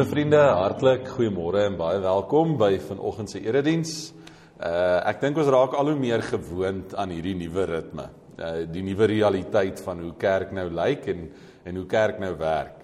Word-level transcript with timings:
Liewe 0.00 0.14
vriende, 0.14 0.38
hartlik 0.40 1.02
goeiemôre 1.12 1.66
en 1.68 1.74
baie 1.76 1.98
welkom 2.00 2.54
by 2.56 2.70
vanoggend 2.80 3.28
se 3.28 3.40
erediens. 3.44 3.90
Uh 4.56 5.02
ek 5.10 5.18
dink 5.20 5.36
ons 5.42 5.50
raak 5.52 5.74
al 5.76 5.90
hoe 5.90 5.98
meer 6.00 6.22
gewoond 6.24 6.94
aan 6.96 7.10
hierdie 7.12 7.34
nuwe 7.36 7.66
ritme. 7.68 8.06
Uh 8.40 8.62
die 8.64 8.80
nuwe 8.80 9.10
realiteit 9.10 9.82
van 9.84 10.00
hoe 10.00 10.14
kerk 10.16 10.54
nou 10.56 10.70
lyk 10.72 11.04
en 11.12 11.26
en 11.68 11.76
hoe 11.76 11.84
kerk 11.84 12.16
nou 12.24 12.30
werk. 12.40 12.78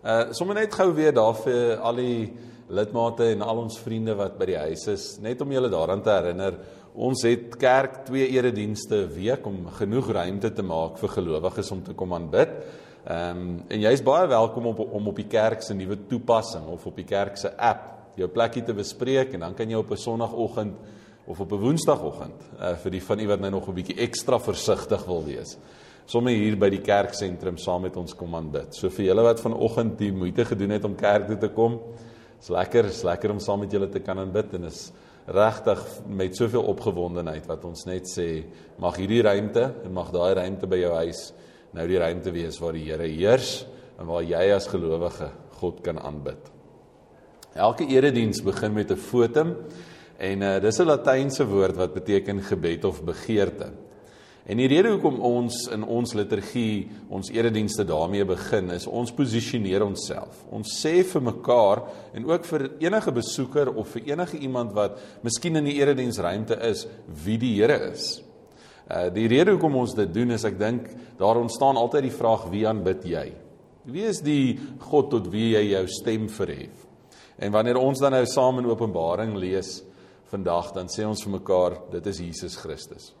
Uh 0.00 0.32
sommer 0.32 0.56
net 0.62 0.72
gou 0.72 0.88
weer 0.96 1.12
daar 1.12 1.36
vir 1.42 1.84
al 1.84 2.00
die 2.00 2.32
lidmate 2.72 3.28
en 3.34 3.44
al 3.44 3.60
ons 3.66 3.76
vriende 3.84 4.16
wat 4.16 4.38
by 4.40 4.48
die 4.54 4.62
huis 4.62 4.86
is, 4.88 5.04
net 5.20 5.44
om 5.44 5.52
julle 5.52 5.68
daaraan 5.68 6.00
te 6.00 6.16
herinner, 6.16 6.56
ons 6.96 7.26
het 7.28 7.58
kerk 7.60 8.06
twee 8.08 8.30
eredienste 8.38 9.04
'n 9.04 9.12
week 9.12 9.44
om 9.46 9.68
genoeg 9.68 10.08
ruimte 10.16 10.54
te 10.54 10.62
maak 10.62 10.96
vir 10.96 11.12
gelowiges 11.18 11.70
om 11.76 11.84
te 11.84 11.92
kom 11.92 12.14
aanbid. 12.14 12.56
Ehm 13.04 13.38
um, 13.38 13.56
en 13.68 13.82
jy's 13.84 14.00
baie 14.00 14.24
welkom 14.26 14.66
om 14.70 14.78
om 14.96 15.08
op 15.10 15.18
die 15.20 15.28
kerk 15.28 15.62
se 15.62 15.74
nuwe 15.76 15.98
toepassing 16.08 16.64
of 16.72 16.86
op 16.88 16.96
die 16.96 17.04
kerk 17.04 17.36
se 17.36 17.50
app 17.60 18.14
jou 18.16 18.28
plekkie 18.32 18.62
te 18.64 18.72
bespreek 18.72 19.34
en 19.36 19.44
dan 19.44 19.54
kan 19.54 19.68
jy 19.68 19.76
op 19.76 19.90
'n 19.90 19.96
sonoggend 19.96 20.74
of 21.26 21.40
op 21.40 21.52
'n 21.52 21.60
woensdagoggend 21.60 22.40
uh, 22.60 22.72
vir 22.76 22.90
die 22.90 23.02
van 23.02 23.20
u 23.20 23.26
wat 23.26 23.40
nou 23.40 23.50
nog 23.50 23.68
'n 23.68 23.74
bietjie 23.74 23.98
ekstra 24.00 24.38
versigtig 24.38 25.04
wil 25.04 25.24
wees. 25.24 25.58
Somme 26.06 26.30
hier 26.30 26.56
by 26.56 26.70
die 26.70 26.80
kerksentrum 26.80 27.58
saam 27.58 27.82
met 27.82 27.96
ons 27.96 28.14
kom 28.14 28.34
aan 28.34 28.50
bid. 28.50 28.74
So 28.74 28.88
vir 28.88 29.04
julle 29.04 29.22
wat 29.22 29.40
vanoggend 29.40 29.98
die 29.98 30.12
moeite 30.12 30.44
gedoen 30.44 30.70
het 30.70 30.84
om 30.84 30.94
kerk 30.94 31.26
toe 31.26 31.38
te 31.38 31.48
kom, 31.48 31.80
is 32.40 32.48
lekker, 32.48 32.84
is 32.84 33.02
lekker 33.02 33.30
om 33.30 33.38
saam 33.38 33.60
met 33.60 33.72
julle 33.72 33.88
te 33.88 34.00
kan 34.00 34.18
aanbid 34.18 34.54
en 34.54 34.64
is 34.64 34.92
regtig 35.26 36.00
met 36.06 36.36
soveel 36.36 36.62
opgewondenheid 36.62 37.46
wat 37.46 37.64
ons 37.64 37.84
net 37.84 38.08
sê 38.08 38.44
mag 38.78 38.96
hierdie 38.96 39.22
ruimte 39.22 39.74
en 39.84 39.92
mag 39.92 40.10
daai 40.10 40.34
ruimte 40.34 40.66
by 40.66 40.76
jou 40.76 40.92
huis 40.94 41.32
nou 41.74 41.86
die 41.90 41.98
ruimte 41.98 42.32
wees 42.34 42.58
waar 42.62 42.76
die 42.76 42.86
Here 42.86 43.08
heers 43.08 43.64
en 43.98 44.06
waar 44.10 44.22
jy 44.26 44.50
as 44.54 44.68
gelowige 44.70 45.30
God 45.60 45.80
kan 45.82 45.98
aanbid. 45.98 46.50
Elke 47.54 47.86
erediens 47.86 48.42
begin 48.42 48.74
met 48.74 48.90
'n 48.90 48.96
fotum 48.96 49.56
en 50.18 50.42
uh, 50.42 50.60
dis 50.60 50.78
'n 50.78 50.86
latynse 50.86 51.46
woord 51.46 51.76
wat 51.76 51.94
beteken 51.94 52.42
gebed 52.42 52.84
of 52.84 53.02
begeerte. 53.04 53.70
En 54.44 54.60
die 54.60 54.66
rede 54.68 54.90
hoekom 54.92 55.22
ons 55.24 55.62
in 55.72 55.84
ons 55.88 56.12
liturgie 56.12 56.90
ons 57.08 57.30
eredienste 57.32 57.84
daarmee 57.84 58.26
begin 58.28 58.70
is 58.70 58.84
ons 58.86 59.12
posisioneer 59.12 59.84
onsself. 59.86 60.42
Ons 60.52 60.74
sê 60.82 61.00
vir 61.02 61.22
mekaar 61.22 61.80
en 62.12 62.26
ook 62.28 62.44
vir 62.44 62.66
enige 62.84 63.12
besoeker 63.12 63.72
of 63.72 63.88
vir 63.88 64.02
enige 64.12 64.36
iemand 64.44 64.74
wat 64.76 65.00
miskien 65.24 65.56
in 65.56 65.64
die 65.64 65.78
erediensruimte 65.80 66.60
is 66.60 66.86
wie 67.24 67.38
die 67.38 67.54
Here 67.56 67.90
is. 67.92 68.20
Uh 68.84 69.08
die 69.14 69.28
rede 69.30 69.54
hoekom 69.54 69.78
ons 69.80 69.94
dit 69.96 70.10
doen 70.12 70.34
is 70.36 70.44
ek 70.44 70.58
dink 70.60 70.90
daar 71.18 71.40
ontstaan 71.40 71.78
altyd 71.80 72.08
die 72.08 72.16
vraag 72.16 72.48
wie 72.52 72.66
aanbid 72.68 73.06
jy? 73.08 73.26
Wie 73.88 74.04
is 74.08 74.20
die 74.24 74.58
God 74.90 75.10
tot 75.12 75.28
wie 75.32 75.52
jy 75.54 75.70
jou 75.70 75.84
stem 75.88 76.28
verhef? 76.32 76.84
En 77.40 77.52
wanneer 77.52 77.80
ons 77.80 78.00
dan 78.00 78.14
nou 78.14 78.24
saam 78.28 78.60
in 78.60 78.68
Openbaring 78.70 79.34
lees 79.40 79.82
vandag, 80.30 80.72
dan 80.74 80.88
sê 80.90 81.04
ons 81.06 81.22
vir 81.24 81.34
mekaar 81.36 81.78
dit 81.92 82.06
is 82.10 82.20
Jesus 82.22 82.56
Christus. 82.60 83.12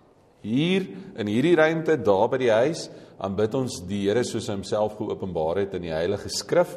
Hier 0.44 0.86
in 1.16 1.30
hierdie 1.30 1.56
ruimte 1.56 1.96
daar 1.96 2.28
by 2.32 2.40
die 2.42 2.52
huis 2.52 2.88
aanbid 3.22 3.54
ons 3.56 3.80
die 3.88 4.02
Here 4.04 4.24
soos 4.26 4.50
hy 4.50 4.58
homself 4.58 4.98
geopenbaar 4.98 5.62
het 5.62 5.76
in 5.78 5.86
die 5.86 5.94
Heilige 5.94 6.28
Skrif 6.32 6.76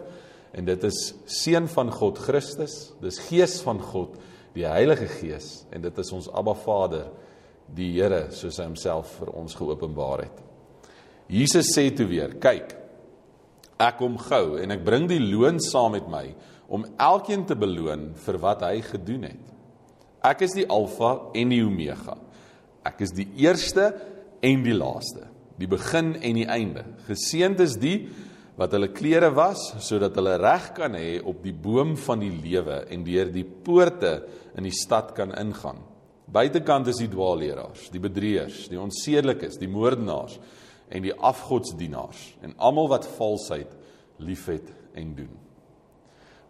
en 0.55 0.67
dit 0.67 0.83
is 0.87 1.11
seun 1.27 1.67
van 1.71 1.91
God 1.91 2.21
Christus, 2.23 2.93
dis 3.03 3.19
gees 3.27 3.59
van 3.65 3.81
God, 3.83 4.15
die 4.55 4.65
Heilige 4.65 5.09
Gees 5.19 5.65
en 5.75 5.83
dit 5.83 5.99
is 5.99 6.13
ons 6.15 6.29
Abba 6.31 6.55
Vader 6.57 7.09
die 7.75 7.91
Here 7.97 8.27
soos 8.31 8.59
hy 8.59 8.67
homself 8.69 9.17
vir 9.19 9.33
ons 9.37 9.55
geopenbaar 9.57 10.25
het. 10.25 10.43
Jesus 11.27 11.73
sê 11.75 11.89
toe 11.95 12.07
weer: 12.07 12.37
"Kyk, 12.39 12.75
ek 13.79 13.97
kom 13.97 14.17
gou 14.17 14.57
en 14.57 14.71
ek 14.71 14.85
bring 14.85 15.07
die 15.07 15.19
loon 15.19 15.59
saam 15.59 15.91
met 15.91 16.07
my 16.09 16.25
om 16.67 16.85
elkeen 16.97 17.45
te 17.47 17.55
beloon 17.55 18.11
vir 18.25 18.37
wat 18.43 18.63
hy 18.67 18.81
gedoen 18.81 19.27
het. 19.29 19.43
Ek 20.23 20.41
is 20.41 20.55
die 20.57 20.67
Alfa 20.67 21.31
en 21.37 21.53
die 21.53 21.63
Omega. 21.63 22.17
Ek 22.87 23.01
is 23.05 23.13
die 23.15 23.27
eerste 23.43 23.93
en 24.43 24.63
die 24.63 24.75
laaste, 24.75 25.27
die 25.59 25.69
begin 25.69 26.15
en 26.15 26.39
die 26.39 26.47
einde. 26.47 26.83
Geseënd 27.07 27.61
is 27.63 27.77
die 27.79 28.09
wat 28.57 28.73
hulle 28.73 28.89
klere 28.89 29.29
was 29.35 29.69
sodat 29.85 30.15
hulle 30.17 30.37
reg 30.41 30.71
kan 30.75 30.97
hê 30.97 31.19
op 31.21 31.43
die 31.43 31.53
boom 31.53 31.95
van 32.07 32.23
die 32.23 32.33
lewe 32.33 32.81
en 32.89 33.05
deur 33.05 33.29
die 33.31 33.45
poorte 33.45 34.23
in 34.57 34.67
die 34.67 34.75
stad 34.75 35.13
kan 35.15 35.35
ingaan." 35.37 35.86
Buitekant 36.27 36.89
is 36.91 36.99
die 36.99 37.07
dwaalleraars, 37.07 37.87
die 37.93 38.01
bedrieërs, 38.03 38.65
die 38.67 38.79
onsedelikes, 38.81 39.55
die 39.61 39.69
moordenaars 39.71 40.35
en 40.91 41.05
die 41.05 41.13
afgodsdienaars 41.15 42.23
en 42.43 42.55
almal 42.59 42.89
wat 42.91 43.07
valsheid 43.15 43.71
liefhet 44.19 44.67
en 44.97 45.13
doen. 45.15 45.33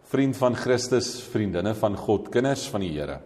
Vriend 0.08 0.38
van 0.40 0.56
Christus, 0.56 1.18
vriendinne 1.30 1.74
van 1.78 1.96
God, 2.00 2.30
kinders 2.32 2.64
van 2.72 2.82
die 2.82 2.94
Here. 2.96 3.20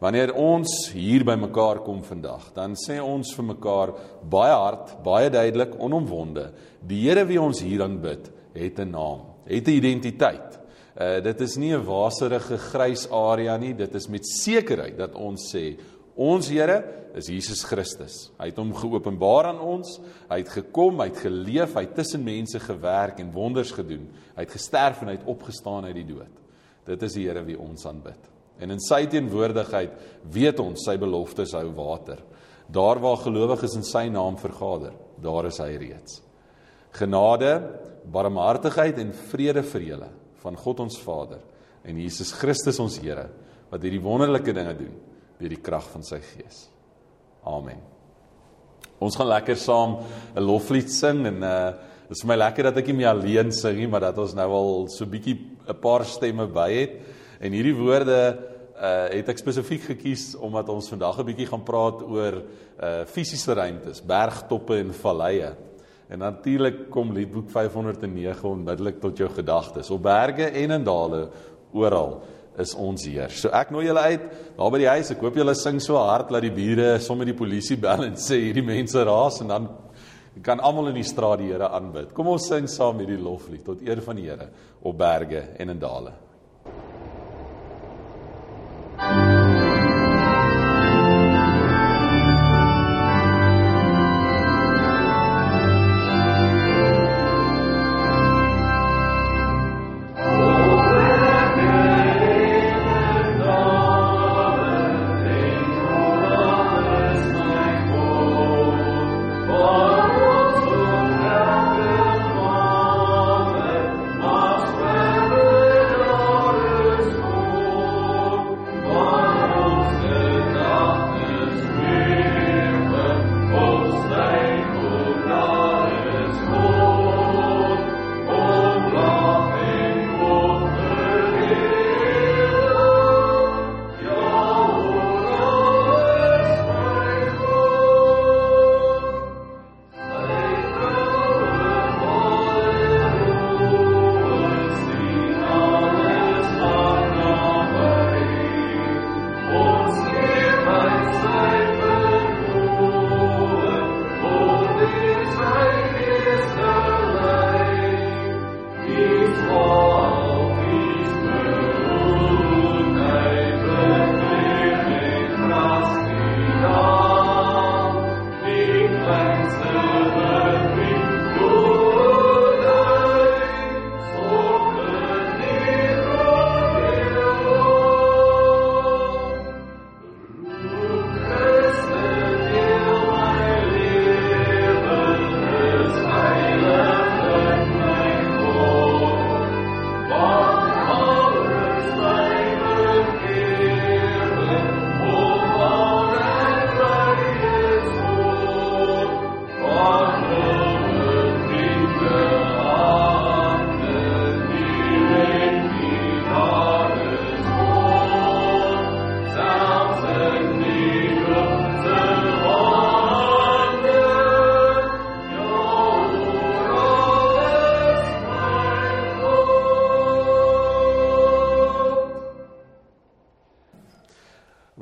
Wanneer 0.00 0.32
ons 0.38 0.70
hier 0.94 1.26
by 1.28 1.34
mekaar 1.36 1.82
kom 1.84 1.98
vandag, 2.06 2.46
dan 2.56 2.72
sê 2.78 2.96
ons 3.04 3.34
vir 3.36 3.48
mekaar 3.50 3.92
baie 4.32 4.54
hard, 4.54 4.94
baie 5.04 5.28
duidelik, 5.28 5.74
onomwonde, 5.76 6.46
die 6.80 7.02
Here 7.04 7.26
wie 7.28 7.40
ons 7.42 7.60
hier 7.60 7.84
aanbid, 7.84 8.30
het 8.54 8.80
'n 8.80 8.92
naam, 8.96 9.26
het 9.44 9.68
'n 9.68 9.76
identiteit. 9.76 10.58
Uh 10.98 11.20
dit 11.22 11.40
is 11.40 11.56
nie 11.56 11.72
'n 11.72 11.84
waserige 11.84 12.58
grys 12.58 13.06
area 13.10 13.56
nie, 13.56 13.74
dit 13.74 13.94
is 13.94 14.08
met 14.08 14.26
sekerheid 14.26 14.96
dat 14.96 15.14
ons 15.14 15.52
sê 15.54 15.78
ons 16.16 16.48
Here 16.48 16.84
is 17.14 17.28
Jesus 17.28 17.62
Christus. 17.64 18.30
Hy 18.38 18.46
het 18.50 18.56
hom 18.56 18.74
geopenbaar 18.74 19.46
aan 19.46 19.60
ons. 19.60 20.00
Hy 20.28 20.38
het 20.38 20.48
gekom, 20.48 21.00
hy 21.00 21.08
het 21.08 21.22
geleef, 21.24 21.74
hy 21.74 21.80
het 21.80 21.94
tussen 21.94 22.24
mense 22.24 22.58
gewerk 22.60 23.18
en 23.18 23.32
wonders 23.32 23.72
gedoen. 23.72 24.08
Hy 24.36 24.42
het 24.42 24.50
gesterf 24.50 25.02
en 25.02 25.08
hy 25.08 25.16
het 25.16 25.26
opgestaan 25.26 25.84
uit 25.84 25.94
die 25.94 26.04
dood. 26.04 26.30
Dit 26.86 27.02
is 27.02 27.12
die 27.12 27.26
Here 27.26 27.44
wie 27.44 27.58
ons 27.58 27.86
aanbid. 27.86 28.28
En 28.60 28.70
in 28.70 28.80
sy 28.80 29.06
teenwoordigheid 29.06 29.92
weet 30.30 30.60
ons 30.60 30.84
sy 30.84 30.96
beloftes 30.98 31.52
hou 31.52 31.70
water. 31.74 32.18
Daar 32.68 33.00
waar 33.00 33.16
gelowiges 33.16 33.74
in 33.76 33.82
sy 33.82 34.08
naam 34.08 34.36
vergader, 34.36 34.92
daar 35.18 35.46
is 35.46 35.58
hy 35.58 35.76
reeds. 35.76 36.22
Genade, 36.92 37.62
barmhartigheid 38.04 38.98
en 38.98 39.12
vrede 39.12 39.62
vir 39.62 39.80
julle 39.80 40.10
van 40.42 40.56
God 40.56 40.80
ons 40.80 40.98
Vader 40.98 41.40
en 41.84 42.00
Jesus 42.00 42.32
Christus 42.32 42.80
ons 42.82 42.98
Here 43.00 43.28
wat 43.70 43.82
hierdie 43.82 44.02
wonderlike 44.02 44.54
dinge 44.56 44.74
doen 44.78 44.96
deur 45.40 45.54
die 45.54 45.62
krag 45.62 45.86
van 45.88 46.02
sy 46.04 46.18
Gees. 46.20 46.66
Amen. 47.48 47.80
Ons 49.00 49.16
gaan 49.16 49.30
lekker 49.30 49.56
saam 49.56 49.96
'n 50.36 50.42
loflied 50.44 50.90
sing 50.90 51.26
en 51.26 51.42
uh 51.42 51.72
dit 52.10 52.18
is 52.18 52.24
vir 52.24 52.28
my 52.28 52.36
lekker 52.36 52.64
dat 52.64 52.78
ek 52.78 52.86
nie 52.86 52.96
meer 52.98 53.12
alleen 53.14 53.52
sing 53.52 53.76
nie, 53.78 53.86
maar 53.86 54.00
dat 54.00 54.18
ons 54.18 54.34
nou 54.34 54.50
al 54.50 54.88
so 54.90 55.06
bietjie 55.06 55.38
'n 55.68 55.80
paar 55.80 56.04
stemme 56.04 56.46
by 56.46 56.70
het. 56.72 56.92
En 57.40 57.52
hierdie 57.52 57.74
woorde 57.74 58.38
uh 58.76 59.08
het 59.08 59.28
ek 59.28 59.38
spesifiek 59.38 59.82
gekies 59.82 60.34
omdat 60.36 60.68
ons 60.68 60.88
vandag 60.88 61.18
'n 61.18 61.26
bietjie 61.26 61.46
gaan 61.46 61.64
praat 61.64 62.02
oor 62.02 62.42
uh 62.82 63.04
fisiese 63.06 63.54
ruimtes, 63.54 64.02
bergtoppe 64.02 64.78
en 64.78 64.92
valleie. 64.92 65.54
En 66.10 66.18
natuurlik 66.18 66.88
kom 66.90 67.12
Liedboek 67.14 67.50
509 67.52 68.48
onmiddellik 68.48 68.98
tot 69.02 69.18
jou 69.18 69.28
gedagtes. 69.30 69.90
Op 69.94 70.02
berge 70.02 70.48
en 70.50 70.74
in 70.74 70.84
dale 70.84 71.28
oral 71.72 72.16
is 72.58 72.74
ons 72.74 73.04
Heer. 73.06 73.30
So 73.30 73.52
ek 73.54 73.70
nooi 73.70 73.86
julle 73.86 74.02
uit 74.10 74.24
daar 74.56 74.72
by 74.74 74.80
die 74.82 74.90
huis. 74.90 75.12
Ek 75.14 75.22
hoop 75.22 75.38
julle 75.38 75.54
sing 75.54 75.78
so 75.82 76.00
hard 76.02 76.32
dat 76.34 76.42
die 76.42 76.54
bure 76.54 76.96
sommer 77.02 77.28
die 77.28 77.36
polisie 77.38 77.78
bel 77.80 78.08
en 78.08 78.18
sê 78.28 78.40
hierdie 78.42 78.66
mense 78.66 79.04
raas 79.06 79.38
en 79.44 79.54
dan 79.54 79.68
kan 80.42 80.62
almal 80.64 80.90
in 80.90 80.98
die 80.98 81.06
straat 81.06 81.42
die 81.42 81.52
Here 81.52 81.70
aanbid. 81.70 82.10
Kom 82.16 82.32
ons 82.32 82.48
sing 82.50 82.66
saam 82.70 82.98
hierdie 83.02 83.20
loflied 83.20 83.62
tot 83.66 83.82
eer 83.86 84.02
van 84.02 84.18
die 84.18 84.26
Here 84.26 84.50
op 84.82 84.98
berge 84.98 85.46
en 85.62 85.76
in 85.76 85.80
dale. 85.80 86.16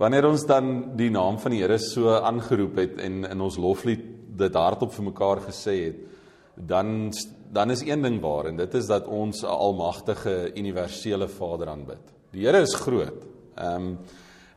Wanneer 0.09 0.31
ons 0.31 0.47
dan 0.49 0.69
die 0.97 1.11
naam 1.13 1.37
van 1.37 1.53
die 1.53 1.61
Here 1.61 1.77
so 1.85 2.15
aangeroep 2.17 2.79
het 2.81 3.01
en 3.05 3.27
in 3.29 3.43
ons 3.45 3.59
loflied 3.61 4.07
dit 4.41 4.55
hardop 4.57 4.95
vir 4.95 5.05
mekaar 5.11 5.43
gesê 5.51 5.75
het, 5.83 5.99
dan 6.57 7.11
dan 7.53 7.73
is 7.73 7.81
een 7.81 8.03
ding 8.05 8.19
waar 8.21 8.49
en 8.51 8.57
dit 8.57 8.75
is 8.77 8.89
dat 8.89 9.07
ons 9.09 9.43
'n 9.43 9.47
almagtige 9.47 10.53
universele 10.57 11.29
Vader 11.29 11.69
aanbid. 11.69 12.05
Die 12.33 12.45
Here 12.47 12.61
is 12.61 12.75
groot. 12.75 13.25
Ehm 13.57 13.75
um, 13.75 13.99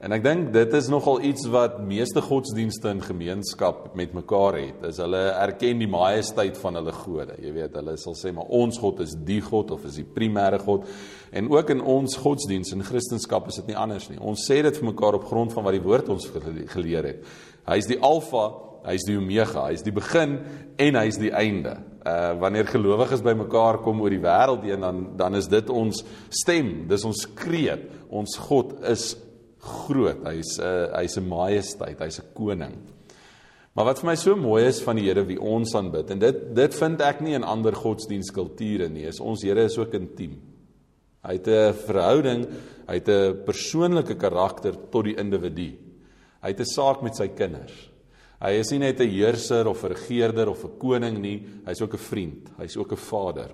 En 0.01 0.15
ek 0.15 0.23
dink 0.25 0.47
dit 0.49 0.71
is 0.73 0.87
nogal 0.89 1.19
iets 1.29 1.43
wat 1.53 1.75
meeste 1.85 2.23
godsdienste 2.25 2.89
in 2.89 3.03
gemeenskap 3.05 3.91
met 3.97 4.15
mekaar 4.17 4.57
het. 4.57 4.79
Is 4.89 4.97
hulle 4.97 5.27
erken 5.29 5.83
die 5.83 5.89
majesteit 5.89 6.57
van 6.57 6.79
hulle 6.79 6.93
gode. 7.03 7.35
Jy 7.37 7.53
weet, 7.53 7.77
hulle 7.77 7.93
sal 8.01 8.17
sê 8.17 8.33
maar 8.33 8.49
ons 8.49 8.81
God 8.81 9.03
is 9.05 9.13
die 9.27 9.37
God 9.45 9.75
of 9.75 9.85
is 9.85 9.99
die 10.01 10.07
primêre 10.17 10.57
God. 10.63 10.89
En 11.37 11.51
ook 11.53 11.75
in 11.75 11.85
ons 11.85 12.17
godsdiens 12.17 12.73
in 12.73 12.81
Christendom 12.87 13.53
is 13.53 13.61
dit 13.61 13.69
nie 13.69 13.77
anders 13.77 14.09
nie. 14.09 14.17
Ons 14.17 14.49
sê 14.49 14.63
dit 14.65 14.81
vir 14.81 14.89
mekaar 14.89 15.21
op 15.21 15.29
grond 15.29 15.53
van 15.53 15.69
wat 15.69 15.77
die 15.77 15.85
woord 15.85 16.09
ons 16.17 16.29
geleer 16.73 17.11
het. 17.11 17.31
Hy 17.69 17.77
is 17.77 17.93
die 17.93 18.01
Alfa, 18.01 18.49
hy 18.89 18.97
is 18.97 19.05
die 19.05 19.21
Omega, 19.21 19.67
hy 19.69 19.77
is 19.77 19.85
die 19.85 19.93
begin 19.93 20.39
en 20.81 20.97
hy 20.97 21.07
is 21.13 21.21
die 21.21 21.29
einde. 21.29 21.77
Uh 22.01 22.39
wanneer 22.41 22.65
gelowiges 22.73 23.21
bymekaar 23.21 23.83
kom 23.85 24.01
oor 24.01 24.09
die 24.09 24.23
wêreld 24.23 24.65
heen 24.65 24.81
dan 24.81 25.11
dan 25.19 25.37
is 25.37 25.45
dit 25.45 25.69
ons 25.69 26.01
stem, 26.33 26.87
dis 26.89 27.05
ons 27.05 27.27
kreet. 27.37 27.85
Ons 28.09 28.41
God 28.49 28.79
is 28.89 29.11
groot. 29.61 30.23
Hy's 30.25 30.57
'n 30.59 30.63
uh, 30.63 30.97
hy's 30.97 31.17
'n 31.17 31.27
majesteit, 31.27 31.99
hy's 31.99 32.19
'n 32.19 32.33
koning. 32.33 32.75
Maar 33.73 33.85
wat 33.85 33.99
vir 33.99 34.09
my 34.09 34.15
so 34.15 34.35
mooi 34.35 34.65
is 34.67 34.81
van 34.83 34.97
die 34.97 35.05
Here 35.07 35.23
wie 35.23 35.39
ons 35.39 35.75
aanbid 35.75 36.09
en 36.11 36.19
dit 36.19 36.55
dit 36.55 36.73
vind 36.75 37.01
ek 37.01 37.21
nie 37.21 37.35
in 37.37 37.43
ander 37.43 37.71
godsdienstkulture 37.71 38.89
nie. 38.89 39.05
Is 39.07 39.19
ons 39.19 39.43
Here 39.43 39.63
is 39.63 39.77
ook 39.77 39.93
intiem. 39.93 40.41
Hy 41.23 41.33
het 41.33 41.47
'n 41.47 41.73
verhouding, 41.73 42.47
hy 42.87 42.93
het 42.93 43.07
'n 43.07 43.43
persoonlike 43.45 44.15
karakter 44.15 44.75
tot 44.91 45.05
die 45.05 45.15
individu. 45.15 45.77
Hy 46.41 46.49
het 46.49 46.59
'n 46.59 46.65
saak 46.65 47.01
met 47.01 47.15
sy 47.15 47.27
kinders. 47.27 47.91
Hy 48.41 48.51
is 48.57 48.71
nie 48.71 48.79
net 48.79 48.99
'n 48.99 49.09
heerser 49.09 49.67
of 49.67 49.83
'n 49.83 49.93
regerder 49.93 50.49
of 50.49 50.65
'n 50.65 50.77
koning 50.77 51.21
nie, 51.21 51.45
hy's 51.65 51.81
ook 51.81 51.93
'n 51.93 51.97
vriend, 51.97 52.49
hy's 52.57 52.75
ook 52.75 52.91
'n 52.91 52.97
vader. 52.97 53.51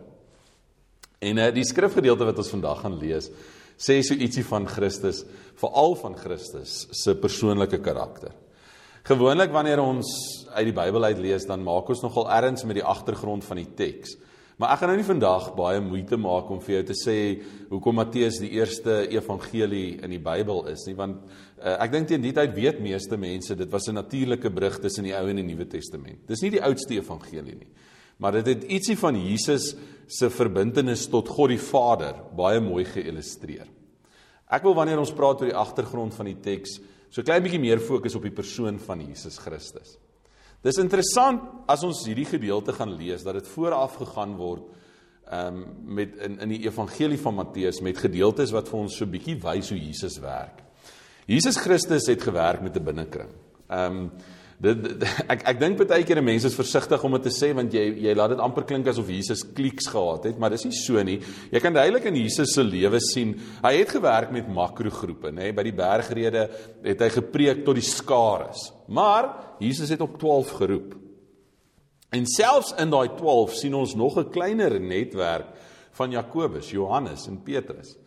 En 1.19 1.37
uh, 1.37 1.51
die 1.51 1.65
skrifgedeelte 1.65 2.25
wat 2.25 2.37
ons 2.37 2.49
vandag 2.49 2.81
gaan 2.81 2.97
lees, 2.97 3.29
sê 3.77 4.01
so 4.01 4.17
ietsie 4.17 4.43
van 4.43 4.65
Christus, 4.67 5.23
veral 5.61 5.95
van 6.01 6.17
Christus 6.17 6.87
se 6.91 7.15
persoonlike 7.15 7.79
karakter. 7.85 8.33
Gewoonlik 9.07 9.53
wanneer 9.53 9.79
ons 9.79 10.07
uit 10.51 10.65
die 10.67 10.75
Bybel 10.75 11.05
uit 11.07 11.19
lees, 11.23 11.45
dan 11.47 11.63
maak 11.63 11.87
ons 11.93 12.01
nogal 12.03 12.27
erns 12.41 12.65
met 12.67 12.81
die 12.81 12.83
agtergrond 12.85 13.45
van 13.47 13.61
die 13.61 13.69
teks. 13.77 14.17
Maar 14.57 14.73
ek 14.73 14.81
gaan 14.81 14.89
nou 14.89 14.97
nie 14.97 15.05
vandag 15.05 15.51
baie 15.53 15.81
moeite 15.85 16.17
maak 16.17 16.49
om 16.49 16.59
vir 16.65 16.79
jou 16.79 16.85
te 16.89 16.95
sê 16.97 17.17
hoekom 17.69 17.99
Matteus 17.99 18.39
die 18.41 18.55
eerste 18.57 19.03
evangelie 19.13 19.99
in 20.01 20.15
die 20.15 20.21
Bybel 20.23 20.63
is 20.71 20.87
nie, 20.89 20.95
want 20.97 21.21
uh, 21.61 21.75
ek 21.77 21.93
dink 21.93 22.09
teen 22.09 22.23
die 22.25 22.33
tyd 22.33 22.55
weet 22.57 22.81
meeste 22.81 23.19
mense 23.21 23.55
dit 23.55 23.69
was 23.69 23.87
'n 23.87 23.99
natuurlike 24.01 24.49
brug 24.49 24.79
tussen 24.81 25.05
die 25.05 25.13
Ou 25.13 25.29
en 25.29 25.39
die 25.39 25.45
Nuwe 25.45 25.69
Testament. 25.69 26.25
Dis 26.27 26.41
nie 26.41 26.49
die 26.57 26.63
oudste 26.63 26.97
evangelie 26.97 27.55
nie. 27.55 27.69
Maar 28.17 28.39
dit 28.39 28.47
het 28.53 28.63
ietsie 28.63 28.97
van 28.97 29.17
Jesus 29.19 29.75
se 30.07 30.29
verbintenis 30.31 31.05
tot 31.11 31.29
God 31.29 31.51
die 31.53 31.61
Vader 31.61 32.15
baie 32.37 32.61
mooi 32.63 32.85
geïllustreer. 32.87 33.67
Ek 34.47 34.63
wil 34.63 34.77
wanneer 34.77 34.99
ons 35.01 35.11
praat 35.11 35.41
oor 35.41 35.51
die 35.51 35.59
agtergrond 35.59 36.15
van 36.15 36.29
die 36.29 36.37
teks, 36.39 36.77
so 37.11 37.23
klein 37.23 37.43
bietjie 37.43 37.61
meer 37.61 37.83
fokus 37.83 38.15
op 38.15 38.23
die 38.23 38.35
persoon 38.35 38.79
van 38.79 39.03
Jesus 39.03 39.39
Christus. 39.43 39.97
Dis 40.63 40.79
interessant 40.81 41.43
as 41.69 41.83
ons 41.85 42.05
hierdie 42.07 42.27
gedeelte 42.27 42.73
gaan 42.75 42.95
lees 42.97 43.23
dat 43.27 43.37
dit 43.37 43.49
vooraf 43.53 43.99
gegaan 44.01 44.35
word 44.39 44.65
ehm 45.27 45.57
um, 45.59 45.63
met 45.97 46.13
in 46.23 46.37
in 46.39 46.53
die 46.53 46.61
evangelie 46.63 47.19
van 47.19 47.35
Matteus 47.35 47.81
met 47.83 47.99
gedeeltes 47.99 48.53
wat 48.55 48.69
vir 48.71 48.79
ons 48.79 48.95
so 48.95 49.05
bietjie 49.05 49.35
wys 49.43 49.73
hoe 49.73 49.79
Jesus 49.79 50.15
werk. 50.23 50.61
Jesus 51.27 51.59
Christus 51.59 52.07
het 52.07 52.23
gewerk 52.23 52.61
met 52.63 52.77
'n 52.77 52.83
binnekring. 52.83 53.29
Ehm 53.67 53.97
um, 53.97 54.11
dit, 54.63 54.83
dit 54.83 55.05
ek 55.33 55.43
ek 55.51 55.59
dink 55.61 55.81
baie 55.81 56.05
keer 56.07 56.21
mense 56.25 56.49
is 56.49 56.57
versigtig 56.57 57.03
om 57.05 57.17
dit 57.17 57.27
te 57.29 57.33
sê 57.33 57.51
want 57.57 57.73
jy 57.73 57.83
jy 58.07 58.15
laat 58.17 58.33
dit 58.33 58.43
amper 58.43 58.65
klink 58.69 58.89
asof 58.89 59.09
Jesus 59.11 59.43
klieks 59.57 59.89
gehad 59.93 60.29
het, 60.29 60.39
maar 60.39 60.53
dis 60.53 60.65
nie 60.67 60.75
so 60.77 61.03
nie. 61.03 61.19
Jy 61.53 61.61
kan 61.63 61.75
duidelik 61.75 62.09
in 62.09 62.19
Jesus 62.23 62.55
se 62.55 62.65
lewe 62.65 63.01
sien, 63.03 63.35
hy 63.63 63.73
het 63.79 63.93
gewerk 63.97 64.33
met 64.35 64.49
makrogroepe, 64.49 65.33
nê? 65.35 65.51
By 65.55 65.67
die 65.67 65.75
bergrede 65.77 66.47
het 66.85 67.03
hy 67.05 67.11
gepreek 67.19 67.65
tot 67.67 67.77
die 67.77 67.85
skares. 67.85 68.71
Maar 68.87 69.31
Jesus 69.61 69.93
het 69.93 70.01
op 70.05 70.17
12 70.19 70.55
geroep. 70.61 70.97
En 72.15 72.25
selfs 72.29 72.73
in 72.79 72.91
daai 72.93 73.09
12 73.17 73.55
sien 73.59 73.75
ons 73.75 73.95
nog 73.95 74.17
'n 74.17 74.31
kleiner 74.31 74.79
netwerk 74.79 75.53
van 75.97 76.11
Jakobus, 76.11 76.71
Johannes 76.71 77.27
en 77.27 77.41
Petrus 77.43 77.97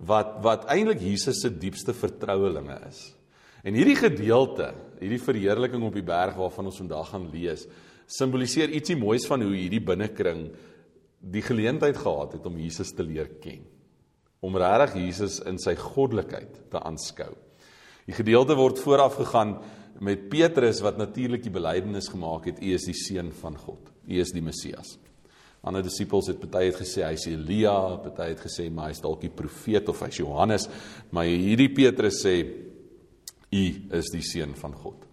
wat 0.00 0.38
wat 0.44 0.64
eintlik 0.72 1.00
Jesus 1.00 1.42
se 1.42 1.50
diepste 1.52 1.92
vertrouelinge 1.92 2.78
is. 2.88 3.14
En 3.62 3.76
hierdie 3.76 3.98
gedeelte, 3.98 4.72
hierdie 5.00 5.22
verheerliking 5.22 5.84
op 5.86 5.96
die 5.96 6.06
berg 6.06 6.36
waarvan 6.38 6.70
ons 6.70 6.80
vandag 6.82 7.10
gaan 7.12 7.28
lees, 7.32 7.66
simboliseer 8.10 8.72
ietsie 8.74 8.98
moois 8.98 9.26
van 9.30 9.44
hoe 9.44 9.54
hierdie 9.54 9.82
binnekring 9.82 10.48
die 11.20 11.42
geleentheid 11.44 11.98
gehad 12.00 12.38
het 12.38 12.46
om 12.48 12.58
Jesus 12.58 12.94
te 12.96 13.04
leer 13.04 13.28
ken. 13.42 13.62
Om 14.40 14.56
regtig 14.56 14.96
Jesus 15.02 15.38
in 15.44 15.60
sy 15.60 15.74
goddelikheid 15.76 16.62
te 16.72 16.80
aanskou. 16.80 17.34
Die 18.08 18.16
gedeelte 18.16 18.56
word 18.58 18.80
vooraf 18.80 19.18
gegaan 19.20 19.58
met 20.00 20.28
Petrus 20.32 20.80
wat 20.82 20.96
natuurlik 20.98 21.44
die 21.44 21.52
belydenis 21.52 22.08
gemaak 22.08 22.48
het: 22.48 22.62
"U 22.62 22.72
is 22.72 22.88
die 22.88 22.96
seun 22.96 23.30
van 23.42 23.56
God. 23.56 23.92
U 24.08 24.20
is 24.20 24.32
die 24.32 24.42
Messias." 24.42 24.96
Ander 25.62 25.82
disippels 25.82 26.26
het 26.26 26.40
baie 26.50 26.70
het 26.70 26.80
gesê 26.80 27.04
hy's 27.04 27.26
Elia, 27.26 27.98
baie 28.16 28.32
het 28.32 28.40
gesê 28.40 28.70
maar 28.72 28.88
hy's 28.88 29.00
dalk 29.00 29.20
die 29.20 29.28
profeet 29.28 29.88
of 29.88 30.00
hy's 30.00 30.16
Johannes, 30.16 30.68
maar 31.10 31.24
hierdie 31.24 31.68
Petrus 31.68 32.22
sê 32.24 32.69
U 33.50 33.64
is 33.98 34.10
die 34.14 34.22
seun 34.22 34.54
van 34.58 34.74
God. 34.74 35.06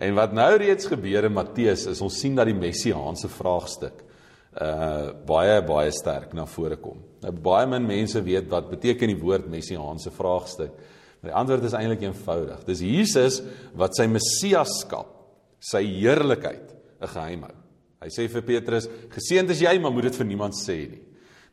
En 0.00 0.14
wat 0.16 0.32
nou 0.32 0.50
reeds 0.62 0.88
gebeur 0.88 1.26
in 1.28 1.34
Matteus 1.36 1.84
is 1.90 2.00
ons 2.00 2.16
sien 2.22 2.38
dat 2.38 2.48
die 2.48 2.56
messiaanse 2.56 3.28
vraagstuk 3.32 4.06
uh 4.50 5.12
baie 5.28 5.60
baie 5.62 5.92
sterk 5.94 6.32
na 6.34 6.42
vore 6.50 6.80
kom. 6.82 6.98
Nou 7.22 7.30
baie 7.30 7.68
min 7.70 7.84
mense 7.86 8.18
weet 8.26 8.48
wat 8.50 8.70
beteken 8.70 9.12
die 9.12 9.20
woord 9.20 9.46
messiaanse 9.50 10.10
vraagstuk. 10.10 10.72
Maar 11.20 11.30
die 11.30 11.36
antwoord 11.38 11.68
is 11.68 11.76
eintlik 11.76 12.02
eenvoudig. 12.02 12.64
Dis 12.66 12.82
Jesus 12.82 13.38
wat 13.78 13.94
sy 13.94 14.08
messiaskap, 14.10 15.12
sy 15.60 15.84
heerlikheid 15.84 16.74
'n 17.00 17.06
geheim 17.06 17.42
hou. 17.42 17.56
Hy 18.00 18.08
sê 18.08 18.28
vir 18.28 18.42
Petrus: 18.42 18.88
"Geseënd 18.88 19.50
is 19.50 19.60
jy, 19.60 19.78
maar 19.78 19.92
moet 19.92 20.04
dit 20.04 20.16
vir 20.16 20.26
niemand 20.26 20.54
sê 20.54 20.90
nie." 20.90 21.02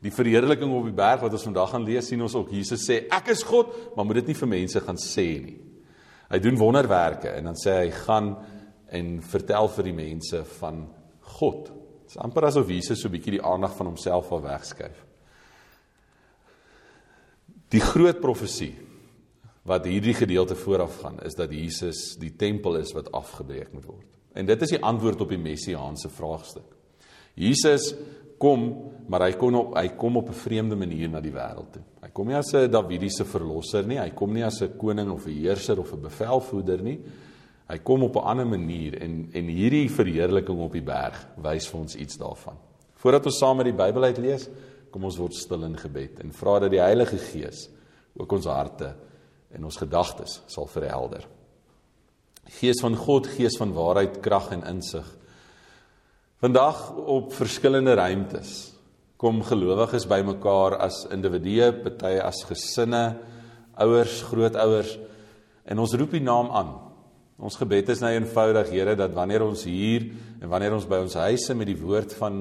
Die 0.02 0.12
verheerliking 0.12 0.72
op 0.72 0.86
die 0.86 0.94
berg 0.94 1.22
wat 1.22 1.32
ons 1.34 1.44
vandag 1.44 1.70
gaan 1.72 1.84
lees, 1.84 2.08
sien 2.08 2.22
ons 2.22 2.36
ook 2.36 2.52
Jesus 2.52 2.88
sê: 2.88 3.08
"Ek 3.12 3.28
is 3.28 3.44
God, 3.44 3.96
maar 3.96 4.06
moet 4.06 4.16
dit 4.16 4.28
nie 4.28 4.34
vir 4.36 4.48
mense 4.48 4.80
gaan 4.80 4.96
sê 4.96 5.44
nie." 5.44 5.67
Hy 6.28 6.40
doen 6.44 6.60
wonderwerke 6.60 7.32
en 7.38 7.50
dan 7.50 7.60
sê 7.60 7.76
hy 7.86 7.92
gaan 8.04 8.34
en 8.92 9.18
vertel 9.24 9.70
vir 9.76 9.90
die 9.90 9.96
mense 9.96 10.44
van 10.60 10.86
God. 11.38 11.70
Dit 12.04 12.16
is 12.16 12.20
amper 12.24 12.48
asof 12.48 12.70
Jesus 12.72 13.02
so 13.02 13.08
'n 13.08 13.16
bietjie 13.16 13.38
die 13.38 13.44
aandag 13.44 13.76
van 13.76 13.88
homself 13.88 14.32
al 14.32 14.42
wegskuif. 14.42 15.06
Die 17.70 17.82
groot 17.84 18.20
profesie 18.22 18.76
wat 19.68 19.86
hierdie 19.86 20.16
gedeelte 20.16 20.56
vooraf 20.56 21.02
gaan 21.02 21.20
is 21.20 21.36
dat 21.36 21.52
Jesus 21.52 22.16
die 22.20 22.36
tempel 22.36 22.78
is 22.80 22.94
wat 22.96 23.12
afgebreek 23.12 23.74
moet 23.74 23.86
word. 23.86 24.08
En 24.34 24.46
dit 24.46 24.62
is 24.62 24.70
die 24.70 24.84
antwoord 24.84 25.22
op 25.22 25.30
die 25.30 25.42
messiaanse 25.42 26.10
vraagstuk. 26.10 26.76
Jesus 27.36 27.94
kom, 28.38 28.68
maar 29.08 29.28
hy 29.28 29.34
kom 29.40 29.56
op 29.56 29.76
hy 29.78 29.88
kom 29.98 30.18
op 30.18 30.30
'n 30.30 30.34
vreemde 30.34 30.76
manier 30.76 31.10
na 31.10 31.22
die 31.22 31.32
wêreld 31.32 31.72
toe. 31.72 31.84
Hy 32.02 32.10
kom 32.10 32.28
nie 32.28 32.36
as 32.36 32.54
'n 32.54 32.72
Dawidiese 32.72 33.26
verlosser 33.26 33.86
nie, 33.88 33.98
hy 33.98 34.12
kom 34.12 34.34
nie 34.34 34.44
as 34.44 34.62
'n 34.62 34.78
koning 34.78 35.10
of 35.12 35.26
'n 35.28 35.32
heerser 35.32 35.80
of 35.80 35.94
'n 35.94 36.02
bevelvoerder 36.02 36.82
nie. 36.82 37.00
Hy 37.70 37.78
kom 37.80 38.04
op 38.04 38.16
'n 38.16 38.26
ander 38.26 38.48
manier 38.48 39.02
en 39.02 39.30
en 39.34 39.46
hierdie 39.46 39.90
verheerliking 39.90 40.60
op 40.60 40.72
die 40.72 40.82
berg 40.82 41.28
wys 41.38 41.68
vir 41.68 41.80
ons 41.80 41.96
iets 41.96 42.18
daarvan. 42.18 42.56
Voordat 42.96 43.26
ons 43.26 43.38
saam 43.38 43.58
met 43.58 43.66
die 43.66 43.74
Bybel 43.74 44.04
uitlees, 44.04 44.50
kom 44.92 45.04
ons 45.04 45.18
word 45.18 45.34
stil 45.34 45.64
in 45.64 45.78
gebed 45.78 46.20
en 46.20 46.32
vra 46.32 46.60
dat 46.60 46.72
die 46.72 46.82
Heilige 46.82 47.18
Gees 47.18 47.70
ook 48.18 48.32
ons 48.32 48.46
harte 48.46 48.96
en 49.52 49.64
ons 49.64 49.78
gedagtes 49.78 50.42
sal 50.48 50.66
verhelder. 50.66 51.28
Gees 52.46 52.82
van 52.82 52.96
God, 52.96 53.28
Gees 53.28 53.58
van 53.58 53.74
waarheid, 53.74 54.22
krag 54.22 54.52
en 54.52 54.64
insig 54.64 55.17
Vandag 56.38 56.92
op 56.94 57.32
verskillende 57.34 57.96
ruimtes 57.98 58.76
kom 59.18 59.40
gelowiges 59.42 60.04
bymekaar 60.06 60.76
as 60.86 61.00
individue, 61.10 61.72
party 61.82 62.20
as 62.22 62.44
gesinne, 62.46 63.16
ouers, 63.82 64.20
grootouers 64.30 64.92
en 65.66 65.82
ons 65.82 65.96
roep 65.98 66.14
U 66.14 66.22
naam 66.22 66.52
aan. 66.54 66.70
Ons 67.42 67.58
gebed 67.58 67.90
is 67.90 68.04
nou 68.06 68.12
eenvoudig, 68.14 68.70
Here, 68.70 68.94
dat 68.94 69.16
wanneer 69.18 69.48
ons 69.48 69.64
hier 69.66 70.12
en 70.38 70.52
wanneer 70.52 70.76
ons 70.78 70.86
by 70.86 71.00
ons 71.08 71.18
huise 71.24 71.56
met 71.58 71.72
die 71.72 71.80
woord 71.80 72.14
van 72.20 72.38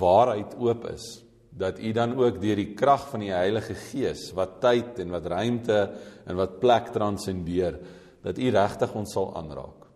waarheid 0.00 0.58
oop 0.58 0.88
is, 0.90 1.06
dat 1.54 1.78
U 1.78 1.94
dan 1.94 2.16
ook 2.18 2.42
deur 2.42 2.58
die 2.58 2.72
krag 2.74 3.06
van 3.12 3.22
die 3.22 3.30
Heilige 3.30 3.78
Gees 3.84 4.32
wat 4.34 4.58
tyd 4.66 4.98
en 4.98 5.14
wat 5.14 5.30
ruimte 5.30 5.78
en 6.26 6.42
wat 6.42 6.58
plek 6.58 6.90
transcendeer, 6.90 7.78
dat 8.26 8.42
U 8.42 8.50
regtig 8.50 8.98
ons 8.98 9.14
sal 9.14 9.30
aanraak. 9.38 9.86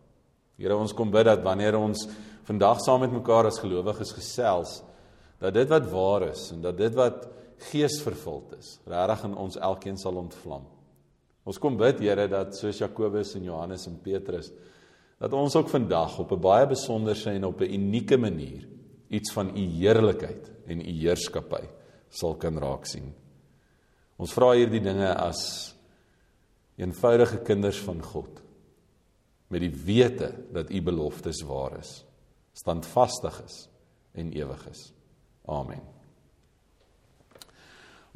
Here, 0.63 0.79
ons 0.79 0.95
kom 0.95 1.11
bid 1.11 1.27
dat 1.27 1.43
wanneer 1.43 1.75
ons 1.83 2.07
vandag 2.47 2.81
saam 2.81 3.03
met 3.03 3.13
mekaar 3.13 3.49
as 3.51 3.59
gelowiges 3.59 4.15
gesels 4.17 4.79
dat 5.43 5.55
dit 5.55 5.69
wat 5.69 5.91
waar 5.91 6.29
is 6.31 6.51
en 6.55 6.63
dat 6.65 6.79
dit 6.79 6.95
wat 6.97 7.27
gees 7.71 7.99
vervuld 8.05 8.55
is 8.59 8.79
regtig 8.87 9.25
in 9.29 9.37
ons 9.37 9.59
elkeen 9.59 9.99
sal 9.99 10.19
ontvlam. 10.21 10.65
Ons 11.47 11.61
kom 11.63 11.77
bid 11.79 12.01
Here 12.03 12.27
dat 12.29 12.57
soos 12.59 12.81
Jakobus 12.83 13.35
en 13.39 13.47
Johannes 13.47 13.87
en 13.87 13.99
Petrus 14.03 14.51
dat 15.21 15.33
ons 15.33 15.55
ook 15.57 15.69
vandag 15.73 16.19
op 16.19 16.33
'n 16.33 16.41
baie 16.41 16.67
besonderse 16.67 17.31
en 17.31 17.45
op 17.45 17.61
'n 17.61 17.73
unieke 17.73 18.17
manier 18.17 18.69
iets 19.09 19.33
van 19.33 19.57
u 19.57 19.61
heerlikheid 19.61 20.51
en 20.67 20.81
u 20.81 20.91
heerskappy 20.91 21.65
sal 22.09 22.35
kan 22.35 22.59
raak 22.59 22.87
sien. 22.87 23.15
Ons 24.17 24.33
vra 24.33 24.53
hierdie 24.53 24.81
dinge 24.81 25.15
as 25.15 25.75
eenvoudige 26.77 27.39
kinders 27.39 27.79
van 27.79 28.03
God 28.03 28.43
met 29.49 29.61
die 29.61 29.73
wete 29.85 30.33
dat 30.53 30.71
u 30.71 30.83
beloftes 30.83 31.43
waar 31.43 31.79
is, 31.79 32.05
standvastig 32.57 33.37
is 33.45 33.67
en 34.17 34.33
ewig 34.33 34.63
is. 34.71 34.89
Amen. 35.47 35.83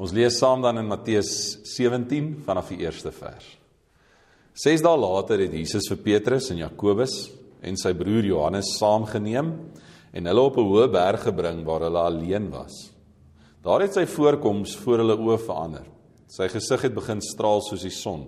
Ons 0.01 0.15
lees 0.17 0.39
saam 0.41 0.63
dan 0.65 0.81
in 0.81 0.89
Matteus 0.89 1.61
17 1.77 2.39
vanaf 2.47 2.73
die 2.73 2.81
eerste 2.87 3.13
vers. 3.13 3.45
Ses 4.57 4.83
dae 4.83 4.97
later 4.97 5.43
het 5.45 5.53
Jesus 5.55 5.87
vir 5.93 6.01
Petrus 6.05 6.49
en 6.53 6.63
Jakobus 6.63 7.29
en 7.61 7.77
sy 7.77 7.93
broer 7.97 8.25
Johannes 8.25 8.73
saamgeneem 8.79 9.53
en 10.17 10.27
hulle 10.27 10.43
op 10.43 10.57
'n 10.57 10.69
hoë 10.71 10.89
berg 10.91 11.23
gebring 11.29 11.65
waar 11.65 11.85
hulle 11.87 12.01
alleen 12.01 12.51
was. 12.51 12.91
Daar 13.63 13.83
het 13.83 13.95
sy 13.95 14.07
voorkoms 14.07 14.77
voor 14.77 14.99
hulle 14.99 15.17
oë 15.17 15.39
verander. 15.39 15.85
Sy 16.27 16.49
gesig 16.49 16.83
het 16.83 16.95
begin 16.95 17.21
straal 17.21 17.61
soos 17.61 17.83
die 17.83 17.91
son 17.91 18.27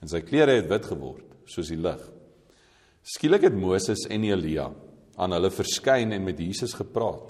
en 0.00 0.08
sy 0.08 0.20
klere 0.20 0.56
het 0.56 0.68
wit 0.68 0.86
geword 0.86 1.26
soos 1.46 1.68
die 1.68 1.76
lig. 1.76 2.00
Skielik 3.02 3.42
het 3.42 3.54
Moses 3.54 4.06
en 4.08 4.24
Elia 4.24 4.70
aan 5.20 5.36
hulle 5.36 5.50
verskyn 5.52 6.14
en 6.16 6.24
met 6.24 6.40
Jesus 6.40 6.72
gepraat. 6.78 7.28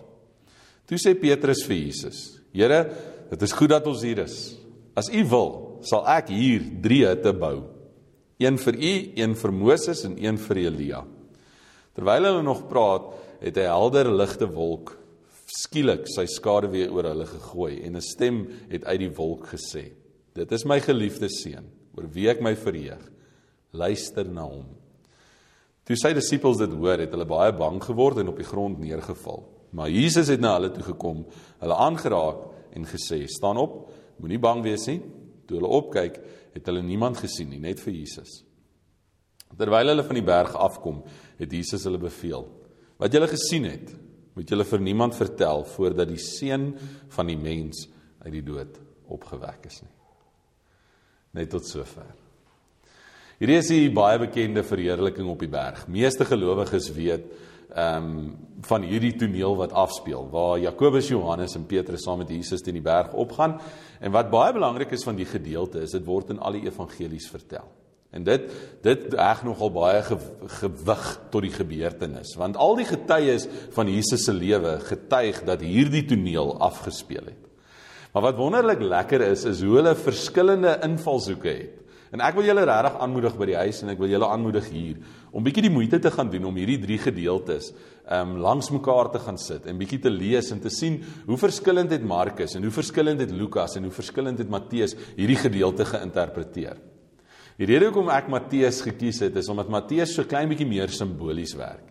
Toe 0.87 0.99
sê 0.99 1.15
Petrus 1.19 1.65
vir 1.67 1.77
Jesus: 1.77 2.41
"Here, 2.55 2.85
dit 3.31 3.43
is 3.43 3.53
goed 3.53 3.71
dat 3.71 3.87
ons 3.87 4.03
hier 4.03 4.23
is. 4.25 4.57
As 4.97 5.11
U 5.11 5.25
wil, 5.31 5.51
sal 5.83 6.07
ek 6.07 6.31
hier 6.35 6.63
3 6.83 7.05
hutte 7.07 7.33
bou. 7.33 7.57
Een 8.39 8.59
vir 8.59 8.75
U, 8.75 8.95
een 9.17 9.35
vir 9.35 9.53
Moses 9.53 10.05
en 10.05 10.17
een 10.19 10.39
vir 10.39 10.57
Elia." 10.57 11.05
Terwyl 11.95 12.25
hulle 12.25 12.43
nog 12.43 12.69
praat, 12.69 13.13
het 13.41 13.57
'n 13.57 13.71
helder 13.71 14.11
ligte 14.11 14.47
wolk 14.47 15.01
skielik 15.51 16.07
sy 16.11 16.27
skaduwee 16.31 16.89
oor 16.93 17.09
hulle 17.11 17.27
gegooi 17.27 17.83
en 17.87 17.97
'n 17.97 18.01
stem 18.01 18.47
het 18.71 18.85
uit 18.85 19.01
die 19.01 19.15
wolk 19.17 19.47
gesê: 19.55 19.93
"Dit 20.35 20.53
is 20.53 20.65
my 20.65 20.81
geliefde 20.81 21.29
seun, 21.29 21.67
oor 21.97 22.07
wie 22.13 22.29
ek 22.29 22.41
my 22.41 22.55
verheug. 22.55 23.11
Luister 23.73 24.25
na 24.25 24.43
hom." 24.43 24.80
Toe 25.91 25.97
sy 25.99 26.13
disippels 26.15 26.61
dit 26.61 26.75
hoor, 26.79 27.01
het 27.03 27.11
hulle 27.11 27.25
baie 27.27 27.51
bang 27.51 27.81
geword 27.83 28.21
en 28.23 28.29
op 28.31 28.37
die 28.39 28.47
grond 28.47 28.79
neergeval. 28.79 29.41
Maar 29.75 29.89
Jesus 29.91 30.29
het 30.31 30.39
na 30.39 30.53
hulle 30.55 30.69
toe 30.71 30.85
gekom, 30.87 31.25
hulle 31.59 31.79
aangeraak 31.83 32.45
en 32.79 32.87
gesê: 32.87 33.25
"Staan 33.27 33.59
op, 33.59 33.91
moenie 34.23 34.39
bang 34.39 34.63
wees 34.63 34.87
nie." 34.87 35.01
Toe 35.49 35.59
hulle 35.59 35.73
opkyk, 35.81 36.21
het 36.55 36.71
hulle 36.71 36.85
niemand 36.87 37.19
gesien 37.19 37.51
nie, 37.51 37.59
net 37.59 37.83
vir 37.83 37.93
Jesus. 37.93 38.45
Terwyl 39.59 39.91
hulle 39.91 40.07
van 40.07 40.15
die 40.15 40.23
berg 40.23 40.55
afkom, 40.55 41.03
het 41.43 41.51
Jesus 41.51 41.83
hulle 41.83 41.99
beveel: 41.99 42.47
"Wat 42.97 43.13
julle 43.13 43.27
gesien 43.27 43.65
het, 43.65 43.91
moet 44.37 44.49
julle 44.49 44.65
vir 44.65 44.81
niemand 44.81 45.19
vertel 45.19 45.65
voordat 45.65 46.07
die 46.07 46.23
seun 46.23 46.77
van 47.09 47.27
die 47.27 47.37
mens 47.37 47.89
uit 48.23 48.33
die 48.33 48.47
dood 48.47 48.79
opgewek 49.09 49.67
is 49.67 49.83
nie." 49.83 49.95
Net 51.35 51.51
tot 51.51 51.67
sover. 51.67 52.30
Hierdie 53.41 53.57
is 53.57 53.71
die 53.73 53.89
baie 53.89 54.19
bekende 54.21 54.61
verheerliking 54.69 55.29
op 55.33 55.41
die 55.41 55.49
berg. 55.49 55.87
Meeste 55.89 56.27
gelowiges 56.29 56.91
weet 56.93 57.31
ehm 57.71 58.09
um, 58.11 58.23
van 58.67 58.83
hierdie 58.85 59.15
toneel 59.17 59.55
wat 59.57 59.71
afspeel 59.73 60.27
waar 60.29 60.59
Jakobus, 60.61 61.07
Johannes 61.09 61.55
en 61.57 61.63
Petrus 61.71 62.03
saam 62.05 62.19
met 62.21 62.29
Jesus 62.29 62.61
teen 62.61 62.77
die 62.77 62.85
berg 62.85 63.15
opgaan 63.17 63.55
en 64.03 64.13
wat 64.13 64.29
baie 64.29 64.53
belangrik 64.53 64.93
is 64.93 65.07
van 65.07 65.17
die 65.17 65.25
gedeelte 65.25 65.81
is 65.87 65.95
dit 65.97 66.05
word 66.05 66.35
in 66.35 66.43
al 66.43 66.59
die 66.59 66.67
evangelies 66.67 67.31
vertel. 67.33 67.65
En 68.13 68.27
dit 68.27 68.51
dit 68.85 69.09
reg 69.15 69.45
nogal 69.49 69.73
baie 69.73 70.03
gewig 70.05 71.09
tot 71.33 71.47
die 71.47 71.55
gebeurtenis 71.57 72.37
want 72.37 72.61
al 72.61 72.77
die 72.77 72.91
getuies 72.91 73.49
van 73.73 73.89
Jesus 73.89 74.29
se 74.29 74.37
lewe 74.37 74.77
getuig 74.85 75.41
dat 75.49 75.65
hierdie 75.65 76.05
toneel 76.11 76.59
afgespeel 76.61 77.33
het. 77.33 77.49
Maar 78.13 78.29
wat 78.29 78.43
wonderlik 78.45 78.85
lekker 78.85 79.31
is 79.31 79.49
is 79.49 79.65
hoe 79.65 79.79
hulle 79.79 79.97
verskillende 79.97 80.77
invalshoeke 80.85 81.55
het. 81.55 81.81
En 82.11 82.23
ek 82.27 82.35
wil 82.35 82.49
julle 82.49 82.65
regtig 82.67 82.97
aanmoedig 83.05 83.37
by 83.39 83.47
die 83.53 83.59
huis 83.61 83.81
en 83.85 83.93
ek 83.93 84.01
wil 84.03 84.11
julle 84.11 84.27
aanmoedig 84.27 84.67
hier 84.73 84.97
om 85.31 85.45
bietjie 85.47 85.63
die 85.69 85.71
moeite 85.71 86.01
te 86.03 86.11
gaan 86.11 86.31
doen 86.33 86.49
om 86.49 86.57
hierdie 86.59 86.81
drie 86.83 86.99
gedeeltes 86.99 87.71
um, 88.11 88.33
langs 88.43 88.73
mekaar 88.75 89.13
te 89.15 89.21
gaan 89.23 89.39
sit 89.39 89.69
en 89.71 89.79
bietjie 89.79 90.01
te 90.03 90.11
lees 90.11 90.51
en 90.51 90.59
te 90.63 90.73
sien 90.75 90.99
hoe 91.29 91.39
verskillend 91.39 91.95
het 91.95 92.03
Markus 92.03 92.57
en 92.59 92.67
hoe 92.67 92.75
verskillend 92.75 93.23
het 93.23 93.31
Lukas 93.31 93.79
en 93.79 93.87
hoe 93.87 93.95
verskillend 93.95 94.43
het 94.43 94.51
Matteus 94.51 94.97
hierdie 95.15 95.39
gedeelte 95.39 95.87
geïnterpreteer. 95.87 96.83
Die 97.61 97.69
rede 97.69 97.93
hoekom 97.93 98.11
ek 98.11 98.27
Matteus 98.33 98.83
gekies 98.83 99.23
het 99.23 99.39
is 99.39 99.51
omdat 99.53 99.71
Matteus 99.71 100.17
so 100.17 100.27
klein 100.27 100.51
bietjie 100.51 100.67
meer 100.67 100.91
simbolies 100.91 101.55
werk. 101.55 101.87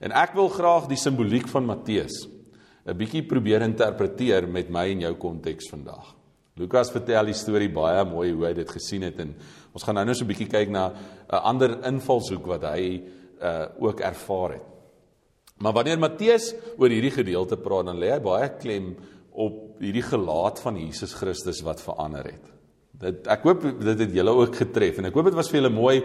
En 0.00 0.14
ek 0.16 0.32
wil 0.38 0.48
graag 0.48 0.88
die 0.88 1.00
simboliek 1.00 1.48
van 1.52 1.68
Matteus 1.68 2.24
'n 2.88 2.96
bietjie 2.96 3.26
probeer 3.28 3.60
interpreteer 3.66 4.48
met 4.48 4.70
my 4.70 4.86
en 4.88 5.00
jou 5.00 5.14
konteks 5.20 5.68
vandag. 5.68 6.14
Lukas 6.58 6.90
vertel 6.90 7.30
die 7.30 7.36
storie 7.36 7.68
baie 7.70 8.02
mooi 8.08 8.32
hoe 8.32 8.46
hy 8.48 8.54
dit 8.56 8.70
gesien 8.70 9.04
het 9.06 9.18
en 9.22 9.34
ons 9.78 9.86
gaan 9.86 9.94
nou 10.00 10.04
net 10.08 10.18
so 10.18 10.24
'n 10.24 10.32
bietjie 10.32 10.50
kyk 10.50 10.70
na 10.74 10.90
'n 10.90 11.42
ander 11.50 11.78
invalshoek 11.86 12.46
wat 12.46 12.62
hy 12.74 13.02
uh 13.40 13.66
ook 13.78 14.00
ervaar 14.00 14.52
het. 14.58 14.66
Maar 15.58 15.72
wanneer 15.72 15.98
Matteus 15.98 16.54
oor 16.76 16.90
hierdie 16.90 17.14
gedeelte 17.14 17.56
praat, 17.56 17.86
dan 17.86 17.98
lê 17.98 18.10
hy 18.10 18.20
baie 18.20 18.48
klem 18.58 18.96
op 19.32 19.78
hierdie 19.78 20.02
gelaat 20.02 20.58
van 20.58 20.76
Jesus 20.76 21.14
Christus 21.14 21.62
wat 21.62 21.80
verander 21.80 22.24
het. 22.24 22.46
Dit 22.98 23.26
ek 23.30 23.42
hoop 23.46 23.62
dit 23.62 23.98
het 23.98 24.14
julle 24.14 24.34
ook 24.34 24.56
getref 24.56 24.98
en 24.98 25.06
ek 25.06 25.14
hoop 25.14 25.30
dit 25.30 25.38
was 25.38 25.50
vir 25.50 25.60
julle 25.60 25.74
mooi 25.74 26.02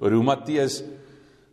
oor 0.00 0.10
hoe 0.10 0.24
Matteus 0.26 0.82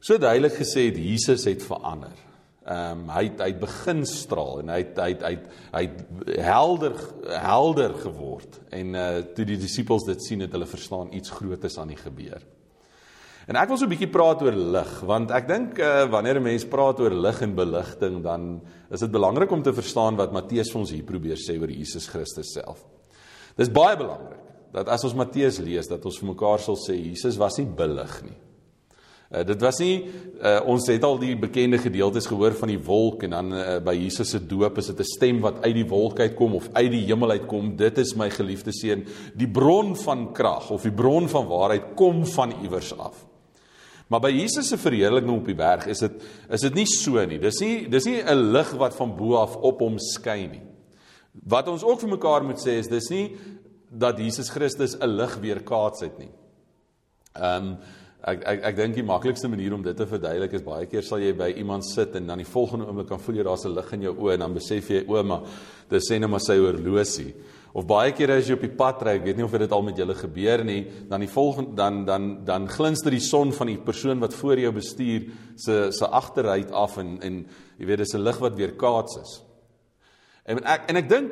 so 0.01 0.17
duidelik 0.17 0.57
gesê 0.57 0.89
het 0.89 0.97
Jesus 0.97 1.45
het 1.45 1.61
verander. 1.61 2.28
Ehm 2.69 2.99
um, 2.99 3.07
hy 3.09 3.23
het, 3.31 3.39
hy 3.41 3.47
het 3.49 3.61
begin 3.63 4.03
straal 4.05 4.59
en 4.61 4.67
hy 4.69 4.83
het, 4.83 4.99
hy 5.01 5.09
het, 5.09 5.23
hy 5.25 5.31
het, 5.33 5.45
hy 5.73 5.79
het 5.87 6.41
helder 6.45 6.97
helder 7.41 7.95
geword 8.03 8.59
en 8.77 8.93
uh 8.93 9.07
toe 9.33 9.45
die 9.49 9.57
disippels 9.57 10.05
dit 10.05 10.21
sien 10.21 10.43
het 10.45 10.53
hulle 10.53 10.67
verstaan 10.69 11.09
iets 11.17 11.33
groots 11.33 11.79
aan 11.81 11.89
die 11.89 11.97
gebeur. 11.97 12.43
En 13.49 13.57
ek 13.57 13.71
wil 13.71 13.79
so 13.81 13.87
'n 13.87 13.93
bietjie 13.95 14.11
praat 14.13 14.43
oor 14.45 14.53
lig 14.53 14.91
want 15.01 15.33
ek 15.33 15.47
dink 15.47 15.79
uh 15.81 16.05
wanneer 16.13 16.37
'n 16.37 16.43
mens 16.43 16.65
praat 16.69 16.99
oor 16.99 17.15
lig 17.25 17.41
en 17.41 17.55
beligting 17.55 18.21
dan 18.21 18.61
is 18.91 18.99
dit 18.99 19.11
belangrik 19.11 19.51
om 19.51 19.63
te 19.63 19.73
verstaan 19.73 20.15
wat 20.15 20.31
Matteus 20.31 20.69
vir 20.69 20.79
ons 20.79 20.91
hier 20.91 21.03
probeer 21.03 21.37
sê 21.37 21.57
oor 21.57 21.71
Jesus 21.71 22.05
Christus 22.05 22.53
self. 22.53 22.85
Dis 23.57 23.73
baie 23.73 23.97
belangrik 23.97 24.45
dat 24.73 24.87
as 24.87 25.03
ons 25.03 25.15
Matteus 25.15 25.57
lees 25.57 25.87
dat 25.87 26.05
ons 26.05 26.19
vir 26.19 26.29
mekaar 26.29 26.59
sal 26.59 26.77
sê 26.77 26.93
Jesus 26.93 27.37
was 27.37 27.57
nie 27.57 27.65
billig 27.65 28.21
nie. 28.23 28.37
Uh, 29.29 29.43
dit 29.45 29.61
was 29.61 29.77
nie 29.77 30.07
uh, 30.41 30.55
ons 30.65 30.87
het 30.89 31.03
al 31.05 31.19
die 31.21 31.35
bekende 31.37 31.77
gedeeltes 31.77 32.25
gehoor 32.25 32.55
van 32.57 32.71
die 32.71 32.79
wolk 32.81 33.27
en 33.27 33.35
dan 33.35 33.51
uh, 33.53 33.75
by 33.85 33.93
Jesus 33.93 34.31
se 34.33 34.39
doop 34.41 34.79
is 34.81 34.89
dit 34.89 35.03
'n 35.03 35.05
stem 35.05 35.41
wat 35.43 35.59
uit 35.61 35.75
die 35.75 35.85
wolk 35.85 36.19
uitkom 36.19 36.55
of 36.57 36.69
uit 36.73 36.91
die 36.91 37.05
hemel 37.05 37.37
uitkom. 37.37 37.75
Dit 37.77 37.97
is 38.01 38.15
my 38.15 38.29
geliefde 38.33 38.73
seun. 38.73 39.05
Die 39.35 39.47
bron 39.47 39.93
van 39.95 40.33
krag 40.33 40.71
of 40.71 40.81
die 40.81 40.91
bron 40.91 41.29
van 41.29 41.45
waarheid 41.45 41.93
kom 41.95 42.25
van 42.25 42.53
iewers 42.63 42.97
af. 42.97 43.25
Maar 44.09 44.19
by 44.19 44.31
Jesus 44.33 44.67
se 44.67 44.77
verheerliking 44.77 45.37
op 45.37 45.45
die 45.45 45.55
berg 45.55 45.85
is 45.85 45.99
dit 45.99 46.23
is 46.49 46.61
dit 46.61 46.73
nie 46.73 46.87
so 46.89 47.25
nie. 47.25 47.37
Dis 47.37 47.59
nie 47.61 47.87
dis 47.87 48.05
nie 48.05 48.23
'n 48.23 48.51
lig 48.51 48.71
wat 48.81 48.95
van 48.95 49.15
bo 49.15 49.35
af 49.35 49.55
op 49.55 49.79
hom 49.79 49.99
skyn 49.99 50.51
nie. 50.51 50.65
Wat 51.45 51.67
ons 51.67 51.83
ook 51.83 51.99
vir 51.99 52.09
mekaar 52.09 52.43
moet 52.43 52.57
sê 52.57 52.79
is 52.79 52.87
dis 52.87 53.09
nie 53.09 53.37
dat 53.91 54.17
Jesus 54.17 54.49
Christus 54.49 54.97
'n 54.97 55.05
lig 55.05 55.37
weerkaats 55.37 56.01
het 56.01 56.17
nie. 56.17 56.31
Ehm 57.35 57.67
um, 57.67 57.77
Ek 58.19 58.41
ek 58.43 58.63
ek 58.67 58.75
dink 58.75 58.97
die 58.97 59.05
maklikste 59.07 59.47
manier 59.47 59.71
om 59.71 59.83
dit 59.83 59.95
te 59.95 60.03
verduidelik 60.03 60.57
is 60.57 60.63
baie 60.65 60.87
keer 60.91 61.05
sal 61.07 61.21
jy 61.23 61.31
by 61.39 61.53
iemand 61.61 61.85
sit 61.87 62.17
en 62.19 62.25
dan 62.27 62.41
die 62.41 62.47
volgende 62.47 62.89
oomblik 62.89 63.07
kan 63.07 63.21
voel 63.23 63.39
jy 63.39 63.45
daar's 63.47 63.63
'n 63.65 63.75
lig 63.75 63.93
in 63.93 64.01
jou 64.01 64.13
oë 64.13 64.33
en 64.33 64.39
dan 64.39 64.53
besef 64.53 64.89
jy 64.89 65.05
o, 65.07 65.23
maar 65.23 65.41
dis 65.89 66.03
sê 66.11 66.19
net 66.19 66.29
maar 66.29 66.43
sy 66.43 66.57
horlosie. 66.57 67.33
Of 67.73 67.85
baie 67.87 68.11
kere 68.11 68.37
as 68.37 68.47
jy 68.49 68.55
op 68.55 68.61
die 68.61 68.75
pad 68.75 69.01
ry, 69.03 69.15
ek 69.15 69.23
weet 69.23 69.37
nie 69.37 69.45
of 69.45 69.51
dit 69.51 69.71
al 69.71 69.81
met 69.81 69.95
julle 69.95 70.15
gebeur 70.15 70.63
nie, 70.65 70.85
dan 71.07 71.21
die 71.21 71.31
volgende 71.31 71.75
dan 71.75 72.05
dan 72.05 72.43
dan 72.43 72.67
glinster 72.67 73.11
die 73.11 73.23
son 73.23 73.53
van 73.53 73.67
die 73.67 73.77
persoon 73.77 74.19
wat 74.19 74.33
voor 74.33 74.59
jou 74.59 74.71
bestuur 74.71 75.31
se 75.55 75.91
se 75.91 76.05
agteruit 76.05 76.71
af 76.71 76.97
en 76.97 77.19
en 77.21 77.45
jy 77.77 77.85
weet 77.85 77.99
dis 77.99 78.15
'n 78.15 78.23
lig 78.23 78.37
wat 78.39 78.55
weer 78.55 78.75
kaats 78.75 79.17
is. 79.17 79.41
En 80.45 80.57
ek 80.65 80.89
en 80.89 80.95
ek 80.97 81.09
dink 81.09 81.31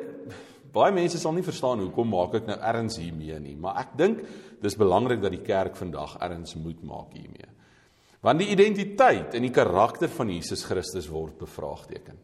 baie 0.72 0.92
mense 0.92 1.18
sal 1.18 1.32
nie 1.32 1.46
verstaan 1.46 1.80
hoekom 1.80 2.08
maak 2.08 2.34
ek 2.34 2.46
nou 2.46 2.58
erns 2.70 2.98
hiermee 3.00 3.38
nie, 3.40 3.56
maar 3.56 3.78
ek 3.82 3.96
dink 3.98 4.22
dis 4.62 4.76
belangrik 4.78 5.22
dat 5.22 5.34
die 5.34 5.44
kerk 5.44 5.76
vandag 5.76 6.16
erns 6.20 6.56
moet 6.56 6.82
maak 6.82 7.12
hiermee. 7.12 7.48
Want 8.20 8.42
die 8.42 8.50
identiteit 8.50 9.36
en 9.38 9.46
die 9.46 9.54
karakter 9.54 10.10
van 10.10 10.32
Jesus 10.32 10.64
Christus 10.66 11.06
word 11.08 11.38
bevraagteken. 11.38 12.18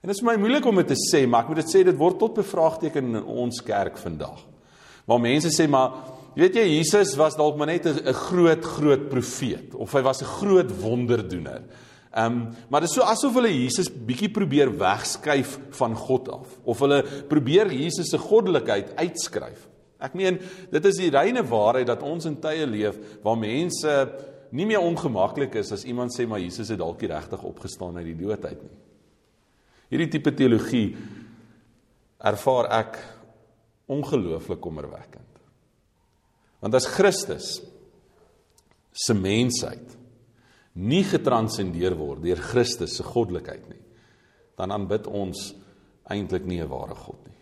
En 0.00 0.08
dit 0.08 0.16
is 0.16 0.24
my 0.24 0.36
moeilik 0.40 0.64
om 0.64 0.78
dit 0.80 0.92
te 0.94 0.96
sê, 0.96 1.26
maar 1.26 1.44
ek 1.44 1.50
moet 1.50 1.60
dit 1.60 1.72
sê 1.72 1.82
dit 1.84 1.98
word 1.98 2.16
tot 2.20 2.38
bevraagteken 2.38 3.10
in 3.10 3.26
ons 3.44 3.60
kerk 3.66 3.98
vandag. 4.00 4.38
Waar 5.10 5.20
mense 5.20 5.50
sê 5.52 5.66
maar 5.68 6.16
weet 6.38 6.60
jy 6.60 6.66
Jesus 6.76 7.16
was 7.18 7.36
dalk 7.36 7.56
maar 7.58 7.66
net 7.66 7.86
'n 7.86 8.14
groot 8.14 8.64
groot 8.64 9.08
profeet 9.10 9.74
of 9.74 9.92
hy 9.92 10.02
was 10.02 10.22
'n 10.22 10.32
groot 10.40 10.70
wonderdoener. 10.80 11.62
Ehm 12.10 12.26
um, 12.26 12.38
maar 12.68 12.82
dit 12.82 12.90
is 12.90 12.96
so 12.98 13.06
asof 13.06 13.36
hulle 13.38 13.52
Jesus 13.52 13.86
bietjie 13.90 14.32
probeer 14.34 14.72
wegskuif 14.78 15.58
van 15.78 15.94
God 15.94 16.28
af 16.34 16.56
of 16.64 16.80
hulle 16.82 17.04
probeer 17.30 17.70
Jesus 17.70 18.10
se 18.10 18.18
goddelikheid 18.18 18.96
uitskryf. 18.98 19.68
Ek 20.02 20.16
meen, 20.18 20.40
dit 20.72 20.88
is 20.88 20.98
die 20.98 21.12
reine 21.12 21.44
waarheid 21.46 21.86
dat 21.86 22.02
ons 22.02 22.26
in 22.26 22.40
tye 22.42 22.66
leef 22.66 22.98
waar 23.22 23.38
mense 23.38 23.94
nie 24.50 24.66
meer 24.66 24.82
ongemaklik 24.82 25.54
is 25.60 25.70
as 25.76 25.84
iemand 25.86 26.10
sê 26.16 26.26
maar 26.26 26.42
Jesus 26.42 26.72
het 26.72 26.80
dalk 26.80 27.02
regtig 27.06 27.44
opgestaan 27.46 28.00
uit 28.00 28.08
die 28.08 28.18
dood 28.18 28.44
uit 28.44 28.58
nie. 28.58 28.78
Hierdie 29.90 30.10
tipe 30.10 30.34
teologie 30.34 30.88
ervaar 32.18 32.72
ek 32.80 32.98
ongelooflik 33.90 34.58
kommerwekkend. 34.62 35.30
Want 36.58 36.74
as 36.74 36.90
Christus 36.90 37.60
se 38.90 39.14
mensheid 39.14 39.99
nie 40.74 41.02
getranscendeer 41.04 41.96
word 41.98 42.22
deur 42.22 42.40
Christus 42.50 42.96
se 42.96 43.06
goddelikheid 43.06 43.66
nie, 43.70 43.82
dan 44.58 44.72
aanbid 44.74 45.06
ons 45.06 45.50
eintlik 46.10 46.46
nie 46.46 46.60
'n 46.60 46.68
ware 46.68 46.94
God 46.94 47.26
nie. 47.26 47.40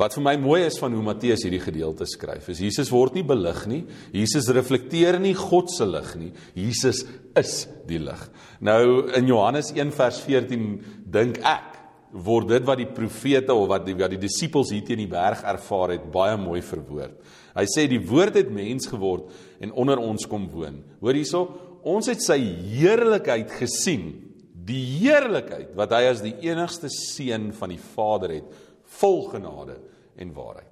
Wat 0.00 0.14
vir 0.14 0.22
my 0.22 0.36
mooi 0.40 0.62
is 0.64 0.78
van 0.80 0.94
hoe 0.96 1.02
Matteus 1.02 1.42
hierdie 1.44 1.60
gedeelte 1.60 2.06
skryf, 2.08 2.48
is 2.48 2.62
Jesus 2.62 2.90
word 2.90 3.14
nie 3.14 3.24
belig 3.26 3.66
nie. 3.68 3.84
Jesus 4.12 4.48
reflekteer 4.48 5.18
nie 5.20 5.34
God 5.34 5.68
se 5.70 5.84
lig 5.84 6.14
nie. 6.16 6.32
Jesus 6.54 7.04
is 7.36 7.68
die 7.86 7.98
lig. 7.98 8.22
Nou 8.60 9.10
in 9.12 9.28
Johannes 9.28 9.72
1 9.76 9.92
vers 9.92 10.20
14 10.24 10.64
dink 11.04 11.42
ek 11.44 11.76
word 12.12 12.48
dit 12.48 12.64
wat 12.66 12.80
die 12.80 12.88
profete 12.90 13.54
of 13.54 13.68
wat 13.68 13.84
die 13.86 13.94
wat 13.94 14.14
die 14.14 14.22
disippels 14.24 14.72
hier 14.72 14.86
teen 14.86 15.04
die 15.04 15.10
berg 15.10 15.44
ervaar 15.44 15.92
het 15.94 16.08
baie 16.12 16.38
mooi 16.40 16.62
verwoord. 16.64 17.20
Hy 17.54 17.66
sê 17.68 17.86
die 17.90 18.00
woord 18.00 18.38
het 18.40 18.50
mens 18.50 18.88
geword 18.88 19.28
en 19.60 19.74
onder 19.78 20.00
ons 20.00 20.24
kom 20.30 20.48
woon. 20.50 20.80
Hoor 21.02 21.18
hierso, 21.18 21.44
ons 21.82 22.06
het 22.10 22.22
sy 22.22 22.38
heerlikheid 22.40 23.50
gesien. 23.60 24.12
Die 24.52 24.84
heerlikheid 25.00 25.72
wat 25.78 25.94
hy 25.96 26.02
as 26.10 26.24
die 26.24 26.36
enigste 26.46 26.90
seun 26.92 27.50
van 27.56 27.72
die 27.74 27.80
Vader 27.80 28.36
het 28.38 28.58
vol 29.00 29.24
genade 29.30 29.78
en 30.20 30.34
waarheid. 30.36 30.66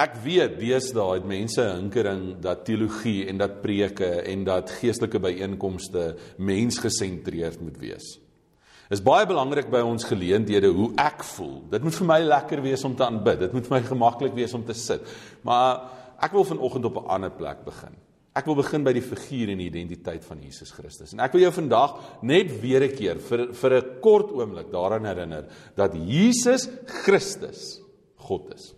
Ek 0.00 0.14
weet 0.24 0.56
deesdae 0.56 1.18
het 1.18 1.26
mense 1.28 1.60
'n 1.60 1.76
hinkering 1.76 2.40
dat 2.40 2.64
teologie 2.64 3.28
en 3.28 3.36
dat 3.38 3.60
preke 3.60 4.22
en 4.24 4.44
dat 4.44 4.70
geestelike 4.70 5.20
byeenkomste 5.20 6.16
mensgesentreerd 6.38 7.60
moet 7.60 7.76
wees. 7.76 8.18
Is 8.90 9.02
baie 9.02 9.26
belangrik 9.26 9.70
by 9.70 9.80
ons 9.80 10.04
geleenthede 10.04 10.66
hoe 10.66 10.90
ek 10.96 11.22
voel. 11.24 11.62
Dit 11.70 11.82
moet 11.82 11.94
vir 11.94 12.06
my 12.06 12.20
lekker 12.20 12.62
wees 12.62 12.84
om 12.84 12.96
te 12.96 13.04
aanbid. 13.04 13.38
Dit 13.38 13.52
moet 13.52 13.66
vir 13.66 13.76
my 13.76 13.82
gemaklik 13.86 14.34
wees 14.34 14.54
om 14.54 14.64
te 14.64 14.74
sit. 14.74 15.00
Maar 15.42 15.82
ek 16.18 16.32
wil 16.32 16.44
vanoggend 16.44 16.84
op 16.84 16.96
'n 16.96 17.06
ander 17.06 17.30
plek 17.30 17.64
begin. 17.64 17.94
Ek 18.40 18.48
wil 18.48 18.56
begin 18.62 18.84
by 18.86 18.94
die 18.96 19.04
figuur 19.04 19.50
en 19.52 19.60
die 19.60 19.68
identiteit 19.68 20.24
van 20.24 20.40
Jesus 20.40 20.70
Christus. 20.72 21.12
En 21.12 21.20
ek 21.20 21.34
wil 21.36 21.44
jou 21.44 21.52
vandag 21.58 21.98
net 22.24 22.52
weer 22.62 22.82
'n 22.86 22.96
keer 22.96 23.18
vir 23.18 23.52
vir 23.52 23.72
'n 23.76 24.00
kort 24.00 24.30
oomblik 24.32 24.70
daaraan 24.72 25.04
herinner 25.04 25.44
dat 25.76 25.92
Jesus 25.94 26.68
Christus 27.04 27.82
God 28.16 28.54
is. 28.54 28.74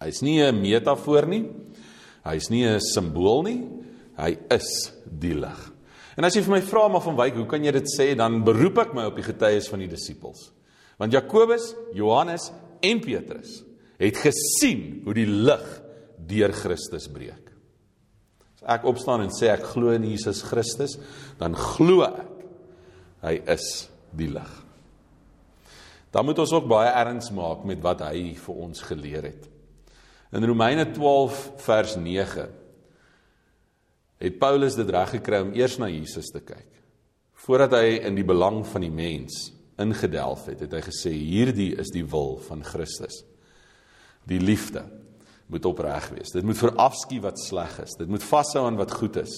Hy's 0.00 0.22
nie 0.22 0.42
'n 0.42 0.60
metafoor 0.60 1.26
nie. 1.26 1.48
Hy's 2.24 2.50
nie 2.50 2.66
'n 2.66 2.80
simbool 2.80 3.42
nie. 3.42 3.68
Hy 4.18 4.36
is 4.50 4.92
die 5.06 5.34
lig. 5.34 5.72
En 6.16 6.24
as 6.24 6.34
jy 6.34 6.42
vir 6.42 6.56
my 6.56 6.60
vra 6.60 6.88
maar 6.88 7.00
van 7.00 7.16
wyk, 7.16 7.34
hoe 7.34 7.46
kan 7.46 7.64
jy 7.64 7.72
dit 7.72 7.88
sê? 7.98 8.14
Dan 8.14 8.44
beroep 8.44 8.78
ek 8.78 8.94
my 8.94 9.04
op 9.04 9.16
die 9.16 9.24
getuies 9.24 9.68
van 9.68 9.78
die 9.78 9.88
disippels. 9.88 10.52
Want 10.98 11.12
Jakobus, 11.12 11.74
Johannes 11.94 12.52
en 12.82 13.00
Petrus 13.00 13.64
het 13.98 14.16
gesien 14.16 15.02
hoe 15.04 15.14
die 15.14 15.26
lig 15.26 15.82
deur 16.18 16.52
Christus 16.52 17.08
breek 17.08 17.41
ek 18.66 18.84
opstaan 18.88 19.24
en 19.24 19.32
sê 19.34 19.50
ek 19.52 19.64
glo 19.74 19.94
in 19.94 20.06
Jesus 20.06 20.42
Christus, 20.46 20.98
dan 21.40 21.56
glo 21.58 22.06
ek 22.06 22.28
hy 23.22 23.36
is 23.54 23.66
die 24.16 24.28
lig. 24.32 24.50
Dan 26.12 26.26
moet 26.28 26.42
ons 26.42 26.52
ook 26.52 26.66
baie 26.68 26.90
erns 26.90 27.30
maak 27.32 27.62
met 27.64 27.80
wat 27.84 28.02
hy 28.04 28.32
vir 28.36 28.58
ons 28.66 28.82
geleer 28.84 29.30
het. 29.30 29.46
In 30.36 30.44
Romeine 30.48 30.84
12 30.92 31.38
vers 31.64 31.96
9 32.00 32.44
het 34.22 34.38
Paulus 34.38 34.76
dit 34.78 34.90
reg 34.92 35.16
gekry 35.16 35.42
om 35.44 35.54
eers 35.56 35.78
na 35.80 35.88
Jesus 35.90 36.30
te 36.32 36.42
kyk. 36.44 36.68
Voordat 37.42 37.74
hy 37.80 37.98
in 38.06 38.16
die 38.18 38.26
belang 38.26 38.60
van 38.68 38.84
die 38.84 38.92
mens 38.92 39.48
ingedelf 39.82 40.46
het, 40.50 40.60
het 40.62 40.76
hy 40.76 40.82
gesê 40.84 41.10
hierdie 41.10 41.72
is 41.80 41.90
die 41.94 42.04
wil 42.06 42.36
van 42.46 42.62
Christus. 42.66 43.22
Die 44.28 44.38
liefde 44.40 44.84
moet 45.52 45.66
opreg 45.68 46.08
wees. 46.16 46.32
Dit 46.32 46.46
moet 46.46 46.58
verafskiet 46.58 47.22
wat 47.24 47.40
sleg 47.40 47.76
is. 47.84 47.96
Dit 47.98 48.08
moet 48.10 48.24
vashou 48.24 48.64
aan 48.66 48.80
wat 48.80 48.94
goed 48.96 49.18
is. 49.20 49.36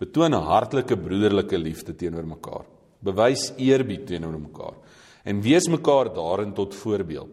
Betoon 0.00 0.32
hartlike 0.32 0.96
broederlike 0.96 1.58
liefde 1.58 1.94
teenoor 1.98 2.28
mekaar. 2.28 2.64
Bewys 3.04 3.50
eerbied 3.58 4.06
teenoor 4.08 4.38
mekaar 4.38 4.78
en 5.24 5.42
wees 5.44 5.66
mekaar 5.68 6.08
daarin 6.14 6.54
tot 6.56 6.74
voorbeeld. 6.74 7.32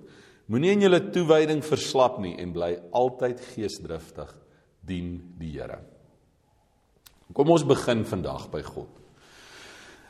Moenie 0.51 0.73
in 0.75 0.83
julle 0.85 0.99
toewyding 1.11 1.61
verslap 1.63 2.19
nie 2.23 2.33
en 2.39 2.53
bly 2.55 2.73
altyd 2.95 3.39
geesdriftig 3.53 4.31
dien 4.87 5.17
die 5.39 5.53
Here. 5.57 5.79
Kom 7.35 7.51
ons 7.51 7.65
begin 7.67 8.05
vandag 8.07 8.47
by 8.51 8.61
God. 8.63 8.96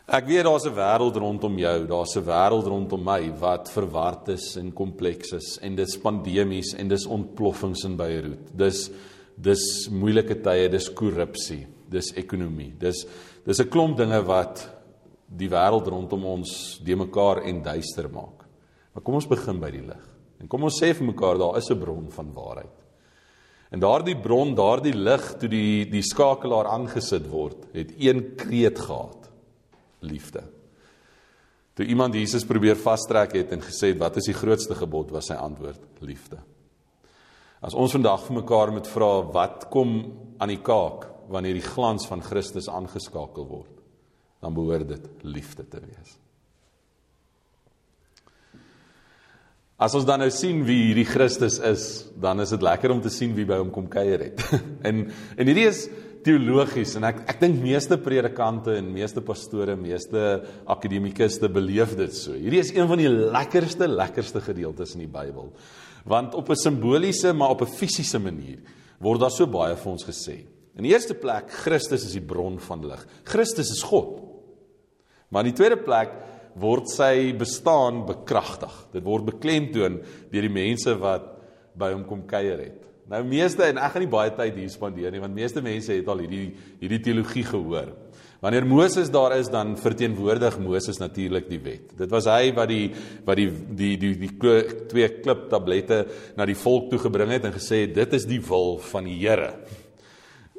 Ek 0.08 0.24
weet 0.24 0.46
daar's 0.48 0.64
'n 0.64 0.72
wêreld 0.72 1.18
rondom 1.20 1.58
jou, 1.60 1.86
daar's 1.86 2.16
'n 2.16 2.24
wêreld 2.24 2.66
rondom 2.66 3.04
my 3.04 3.30
wat 3.40 3.68
verward 3.68 4.30
is 4.30 4.56
en 4.56 4.72
kompleks 4.72 5.34
is 5.34 5.60
en 5.62 5.76
dis 5.76 5.98
pandemies 5.98 6.74
en 6.76 6.88
dis 6.88 7.06
ontploffings 7.06 7.84
in 7.84 7.98
Beirut. 7.98 8.56
Dis 8.56 8.90
dis 9.36 9.90
moeilike 9.92 10.42
tye, 10.42 10.70
dis 10.70 10.90
korrupsie, 10.90 11.68
dis 11.90 12.14
ekonomie. 12.16 12.74
Dis 12.80 13.06
dis 13.46 13.60
'n 13.60 13.70
klomp 13.70 13.98
dinge 13.98 14.24
wat 14.24 14.70
die 15.28 15.50
wêreld 15.50 15.88
rondom 15.88 16.26
ons 16.26 16.80
de 16.82 16.96
mekaar 16.96 17.44
en 17.44 17.62
duister 17.62 18.10
maak. 18.10 18.48
Maar 18.94 19.04
kom 19.04 19.16
ons 19.16 19.28
begin 19.28 19.60
by 19.60 19.72
die 19.72 19.86
lig. 19.88 20.08
En 20.40 20.48
kom 20.48 20.64
ons 20.64 20.82
sê 20.82 20.94
vir 20.94 21.06
mekaar 21.06 21.38
daar 21.38 21.58
is 21.58 21.70
'n 21.70 21.80
bron 21.80 22.10
van 22.10 22.34
waarheid. 22.34 22.78
En 23.72 23.80
daardie 23.80 24.16
bron, 24.16 24.56
daardie 24.56 24.96
lig 24.96 25.38
toe 25.38 25.50
die 25.50 25.86
die 25.86 26.02
skakelaar 26.02 26.66
aangesit 26.66 27.28
word, 27.30 27.58
het 27.74 27.92
een 28.00 28.38
kreet 28.38 28.80
gehad 28.80 29.27
liefde. 30.06 30.44
Toe 31.78 31.86
iemand 31.86 32.16
Jesus 32.18 32.46
probeer 32.46 32.78
vastrek 32.82 33.36
het 33.38 33.52
en 33.54 33.62
gesê 33.62 33.92
het 33.92 34.00
wat 34.02 34.18
is 34.18 34.30
die 34.32 34.38
grootste 34.38 34.76
gebod 34.76 35.12
was 35.14 35.30
sy 35.30 35.38
antwoord 35.38 36.02
liefde. 36.02 36.40
As 37.62 37.78
ons 37.78 37.94
vandag 37.94 38.24
vir 38.26 38.40
mekaar 38.40 38.74
moet 38.74 38.90
vra 38.90 39.12
wat 39.34 39.68
kom 39.74 39.98
aan 40.42 40.54
die 40.54 40.62
kaak 40.62 41.06
wanneer 41.30 41.58
die 41.58 41.66
glans 41.66 42.08
van 42.10 42.24
Christus 42.24 42.70
aangeskakel 42.72 43.46
word, 43.50 43.74
dan 44.42 44.56
behoort 44.56 44.88
dit 44.90 45.06
liefde 45.26 45.66
te 45.70 45.82
wees. 45.84 46.16
As 49.78 49.94
ons 49.94 50.08
dan 50.10 50.24
nou 50.24 50.30
sien 50.34 50.64
wie 50.66 50.88
hierdie 50.88 51.06
Christus 51.06 51.60
is, 51.62 51.84
dan 52.18 52.42
is 52.42 52.50
dit 52.56 52.64
lekker 52.66 52.90
om 52.94 53.02
te 53.04 53.14
sien 53.14 53.36
wie 53.38 53.46
by 53.46 53.60
hom 53.62 53.70
kom 53.74 53.86
kuier 53.92 54.24
het. 54.32 54.42
en 54.88 55.04
en 55.12 55.50
hierdie 55.50 55.68
is 55.70 55.84
teologies 56.28 56.98
en 57.00 57.08
ek 57.08 57.24
ek 57.32 57.40
dink 57.42 57.62
meeste 57.64 57.98
predikante 58.04 58.76
en 58.78 58.92
meeste 58.92 59.24
pastore, 59.24 59.78
meeste 59.80 60.24
akademikuste 60.68 61.50
beleef 61.52 61.96
dit 62.00 62.16
so. 62.16 62.36
Hierdie 62.36 62.64
is 62.64 62.74
een 62.76 62.90
van 62.90 63.00
die 63.00 63.10
lekkerste 63.10 63.88
lekkerste 63.88 64.44
gedeeltes 64.44 64.96
in 64.98 65.06
die 65.06 65.12
Bybel. 65.12 65.54
Want 66.08 66.36
op 66.36 66.50
'n 66.50 66.56
simboliese 66.56 67.34
maar 67.34 67.52
op 67.52 67.62
'n 67.62 67.74
fisiese 67.80 68.20
manier 68.20 68.60
word 69.00 69.20
daar 69.20 69.32
so 69.32 69.46
baie 69.46 69.76
vir 69.76 69.92
ons 69.92 70.06
gesê. 70.06 70.46
In 70.78 70.84
die 70.84 70.94
eerste 70.94 71.14
plek, 71.14 71.50
Christus 71.50 72.06
is 72.06 72.14
die 72.14 72.22
bron 72.22 72.60
van 72.60 72.86
lig. 72.86 73.06
Christus 73.26 73.72
is 73.72 73.84
God. 73.84 74.22
Maar 75.30 75.46
in 75.46 75.54
die 75.54 75.58
tweede 75.58 75.78
plek 75.78 76.12
word 76.56 76.90
sy 76.90 77.34
bestaan 77.38 78.06
bekragtig. 78.06 78.74
Dit 78.94 79.04
word 79.04 79.26
beklemtoon 79.26 80.02
deur 80.32 80.42
die 80.42 80.54
mense 80.54 80.96
wat 81.00 81.34
by 81.78 81.92
hom 81.94 82.06
kom 82.06 82.26
kuier 82.30 82.58
het. 82.58 82.87
Nou 83.08 83.22
meeste 83.24 83.64
en 83.64 83.78
ek 83.80 83.94
gaan 83.94 84.04
nie 84.04 84.12
baie 84.12 84.34
tyd 84.36 84.58
hier 84.60 84.72
spandeer 84.72 85.14
nie 85.16 85.22
want 85.24 85.36
meeste 85.36 85.64
mense 85.64 85.96
het 85.96 86.10
al 86.12 86.26
hierdie 86.26 86.50
hierdie 86.82 87.00
teologie 87.06 87.46
gehoor. 87.48 87.94
Wanneer 88.44 88.68
Moses 88.70 89.10
daar 89.10 89.34
is 89.38 89.48
dan 89.50 89.78
verteenwoordig 89.80 90.60
Moses 90.62 91.00
natuurlik 91.02 91.48
die 91.50 91.62
wet. 91.64 91.96
Dit 91.98 92.12
was 92.14 92.28
hy 92.30 92.52
wat 92.58 92.70
die 92.70 92.92
wat 93.26 93.40
die 93.40 93.48
die 93.50 93.94
die 93.98 94.12
die, 94.20 94.28
die 94.28 94.82
twee 94.92 95.08
klip 95.24 95.48
tablette 95.50 96.04
na 96.38 96.46
die 96.46 96.58
volk 96.58 96.92
toe 96.92 97.00
gebring 97.08 97.32
het 97.34 97.48
en 97.48 97.56
gesê 97.56 97.86
het 97.86 97.96
dit 97.96 98.18
is 98.20 98.28
die 98.30 98.42
wil 98.50 98.76
van 98.92 99.08
die 99.08 99.16
Here. 99.22 99.54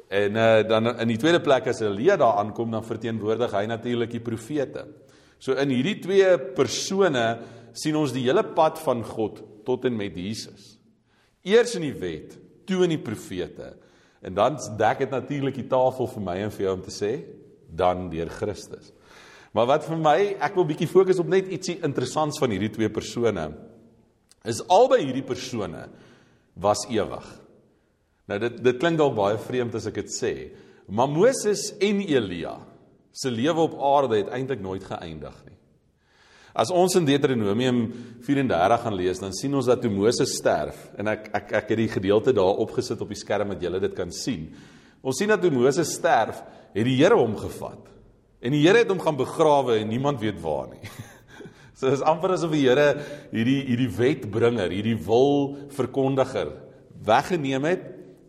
En 0.09 0.41
uh, 0.41 0.63
dan 0.65 0.89
in 0.95 1.13
die 1.13 1.19
tweede 1.21 1.43
plek 1.45 1.69
as 1.69 1.83
Elia 1.85 2.17
daar 2.17 2.41
aankom 2.41 2.73
dan 2.73 2.83
verteenwoordig 2.83 3.53
hy 3.53 3.67
natuurlik 3.69 4.17
die 4.17 4.25
profete. 4.25 4.87
So 5.37 5.53
in 5.53 5.69
hierdie 5.69 5.99
twee 6.01 6.33
persone 6.57 7.27
sien 7.77 7.95
ons 7.95 8.11
die 8.11 8.25
hele 8.25 8.43
pad 8.57 8.81
van 8.81 9.05
God 9.05 9.43
tot 9.69 9.85
en 9.85 9.95
met 9.95 10.17
Jesus. 10.17 10.78
Eers 11.47 11.75
in 11.79 11.85
die 11.87 11.95
wet, 11.95 12.35
toe 12.67 12.83
in 12.85 12.93
die 12.93 13.01
profete. 13.01 13.73
En 14.25 14.35
dan 14.35 14.57
dek 14.77 15.05
dit 15.05 15.13
natuurlik 15.13 15.55
die 15.55 15.67
tafel 15.71 16.09
vir 16.11 16.23
my 16.25 16.37
en 16.43 16.53
vir 16.53 16.65
jou 16.65 16.75
om 16.75 16.85
te 16.85 16.93
sê 16.93 17.11
dan 17.69 18.09
deur 18.11 18.31
Christus. 18.33 18.91
Maar 19.55 19.69
wat 19.71 19.85
vir 19.87 19.99
my, 20.01 20.17
ek 20.45 20.57
wil 20.57 20.67
bietjie 20.69 20.89
fokus 20.89 21.21
op 21.21 21.29
net 21.31 21.49
ietsie 21.49 21.79
interessants 21.85 22.37
van 22.41 22.51
hierdie 22.53 22.71
twee 22.73 22.89
persone. 22.93 23.47
Is 24.45 24.61
albei 24.69 25.01
hierdie 25.05 25.25
persone 25.25 25.87
was 26.59 26.85
ewig. 26.91 27.27
Nou 28.29 28.37
dit 28.43 28.59
dit 28.61 28.81
klink 28.81 28.99
dalk 28.99 29.15
baie 29.17 29.39
vreemd 29.41 29.77
as 29.79 29.87
ek 29.89 30.01
dit 30.03 30.11
sê, 30.13 30.33
maar 30.89 31.09
Moses 31.09 31.69
en 31.81 32.01
Elia 32.03 32.57
se 33.15 33.31
lewe 33.33 33.65
op 33.65 33.77
aarde 33.81 34.19
het 34.21 34.33
eintlik 34.35 34.61
nooit 34.61 34.85
geëindig 34.85 35.39
nie. 35.47 35.58
As 36.59 36.71
ons 36.75 36.97
in 36.99 37.05
Deuteronomium 37.07 37.85
34 38.25 38.81
gaan 38.83 38.97
lees, 38.99 39.21
dan 39.21 39.31
sien 39.35 39.53
ons 39.55 39.69
dat 39.69 39.79
toe 39.79 39.91
Moses 39.93 40.33
sterf 40.35 40.89
en 40.99 41.07
ek 41.13 41.29
ek 41.31 41.53
ek 41.61 41.69
het 41.71 41.79
die 41.79 41.91
gedeelte 41.93 42.33
daar 42.35 42.59
opgesit 42.65 42.99
op 42.99 43.13
die 43.13 43.19
skerm 43.19 43.53
dat 43.53 43.63
julle 43.63 43.79
dit 43.79 43.95
kan 43.95 44.11
sien. 44.11 44.49
Ons 44.99 45.21
sien 45.21 45.31
dat 45.31 45.39
toe 45.39 45.53
Moses 45.53 45.93
sterf, 45.95 46.41
het 46.75 46.85
die 46.85 46.97
Here 46.99 47.15
hom 47.15 47.37
gevat. 47.39 47.87
En 48.43 48.51
die 48.51 48.65
Here 48.65 48.83
het 48.83 48.91
hom 48.91 48.99
gaan 48.99 49.19
begrawe 49.19 49.77
en 49.79 49.87
niemand 49.87 50.19
weet 50.23 50.41
waar 50.43 50.73
nie. 50.73 50.83
So 51.79 51.87
dis 51.87 52.01
amper 52.03 52.33
asof 52.35 52.51
die 52.51 52.65
Here 52.65 52.89
hierdie 53.31 53.61
hierdie 53.69 53.91
wetbringer, 53.95 54.67
hierdie 54.67 54.97
wil 54.99 55.53
verkondiger 55.71 56.51
weggeneem 57.07 57.63
het 57.69 57.85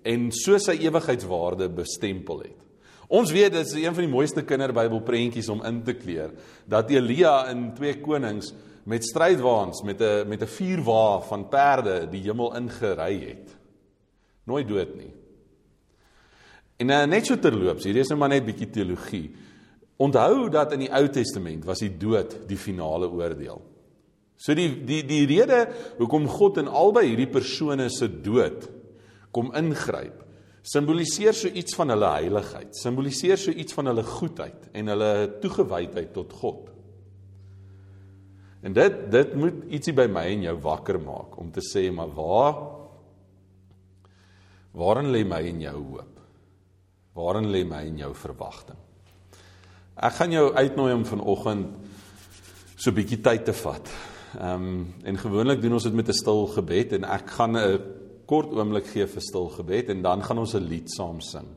en 0.07 0.29
so 0.31 0.55
sy 0.63 0.77
ewigheidswaarde 0.85 1.67
bestempel 1.75 2.45
het. 2.45 2.70
Ons 3.11 3.33
weet 3.35 3.51
dit 3.57 3.67
is 3.67 3.75
een 3.75 3.95
van 3.95 4.05
die 4.05 4.13
mooiste 4.13 4.45
kinderbybelprentjies 4.47 5.49
om 5.51 5.65
in 5.67 5.81
te 5.83 5.97
kleer 5.99 6.31
dat 6.71 6.93
Elia 6.95 7.49
in 7.51 7.73
2 7.75 7.99
Konings 8.05 8.53
met 8.87 9.05
strydwaans 9.05 9.83
met 9.83 10.01
'n 10.01 10.29
met 10.29 10.43
'n 10.43 10.47
vuurwa 10.47 11.21
van 11.21 11.49
perde 11.49 12.09
die 12.11 12.23
hemel 12.23 12.55
ingery 12.57 13.29
het. 13.29 13.57
Nooit 14.45 14.69
dood 14.69 14.95
nie. 14.95 15.13
En 16.77 16.89
uh, 16.89 17.05
net 17.05 17.27
so 17.27 17.39
terloops, 17.39 17.85
hier 17.85 17.97
is 17.97 18.09
nou 18.09 18.19
maar 18.19 18.29
net 18.29 18.45
bietjie 18.45 18.71
teologie. 18.71 19.35
Onthou 19.97 20.49
dat 20.49 20.73
in 20.73 20.79
die 20.79 20.93
Ou 20.93 21.09
Testament 21.09 21.65
was 21.65 21.79
die 21.79 21.97
dood 21.97 22.49
die 22.49 22.57
finale 22.57 23.11
oordeel. 23.11 23.61
So 24.37 24.55
die 24.55 24.85
die 24.85 25.03
die 25.05 25.27
rede 25.27 25.69
hoekom 25.99 26.29
God 26.29 26.57
in 26.57 26.69
albei 26.69 27.07
hierdie 27.07 27.29
persone 27.29 27.91
se 27.91 28.09
dood 28.09 28.69
kom 29.31 29.53
ingryp 29.53 30.30
simboliseer 30.63 31.35
so 31.35 31.49
iets 31.49 31.75
van 31.75 31.95
hulle 31.95 32.11
heiligheid, 32.13 32.75
simboliseer 32.77 33.39
so 33.41 33.51
iets 33.51 33.73
van 33.77 33.91
hulle 33.91 34.05
goedheid 34.05 34.69
en 34.77 34.93
hulle 34.93 35.13
toegewydheid 35.41 36.13
tot 36.13 36.33
God. 36.41 36.69
En 38.61 38.77
dit 38.77 38.99
dit 39.13 39.35
moet 39.41 39.65
ietsie 39.73 39.95
by 39.97 40.07
my 40.13 40.27
en 40.35 40.45
jou 40.51 40.57
wakker 40.67 41.01
maak 41.01 41.39
om 41.41 41.49
te 41.53 41.65
sê 41.65 41.89
maar 41.93 42.13
waar 42.17 42.61
waarin 44.77 45.11
lê 45.11 45.25
my 45.27 45.41
en 45.49 45.63
jou 45.65 45.79
hoop? 45.79 46.19
Waarin 47.19 47.49
lê 47.51 47.65
my 47.67 47.81
en 47.89 47.97
jou 48.05 48.13
verwagting? 48.15 48.79
Ek 49.97 50.15
gaan 50.17 50.33
jou 50.33 50.45
uitnooi 50.55 50.93
om 50.95 51.05
vanoggend 51.05 51.73
so 52.77 52.91
'n 52.91 52.95
bietjie 52.95 53.21
tyd 53.21 53.45
te 53.45 53.53
vat. 53.53 53.89
Ehm 54.39 54.55
um, 54.55 54.95
en 55.05 55.19
gewoonlik 55.19 55.61
doen 55.61 55.73
ons 55.73 55.83
dit 55.83 55.93
met 55.93 56.09
'n 56.09 56.13
stil 56.13 56.47
gebed 56.47 56.93
en 56.93 57.05
ek 57.05 57.31
gaan 57.31 57.57
'n 57.57 58.00
kort 58.31 58.53
oomblik 58.55 58.87
gee 58.93 59.07
vir 59.11 59.25
stil 59.25 59.49
gebed 59.57 59.91
en 59.91 60.05
dan 60.07 60.23
gaan 60.23 60.39
ons 60.39 60.55
'n 60.55 60.69
lied 60.69 60.89
saam 60.91 61.21
sing. 61.21 61.49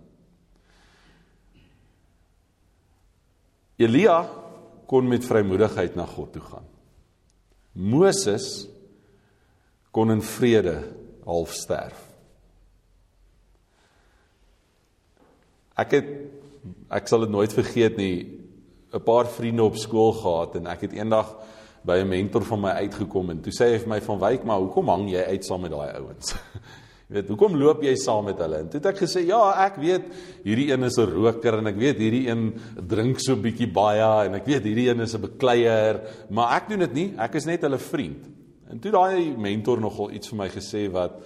Elia 3.78 4.30
kon 4.88 5.08
met 5.08 5.26
vrymoedigheid 5.26 5.96
na 5.96 6.06
God 6.06 6.34
toe 6.34 6.42
gaan. 6.42 6.68
Moses 7.74 8.68
kon 9.92 10.12
in 10.12 10.22
vrede 10.22 10.76
half 11.26 11.54
sterf. 11.54 11.98
Ek 15.78 15.92
het 15.92 16.10
ek 16.94 17.08
sal 17.08 17.26
dit 17.26 17.34
nooit 17.34 17.54
vergeet 17.54 17.98
nie 17.98 18.40
'n 18.94 19.04
paar 19.04 19.26
vriende 19.26 19.64
op 19.64 19.76
skool 19.76 20.14
gehad 20.14 20.56
en 20.56 20.68
ek 20.68 20.82
het 20.82 20.94
eendag 20.94 21.34
by 21.86 22.00
'n 22.00 22.08
mentor 22.08 22.44
van 22.44 22.62
my 22.62 22.70
uitgekom 22.84 23.30
en 23.30 23.42
toe 23.42 23.52
sê 23.52 23.74
hy 23.74 23.80
vir 23.80 23.90
my 23.90 24.00
van 24.02 24.20
wyk 24.20 24.44
maar 24.46 24.60
hoekom 24.60 24.88
hang 24.88 25.10
jy 25.10 25.24
uit 25.24 25.46
saam 25.46 25.62
met 25.62 25.72
daai 25.72 25.92
ouens? 26.00 26.36
Jy 27.14 27.20
weet, 27.20 27.28
hoekom 27.30 27.56
loop 27.60 27.82
jy 27.84 27.92
saam 28.00 28.26
met 28.26 28.40
hulle? 28.42 28.58
En 28.64 28.70
toe 28.72 28.80
het 28.80 28.88
ek 28.90 29.02
gesê, 29.04 29.22
ja, 29.28 29.38
ek 29.66 29.76
weet 29.78 30.06
hierdie 30.48 30.72
een 30.72 30.84
is 30.88 30.98
'n 30.98 31.12
roker 31.12 31.60
en 31.60 31.68
ek 31.68 31.76
weet 31.78 32.00
hierdie 32.00 32.30
een 32.30 32.54
drink 32.88 33.20
so 33.20 33.36
bietjie 33.36 33.68
baie 33.68 34.26
en 34.26 34.34
ek 34.34 34.48
weet 34.48 34.64
hierdie 34.64 34.88
een 34.90 35.02
is 35.02 35.14
'n 35.14 35.22
bekleier, 35.22 36.02
maar 36.32 36.56
ek 36.58 36.70
doen 36.70 36.80
dit 36.80 36.94
nie, 36.94 37.14
ek 37.20 37.36
is 37.36 37.46
net 37.46 37.62
hulle 37.62 37.78
vriend. 37.78 38.24
En 38.72 38.80
toe 38.80 38.92
daai 38.92 39.38
mentor 39.38 39.80
nogal 39.80 40.12
iets 40.12 40.30
vir 40.30 40.38
my 40.38 40.50
gesê 40.50 40.90
wat 40.90 41.22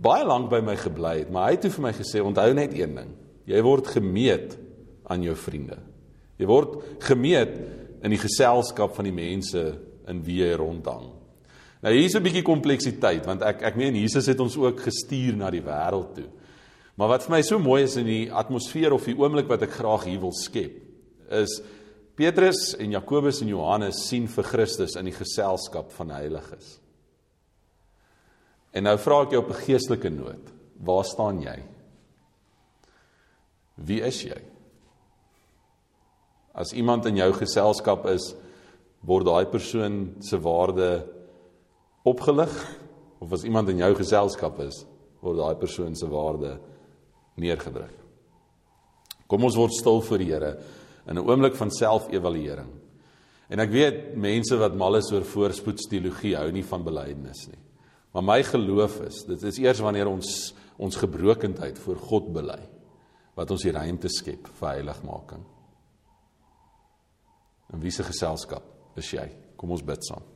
baie 0.00 0.24
lank 0.24 0.48
by 0.48 0.60
my 0.60 0.76
gebly 0.76 1.18
het, 1.18 1.30
maar 1.30 1.48
hy 1.48 1.50
het 1.50 1.60
toe 1.60 1.70
vir 1.70 1.82
my 1.82 1.92
gesê, 1.92 2.22
onthou 2.22 2.54
net 2.54 2.72
een 2.72 2.94
ding. 2.94 3.10
Jy 3.46 3.60
word 3.62 3.86
gemeet 3.86 4.56
aan 5.06 5.22
jou 5.22 5.34
vriende. 5.34 5.76
Jy 6.38 6.46
word 6.46 6.80
gemeet 7.00 7.58
in 8.04 8.12
die 8.12 8.20
geselskap 8.20 8.94
van 8.96 9.08
die 9.08 9.16
mense 9.16 9.64
in 10.10 10.22
wie 10.26 10.42
jy 10.42 10.52
rondhang. 10.60 11.08
Nou 11.84 11.92
hier 11.92 12.04
is 12.04 12.14
'n 12.14 12.22
bietjie 12.22 12.44
kompleksiteit 12.44 13.26
want 13.26 13.42
ek 13.42 13.62
ek 13.62 13.76
meen 13.76 13.96
Jesus 13.96 14.26
het 14.26 14.40
ons 14.40 14.56
ook 14.56 14.80
gestuur 14.80 15.36
na 15.36 15.50
die 15.50 15.62
wêreld 15.62 16.14
toe. 16.14 16.28
Maar 16.96 17.08
wat 17.08 17.22
vir 17.22 17.36
my 17.36 17.42
so 17.42 17.58
mooi 17.58 17.82
is 17.82 17.96
in 17.96 18.06
die 18.06 18.32
atmosfeer 18.32 18.92
of 18.92 19.04
die 19.04 19.16
oomblik 19.18 19.48
wat 19.48 19.62
ek 19.62 19.70
graag 19.70 20.04
hier 20.04 20.20
wil 20.20 20.32
skep 20.32 20.80
is 21.30 21.62
Petrus 22.14 22.76
en 22.78 22.90
Jakobus 22.90 23.40
en 23.40 23.48
Johannes 23.48 24.06
sien 24.08 24.28
vir 24.28 24.44
Christus 24.44 24.94
in 24.96 25.04
die 25.04 25.16
geselskap 25.16 25.90
van 25.92 26.10
heiliges. 26.10 26.78
En 28.72 28.84
nou 28.84 28.96
vra 28.98 29.22
ek 29.22 29.32
jou 29.32 29.42
op 29.42 29.50
'n 29.50 29.64
geestelike 29.66 30.10
noot, 30.10 30.52
waar 30.78 31.04
staan 31.04 31.40
jy? 31.40 31.62
Wie 33.76 34.00
is 34.00 34.22
jy? 34.22 34.53
As 36.54 36.72
iemand 36.72 37.06
in 37.10 37.18
jou 37.18 37.32
geselskap 37.34 38.06
is, 38.12 38.30
word 39.04 39.26
daai 39.26 39.44
persoon 39.50 40.14
se 40.24 40.38
waarde 40.40 41.04
opgelig 42.06 42.52
of 43.20 43.32
as 43.34 43.44
iemand 43.44 43.72
in 43.72 43.82
jou 43.82 43.90
geselskap 43.98 44.60
is, 44.64 44.84
word 45.24 45.40
daai 45.40 45.58
persoon 45.60 45.96
se 45.98 46.08
waarde 46.08 46.54
neergedruk. 47.40 47.94
Kom 49.26 49.44
ons 49.44 49.58
word 49.58 49.74
stil 49.74 50.02
voor 50.04 50.20
die 50.22 50.30
Here 50.30 50.56
in 51.08 51.18
'n 51.18 51.26
oomblik 51.26 51.56
van 51.56 51.70
selfevaluering. 51.70 52.70
En 53.48 53.60
ek 53.60 53.70
weet 53.70 54.16
mense 54.16 54.56
wat 54.56 54.74
mal 54.74 54.96
is 54.96 55.12
oor 55.12 55.24
voorspoedsteologie 55.24 56.36
hou 56.36 56.50
nie 56.52 56.64
van 56.64 56.84
belydenis 56.84 57.48
nie. 57.48 57.60
Maar 58.12 58.22
my 58.22 58.42
geloof 58.42 59.00
is, 59.00 59.24
dit 59.26 59.42
is 59.42 59.58
eers 59.58 59.80
wanneer 59.80 60.06
ons 60.06 60.54
ons 60.76 60.96
gebrokenheid 60.96 61.78
voor 61.78 61.96
God 61.96 62.32
bely 62.32 62.60
wat 63.34 63.50
ons 63.50 63.62
die 63.62 63.72
ruimte 63.72 64.08
skep 64.08 64.48
vir 64.58 64.68
heiligmaking. 64.68 65.53
In 67.72 67.80
wiese 67.80 68.04
geselskap 68.04 68.98
is 69.00 69.10
jy? 69.14 69.24
Kom 69.56 69.72
ons 69.74 69.84
bid 69.86 70.02
saam. 70.04 70.33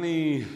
Van 0.00 0.08
die 0.08 0.46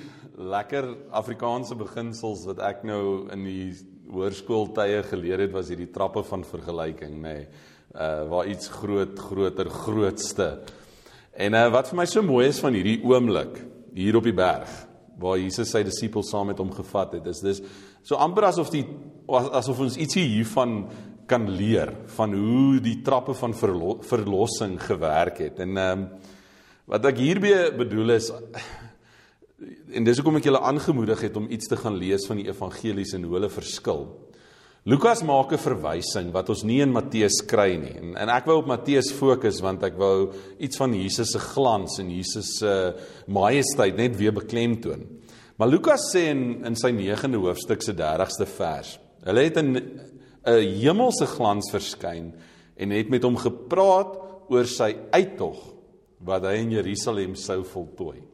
lekker 0.41 0.87
Afrikaanse 1.13 1.77
beginsels 1.77 2.47
wat 2.49 2.63
ek 2.65 2.85
nou 2.89 3.27
in 3.35 3.43
die 3.45 3.67
hoërskooltye 4.09 5.03
geleer 5.11 5.43
het 5.45 5.53
was 5.53 5.69
hierdie 5.69 5.91
trappe 5.93 6.23
van 6.25 6.47
vergelyking, 6.49 7.19
nê. 7.21 7.35
Nee, 7.35 7.47
uh 7.95 8.25
waar 8.31 8.49
iets 8.49 8.71
groot, 8.73 9.13
groter, 9.21 9.69
grootste. 9.71 10.47
En 11.37 11.55
uh 11.55 11.67
wat 11.75 11.91
vir 11.91 11.99
my 12.01 12.07
so 12.09 12.25
mooi 12.25 12.47
is 12.49 12.61
van 12.63 12.75
hierdie 12.75 12.97
oomblik 13.05 13.61
hier 13.95 14.17
op 14.17 14.25
die 14.25 14.35
berg 14.35 14.71
waar 15.21 15.37
Jesus 15.39 15.71
sy 15.71 15.85
disippels 15.87 16.33
saam 16.33 16.49
met 16.51 16.59
hom 16.59 16.73
gevat 16.75 17.19
het, 17.19 17.29
is 17.31 17.43
dis 17.45 17.61
so 18.03 18.17
amper 18.17 18.49
asof 18.49 18.73
die 18.73 18.87
asof 19.29 19.83
ons 19.85 19.99
ietsie 20.01 20.25
hiervan 20.25 20.87
kan 21.29 21.45
leer 21.53 21.93
van 22.17 22.33
hoe 22.33 22.81
die 22.83 23.03
trappe 23.05 23.37
van 23.37 23.53
verlo 23.55 23.99
verlossing 24.09 24.81
gewerk 24.89 25.45
het. 25.45 25.61
En 25.61 25.77
ehm 25.77 26.07
um, 26.07 26.09
wat 26.85 27.07
ek 27.09 27.17
hiermee 27.17 27.71
bedoel 27.73 28.19
is 28.19 28.27
en 29.95 30.05
dis 30.07 30.19
hoekom 30.19 30.41
ek 30.41 30.49
julle 30.49 30.63
aangemoedig 30.67 31.21
het 31.29 31.37
om 31.39 31.51
iets 31.53 31.71
te 31.71 31.79
gaan 31.79 31.97
lees 32.01 32.27
van 32.29 32.41
die 32.41 32.49
evangelies 32.51 33.15
en 33.15 33.27
hoe 33.27 33.37
hulle 33.39 33.51
verskil. 33.53 34.09
Lukas 34.85 35.23
maak 35.25 35.53
'n 35.53 35.59
verwysing 35.59 36.33
wat 36.33 36.51
ons 36.51 36.63
nie 36.63 36.83
in 36.83 36.93
Matteus 36.93 37.41
kry 37.49 37.77
nie. 37.77 37.95
En, 37.97 38.17
en 38.17 38.29
ek 38.29 38.45
wou 38.45 38.59
op 38.59 38.67
Matteus 38.67 39.11
fokus 39.13 39.63
want 39.63 39.83
ek 39.83 39.97
wou 39.97 40.33
iets 40.59 40.77
van 40.77 40.93
Jesus 40.93 41.33
se 41.33 41.39
glans 41.39 41.99
en 41.99 42.11
Jesus 42.11 42.59
se 42.59 42.95
majesteit 43.27 43.97
net 43.97 44.17
weer 44.17 44.33
beklemtoon. 44.33 45.07
Maar 45.57 45.69
Lukas 45.69 46.13
sê 46.13 46.29
in 46.29 46.67
in 46.67 46.77
sy 46.77 46.91
9de 46.93 47.41
hoofstuk 47.41 47.83
se 47.83 47.95
30ste 47.95 48.47
vers. 48.47 48.99
Hulle 49.25 49.41
het 49.41 49.57
'n 49.57 49.77
'n 50.45 50.81
hemelse 50.83 51.27
glans 51.27 51.71
verskyn 51.71 52.35
en 52.77 52.91
het 52.91 53.09
met 53.09 53.23
hom 53.23 53.37
gepraat 53.37 54.21
oor 54.51 54.67
sy 54.67 54.95
uittog 55.13 55.75
wat 56.21 56.43
hy 56.43 56.61
in 56.61 56.71
Jerusalem 56.71 57.35
sou 57.35 57.63
voltooi. 57.65 58.34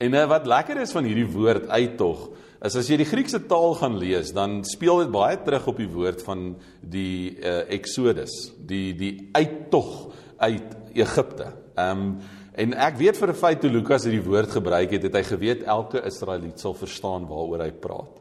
En 0.00 0.14
uh, 0.16 0.26
wat 0.30 0.48
lekker 0.48 0.80
is 0.80 0.94
van 0.96 1.04
hierdie 1.04 1.28
woord 1.28 1.66
uittog, 1.68 2.30
is 2.64 2.76
as 2.76 2.88
jy 2.88 2.96
die 3.00 3.08
Griekse 3.08 3.42
taal 3.48 3.74
gaan 3.76 3.98
lees, 4.00 4.32
dan 4.36 4.62
speel 4.68 5.02
dit 5.02 5.10
baie 5.12 5.36
terug 5.44 5.66
op 5.68 5.80
die 5.80 5.88
woord 5.92 6.22
van 6.24 6.54
die 6.80 7.36
uh, 7.36 7.62
Exodus, 7.76 8.32
die 8.56 8.94
die 8.96 9.12
uittog 9.36 10.10
uit 10.40 10.76
Egipte. 10.96 11.52
Ehm 11.76 12.06
um, 12.10 12.12
en 12.60 12.74
ek 12.82 12.96
weet 12.98 13.16
vir 13.16 13.30
'n 13.30 13.38
feit 13.38 13.60
toe 13.62 13.70
Lukas 13.70 14.04
hierdie 14.04 14.24
woord 14.24 14.50
gebruik 14.52 14.90
het, 14.92 15.04
het 15.06 15.14
hy 15.14 15.22
geweet 15.24 15.62
elke 15.64 16.02
Israeliet 16.04 16.60
sal 16.60 16.74
verstaan 16.74 17.28
waaroor 17.28 17.62
hy 17.62 17.70
praat. 17.72 18.18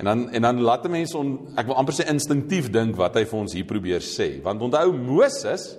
En 0.00 0.08
dan 0.08 0.24
en 0.30 0.42
dan 0.42 0.62
laat 0.62 0.86
'n 0.86 0.90
mens 0.90 1.14
on, 1.14 1.50
ek 1.54 1.66
wil 1.66 1.76
amper 1.76 1.94
sê 1.94 2.08
instinktief 2.08 2.70
dink 2.70 2.96
wat 2.96 3.14
hy 3.14 3.24
vir 3.24 3.38
ons 3.38 3.52
hier 3.52 3.66
probeer 3.66 4.00
sê, 4.00 4.42
want 4.42 4.62
onthou 4.62 4.92
Moses 4.92 5.76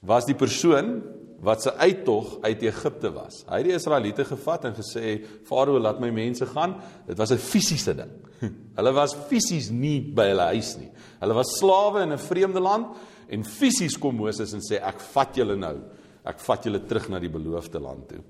was 0.00 0.24
die 0.24 0.34
persoon 0.34 1.02
wat 1.42 1.62
se 1.62 1.74
uittog 1.74 2.36
uit 2.40 2.62
Egipte 2.62 3.10
was. 3.12 3.42
Hy 3.48 3.58
het 3.60 3.66
die 3.66 3.74
Israeliete 3.74 4.24
gevat 4.24 4.68
en 4.68 4.76
gesê 4.76 5.16
Farao 5.48 5.80
laat 5.82 5.98
my 6.00 6.12
mense 6.14 6.46
gaan. 6.46 6.76
Dit 7.06 7.18
was 7.18 7.32
'n 7.32 7.38
fisiese 7.38 7.94
ding. 7.94 8.12
Hulle 8.76 8.92
was 8.92 9.16
fisies 9.28 9.70
nie 9.70 10.00
by 10.00 10.28
hulle 10.30 10.46
huis 10.54 10.76
nie. 10.78 10.90
Hulle 11.20 11.34
was 11.34 11.58
slawe 11.58 12.02
in 12.02 12.12
'n 12.12 12.18
vreemde 12.18 12.60
land 12.60 12.94
en 13.28 13.44
fisies 13.44 13.98
kom 13.98 14.16
Moses 14.16 14.52
en 14.52 14.60
sê 14.60 14.78
ek 14.78 15.00
vat 15.00 15.34
julle 15.36 15.56
nou. 15.56 15.78
Ek 16.24 16.38
vat 16.38 16.64
julle 16.64 16.78
terug 16.86 17.08
na 17.10 17.18
die 17.18 17.28
beloofde 17.28 17.80
land 17.82 18.08
toe. 18.08 18.20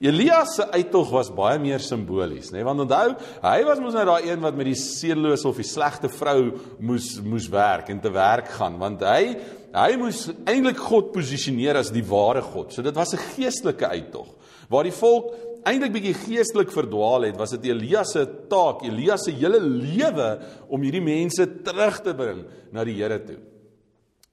Elias 0.00 0.54
se 0.56 0.64
uittog 0.72 1.10
was 1.12 1.28
baie 1.30 1.58
meer 1.58 1.80
simbolies, 1.84 2.50
nê? 2.50 2.62
Nee? 2.62 2.64
Want 2.64 2.80
onthou, 2.80 3.16
hy 3.42 3.64
was 3.64 3.80
mos 3.80 3.92
nou 3.92 4.04
daai 4.08 4.30
een 4.30 4.40
wat 4.40 4.56
met 4.56 4.70
die 4.70 4.78
seelose 4.78 5.48
of 5.48 5.60
die 5.60 5.68
slegte 5.68 6.08
vrou 6.08 6.54
moes 6.80 7.20
moes 7.20 7.50
werk 7.52 7.90
en 7.92 8.00
te 8.00 8.10
werk 8.10 8.48
gaan, 8.48 8.78
want 8.80 9.04
hy 9.04 9.36
Hy 9.72 9.96
moes 9.96 10.26
eintlik 10.44 10.76
God 10.84 11.14
posisioneer 11.14 11.78
as 11.80 11.90
die 11.94 12.04
ware 12.04 12.42
God. 12.44 12.72
So 12.72 12.82
dit 12.82 12.94
was 12.94 13.14
'n 13.14 13.24
geestelike 13.36 13.88
uittog. 13.88 14.28
Waar 14.68 14.84
die 14.84 14.92
volk 14.92 15.32
eintlik 15.64 15.92
bietjie 15.92 16.14
geestelik 16.14 16.70
verdwaal 16.70 17.22
het, 17.22 17.38
was 17.38 17.50
dit 17.50 17.64
Elia 17.70 18.04
se 18.04 18.26
taak, 18.50 18.82
Elia 18.82 19.16
se 19.16 19.30
hele 19.30 19.60
lewe 19.60 20.40
om 20.68 20.82
hierdie 20.82 21.00
mense 21.00 21.46
terug 21.62 22.02
te 22.02 22.14
bring 22.14 22.44
na 22.72 22.84
die 22.84 22.94
Here 22.94 23.18
toe. 23.18 23.38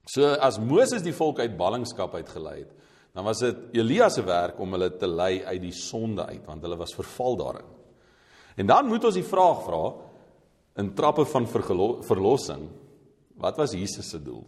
So 0.06 0.26
as 0.26 0.60
Moses 0.60 1.02
die 1.02 1.14
volk 1.14 1.40
uit 1.40 1.58
ballingskap 1.58 2.16
uitgelei 2.16 2.60
het, 2.60 2.72
dan 3.14 3.26
was 3.26 3.40
dit 3.40 3.56
Elia 3.74 4.10
se 4.10 4.22
werk 4.22 4.60
om 4.60 4.72
hulle 4.72 4.90
te 4.98 5.08
lei 5.08 5.44
uit 5.46 5.62
die 5.62 5.72
sonde 5.72 6.26
uit, 6.26 6.46
want 6.46 6.62
hulle 6.62 6.78
was 6.78 6.96
verval 6.96 7.38
daarin. 7.38 7.68
En 8.58 8.68
dan 8.68 8.88
moet 8.88 9.06
ons 9.06 9.16
die 9.16 9.24
vraag 9.24 9.64
vra 9.66 9.84
in 10.78 10.94
trappe 10.96 11.26
van 11.26 11.48
verlossing, 11.48 12.70
wat 13.38 13.58
was 13.58 13.72
Jesus 13.72 14.10
se 14.10 14.20
doel? 14.24 14.46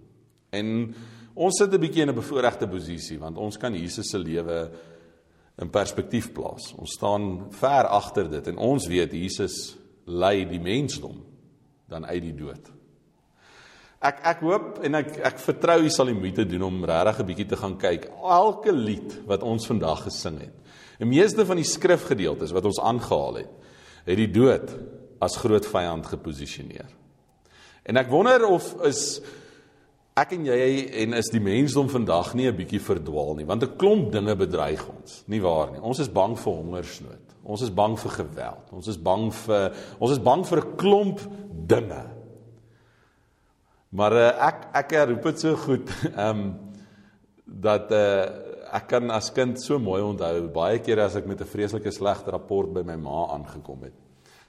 En 0.51 0.95
ons 1.33 1.57
sit 1.57 1.73
'n 1.73 1.79
bietjie 1.79 2.01
in 2.03 2.09
'n 2.09 2.15
bevoordeelde 2.15 2.67
posisie 2.67 3.19
want 3.19 3.37
ons 3.37 3.57
kan 3.57 3.73
Jesus 3.73 4.09
se 4.09 4.17
lewe 4.17 4.71
in 5.61 5.69
perspektief 5.69 6.31
plaas. 6.33 6.73
Ons 6.77 6.93
staan 6.97 7.51
ver 7.51 7.87
agter 7.87 8.29
dit 8.29 8.47
en 8.47 8.57
ons 8.57 8.87
weet 8.87 9.11
Jesus 9.11 9.77
lei 10.05 10.45
die 10.45 10.59
mensdom 10.59 11.23
dan 11.87 12.05
uit 12.05 12.21
die 12.21 12.35
dood. 12.35 12.71
Ek 14.01 14.23
ek 14.25 14.39
hoop 14.41 14.79
en 14.83 14.95
ek 14.95 15.19
ek 15.29 15.39
vertrou 15.39 15.77
u 15.85 15.89
sal 15.89 16.09
die 16.09 16.17
moeite 16.17 16.45
doen 16.45 16.63
om 16.65 16.85
regtig 16.85 17.19
'n 17.19 17.25
bietjie 17.25 17.47
te 17.47 17.55
gaan 17.57 17.77
kyk 17.77 18.09
elke 18.23 18.71
lied 18.71 19.21
wat 19.27 19.43
ons 19.43 19.67
vandag 19.67 20.03
gesing 20.03 20.39
het. 20.39 20.55
Die 20.97 21.05
meeste 21.05 21.45
van 21.45 21.57
die 21.57 21.65
skrifgedeeltes 21.65 22.51
wat 22.51 22.65
ons 22.65 22.79
aangehaal 22.79 23.35
het, 23.35 23.49
het 24.05 24.17
die 24.17 24.31
dood 24.31 24.73
as 25.21 25.37
groot 25.37 25.65
vyand 25.65 26.05
geposisioneer. 26.05 26.89
En 27.85 27.97
ek 27.97 28.09
wonder 28.09 28.45
of 28.45 28.75
is 28.85 29.21
ek 30.19 30.33
en 30.35 30.45
jy 30.45 30.71
en 31.03 31.13
is 31.13 31.29
die 31.31 31.41
mensdom 31.43 31.89
vandag 31.89 32.33
nie 32.35 32.47
'n 32.47 32.55
bietjie 32.55 32.81
verdwaal 32.83 33.35
nie 33.35 33.45
want 33.45 33.63
'n 33.63 33.77
klomp 33.77 34.11
dinge 34.11 34.35
bedreig 34.35 34.83
ons 34.89 35.23
nie 35.27 35.39
waar 35.39 35.71
nie. 35.71 35.81
Ons 35.81 35.99
is 35.99 36.09
bang 36.09 36.37
vir 36.37 36.53
hongersnood 36.53 37.31
ons 37.43 37.61
is 37.61 37.69
bang 37.69 37.97
vir 37.97 38.11
geweld 38.11 38.73
ons 38.73 38.87
is 38.87 38.97
bang 38.97 39.31
vir 39.33 39.73
ons 39.99 40.11
is 40.11 40.19
bang 40.19 40.43
vir 40.45 40.59
'n 40.59 40.75
klomp 40.77 41.19
dinge. 41.67 42.03
Maar 43.91 44.13
uh, 44.13 44.47
ek 44.47 44.57
ek 44.73 44.91
roep 45.09 45.23
dit 45.23 45.39
so 45.39 45.55
goed 45.55 45.89
ehm 46.15 46.29
um, 46.29 46.59
dat 47.45 47.91
uh, 47.91 48.25
ek 48.71 48.87
kan 48.87 49.11
as 49.11 49.31
kind 49.35 49.59
so 49.59 49.79
mooi 49.79 50.01
onthou 50.01 50.47
baie 50.53 50.79
kere 50.79 51.03
as 51.03 51.15
ek 51.15 51.27
met 51.27 51.41
'n 51.41 51.45
vreeslike 51.45 51.91
slegte 51.91 52.31
rapport 52.31 52.71
by 52.73 52.83
my 52.83 52.95
ma 52.95 53.27
aangekom 53.35 53.83
het 53.83 53.97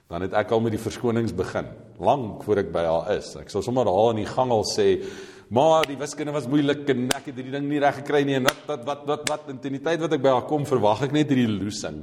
dan 0.09 0.21
het 0.21 0.33
ek 0.33 0.51
al 0.51 0.61
met 0.61 0.71
die 0.71 0.79
verskonings 0.79 1.33
begin 1.35 1.67
lank 1.99 2.43
voor 2.43 2.57
ek 2.57 2.71
by 2.71 2.85
haar 2.85 3.11
is 3.17 3.35
ek 3.35 3.49
sal 3.49 3.61
sommer 3.61 3.85
haar 3.85 4.11
in 4.11 4.23
die 4.23 4.31
gang 4.31 4.51
al 4.51 4.63
sê 4.63 5.03
Maar 5.53 5.85
die 5.85 5.97
wiskunde 5.99 6.33
was 6.33 6.47
moeilik 6.49 6.87
en 6.89 7.11
ek 7.13 7.27
het 7.29 7.35
hierdie 7.37 7.53
ding 7.53 7.67
nie 7.69 7.81
reg 7.81 7.99
gekry 7.99 8.23
nie 8.25 8.39
en 8.39 8.47
wat 8.47 8.63
wat 8.65 8.85
wat 8.87 9.03
wat 9.05 9.27
wat 9.29 9.49
in 9.51 9.59
die 9.75 9.81
tyd 9.85 10.01
wat 10.01 10.15
ek 10.15 10.23
by 10.23 10.31
haar 10.33 10.47
kom 10.49 10.63
verwag 10.65 11.03
ek 11.05 11.13
net 11.13 11.29
hierdie 11.29 11.51
loosing. 11.51 11.99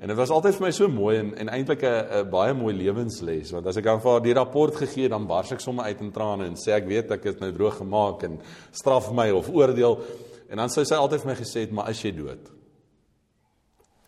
En 0.00 0.08
dit 0.08 0.16
was 0.16 0.32
altyd 0.32 0.56
vir 0.56 0.64
my 0.64 0.70
so 0.72 0.88
mooi 0.88 1.18
en 1.18 1.34
en 1.42 1.50
eintlik 1.52 1.84
'n 1.84 2.30
baie 2.32 2.54
mooi 2.56 2.72
lewensles 2.72 3.52
want 3.52 3.66
as 3.66 3.76
ek 3.76 3.86
aan 3.86 4.00
haar 4.00 4.22
die 4.24 4.32
rapport 4.32 4.74
gegee 4.74 5.08
dan 5.12 5.26
bars 5.26 5.52
ek 5.52 5.60
sommer 5.60 5.84
uit 5.84 6.00
in 6.00 6.10
trane 6.10 6.46
en 6.46 6.56
sê 6.56 6.72
ek 6.72 6.86
weet 6.88 7.10
ek 7.10 7.24
het 7.24 7.40
nou 7.40 7.52
droog 7.52 7.76
gemaak 7.82 8.24
en 8.24 8.40
straf 8.72 9.12
my 9.12 9.30
of 9.30 9.50
oordeel 9.50 10.00
en 10.48 10.56
dan 10.56 10.70
sou 10.70 10.84
sy 10.84 10.94
altyd 10.94 11.20
vir 11.20 11.32
my 11.34 11.36
gesê 11.36 11.60
het 11.60 11.72
maar 11.72 11.90
is 11.90 12.02
jy 12.02 12.12
dood? 12.16 12.59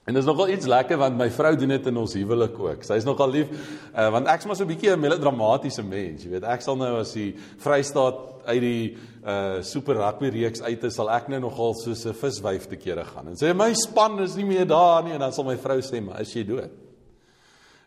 En 0.02 0.16
dis 0.16 0.26
nogal 0.26 0.50
iets 0.50 0.66
lekker 0.66 0.98
want 0.98 1.14
my 1.14 1.28
vrou 1.30 1.52
doen 1.56 1.76
dit 1.76 1.86
in 1.86 1.98
ons 2.00 2.14
huwelik 2.18 2.56
ook. 2.58 2.82
Sy's 2.82 3.06
nogal 3.06 3.30
lief 3.30 3.50
uh, 3.52 4.08
want 4.10 4.26
ek's 4.32 4.48
maar 4.48 4.58
so 4.58 4.64
'n 4.64 4.72
bietjie 4.72 4.90
'n 4.90 5.00
melodramatiese 5.00 5.82
mens, 5.82 6.24
jy 6.24 6.30
weet. 6.30 6.44
Ek 6.44 6.60
sal 6.60 6.76
nou 6.76 6.98
as 6.98 7.12
die 7.14 7.36
Vrystaat 7.62 8.18
uit 8.46 8.60
die 8.60 8.96
uh 9.22 9.62
super 9.62 9.94
rugby 9.94 10.32
reeks 10.34 10.62
uit 10.62 10.82
is, 10.84 10.94
sal 10.94 11.10
ek 11.10 11.28
nou 11.28 11.40
nogal 11.40 11.74
soos 11.74 12.04
'n 12.06 12.14
viswyf 12.14 12.66
te 12.66 12.76
kere 12.76 13.04
gaan. 13.04 13.28
En 13.28 13.36
sê 13.38 13.54
my 13.54 13.72
span 13.74 14.18
is 14.20 14.34
nie 14.34 14.44
meer 14.44 14.66
daar 14.66 15.04
nie 15.04 15.12
en 15.12 15.20
dan 15.20 15.32
sal 15.32 15.44
my 15.44 15.56
vrou 15.56 15.78
sê, 15.78 16.02
"Maar 16.02 16.20
is 16.20 16.34
jy 16.34 16.42
dood?" 16.42 16.70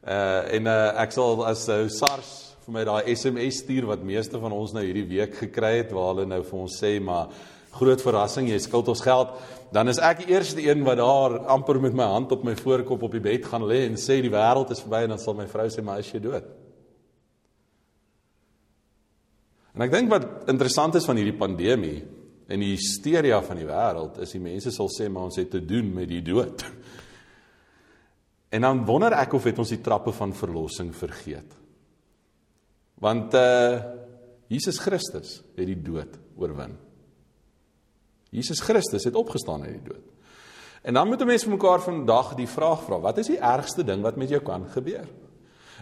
Uh 0.07 0.53
en 0.55 0.67
uh 0.67 1.01
ek 1.01 1.11
sal 1.11 1.45
as 1.45 1.67
uh, 1.67 1.89
SARS 1.89 2.44
vir 2.65 2.73
my 2.73 2.85
daai 2.87 3.11
SMS 3.15 3.61
stuur 3.61 3.85
wat 3.91 4.05
meeste 4.05 4.39
van 4.41 4.53
ons 4.55 4.73
nou 4.73 4.81
hierdie 4.83 5.05
week 5.05 5.35
gekry 5.37 5.77
het 5.83 5.93
waar 5.93 6.13
hulle 6.13 6.25
nou 6.25 6.41
vir 6.43 6.59
ons 6.59 6.81
sê, 6.81 6.99
"Maar 6.99 7.29
groot 7.71 8.01
verrassing, 8.01 8.47
jy 8.49 8.59
skuld 8.59 8.87
ons 8.87 9.01
geld." 9.01 9.29
dan 9.75 9.91
is 9.91 9.99
ek 9.99 10.23
die 10.23 10.31
eerste 10.31 10.63
een 10.63 10.83
wat 10.87 10.99
daar 11.01 11.39
amper 11.51 11.79
met 11.83 11.95
my 11.97 12.05
hand 12.07 12.31
op 12.31 12.43
my 12.47 12.53
voorkop 12.55 13.01
op 13.03 13.15
die 13.15 13.23
bed 13.23 13.47
gaan 13.49 13.65
lê 13.67 13.85
en 13.89 13.97
sê 13.99 14.21
die 14.23 14.31
wêreld 14.31 14.71
is 14.71 14.83
verby 14.85 15.01
en 15.03 15.15
dan 15.15 15.19
sal 15.19 15.35
my 15.37 15.47
vrou 15.51 15.65
sê 15.71 15.83
maar 15.83 15.99
is 15.99 16.11
jy 16.13 16.21
dood. 16.23 16.45
En 19.75 19.83
ek 19.83 19.91
dink 19.91 20.11
wat 20.13 20.27
interessant 20.51 20.95
is 20.95 21.07
van 21.07 21.19
hierdie 21.19 21.35
pandemie 21.35 21.97
en 22.47 22.63
die 22.63 22.75
hysteria 22.77 23.41
van 23.43 23.59
die 23.59 23.67
wêreld 23.67 24.21
is 24.23 24.31
die 24.37 24.43
mense 24.43 24.71
sal 24.71 24.87
sê 24.93 25.09
maar 25.11 25.27
ons 25.27 25.41
het 25.41 25.51
te 25.51 25.59
doen 25.59 25.91
met 25.97 26.07
die 26.13 26.23
dood. 26.23 26.63
En 28.55 28.63
dan 28.63 28.85
wonder 28.87 29.11
ek 29.17 29.33
of 29.35 29.43
het 29.49 29.57
ons 29.59 29.73
die 29.73 29.81
trappe 29.83 30.13
van 30.15 30.31
verlossing 30.31 30.93
vergeet. 30.95 31.64
Want 33.01 33.33
uh 33.33 33.83
Jesus 34.47 34.77
Christus 34.77 35.39
het 35.57 35.65
die 35.65 35.81
dood 35.81 36.19
oorwin. 36.37 36.75
Jesus 38.29 38.61
Christus 38.61 39.07
het 39.07 39.15
opgestaan 39.17 39.63
uit 39.65 39.79
die 39.79 39.87
dood. 39.89 40.03
En 40.85 40.93
dan 40.93 41.07
moet 41.07 41.21
'n 41.21 41.25
mens 41.25 41.43
vir 41.43 41.51
mekaar 41.51 41.81
vandag 41.81 42.35
die 42.35 42.47
vraag 42.47 42.83
vra: 42.83 42.99
Wat 42.99 43.17
is 43.17 43.27
die 43.27 43.39
ergste 43.39 43.83
ding 43.83 44.01
wat 44.01 44.15
met 44.15 44.29
jou 44.29 44.41
kan 44.41 44.69
gebeur? 44.69 45.07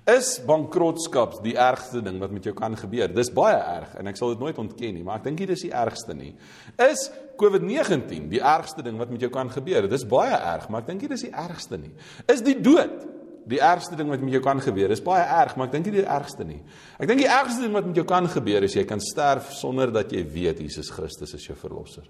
Is 0.05 0.41
bankrotskap 0.45 1.43
die 1.43 1.55
ergste 1.55 2.01
ding 2.01 2.19
wat 2.19 2.31
met 2.31 2.43
jou 2.43 2.55
kan 2.55 2.77
gebeur? 2.77 3.13
Dis 3.13 3.31
baie 3.31 3.55
erg 3.55 3.95
en 3.95 4.07
ek 4.07 4.17
sal 4.17 4.29
dit 4.29 4.39
nooit 4.39 4.57
ontken 4.57 4.93
nie, 4.93 5.03
maar 5.03 5.21
ek 5.21 5.23
dink 5.23 5.39
nie 5.39 5.47
dis 5.47 5.61
die 5.61 5.71
ergste 5.71 6.13
nie. 6.13 6.35
Is 6.77 7.11
COVID-19 7.37 8.29
die 8.29 8.41
ergste 8.41 8.83
ding 8.83 8.97
wat 8.97 9.09
met 9.09 9.19
jou 9.19 9.31
kan 9.31 9.49
gebeur? 9.49 9.87
Dis 9.87 10.03
baie 10.05 10.35
erg, 10.35 10.69
maar 10.69 10.81
ek 10.81 10.87
dink 10.87 11.01
nie 11.01 11.11
dis 11.13 11.21
die 11.21 11.31
ergste 11.31 11.77
nie. 11.77 11.93
Is 12.27 12.41
die 12.41 12.61
dood 12.61 13.05
die 13.49 13.59
ergste 13.59 13.97
ding 13.99 14.09
wat 14.11 14.21
met 14.23 14.35
jou 14.35 14.41
kan 14.43 14.61
gebeur? 14.63 14.91
Dis 14.91 15.03
baie 15.03 15.23
erg, 15.23 15.55
maar 15.57 15.67
ek 15.67 15.75
dink 15.75 15.89
nie 15.89 15.97
die 15.99 16.07
ergste 16.07 16.45
nie. 16.47 16.59
Ek 16.97 17.09
dink 17.09 17.23
die 17.23 17.29
ergste 17.29 17.65
ding 17.65 17.73
wat 17.75 17.87
met 17.89 17.99
jou 17.99 18.05
kan 18.07 18.27
gebeur 18.31 18.65
is 18.65 18.75
jy 18.77 18.85
kan 18.89 19.01
sterf 19.03 19.51
sonder 19.57 19.91
dat 19.93 20.11
jy 20.13 20.23
weet 20.23 20.63
Jesus 20.63 20.91
Christus 20.93 21.35
is 21.37 21.47
jou 21.49 21.57
verlosser. 21.59 22.07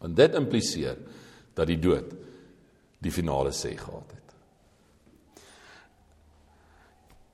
Want 0.00 0.16
dit 0.16 0.38
impliseer 0.38 1.00
dat 1.56 1.68
die 1.68 1.78
dood 1.80 2.14
die 3.00 3.12
finale 3.12 3.52
sê 3.56 3.74
gehad 3.76 4.14
het. 4.14 4.20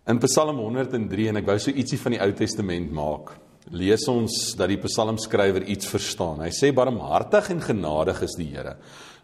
In 0.06 0.22
Psalm 0.22 0.60
103 0.62 1.32
en 1.32 1.40
ek 1.42 1.48
wou 1.48 1.58
so 1.58 1.74
ietsie 1.74 1.98
van 1.98 2.14
die 2.14 2.22
Ou 2.22 2.30
Testament 2.38 2.92
maak. 2.94 3.32
Lees 3.74 4.04
ons 4.06 4.54
dat 4.54 4.70
die 4.70 4.78
psalmskrywer 4.78 5.64
iets 5.66 5.88
verstaan. 5.90 6.44
Hy 6.44 6.52
sê 6.54 6.70
barmhartig 6.74 7.50
en 7.50 7.64
genadig 7.64 8.20
is 8.22 8.36
die 8.38 8.52
Here, 8.52 8.76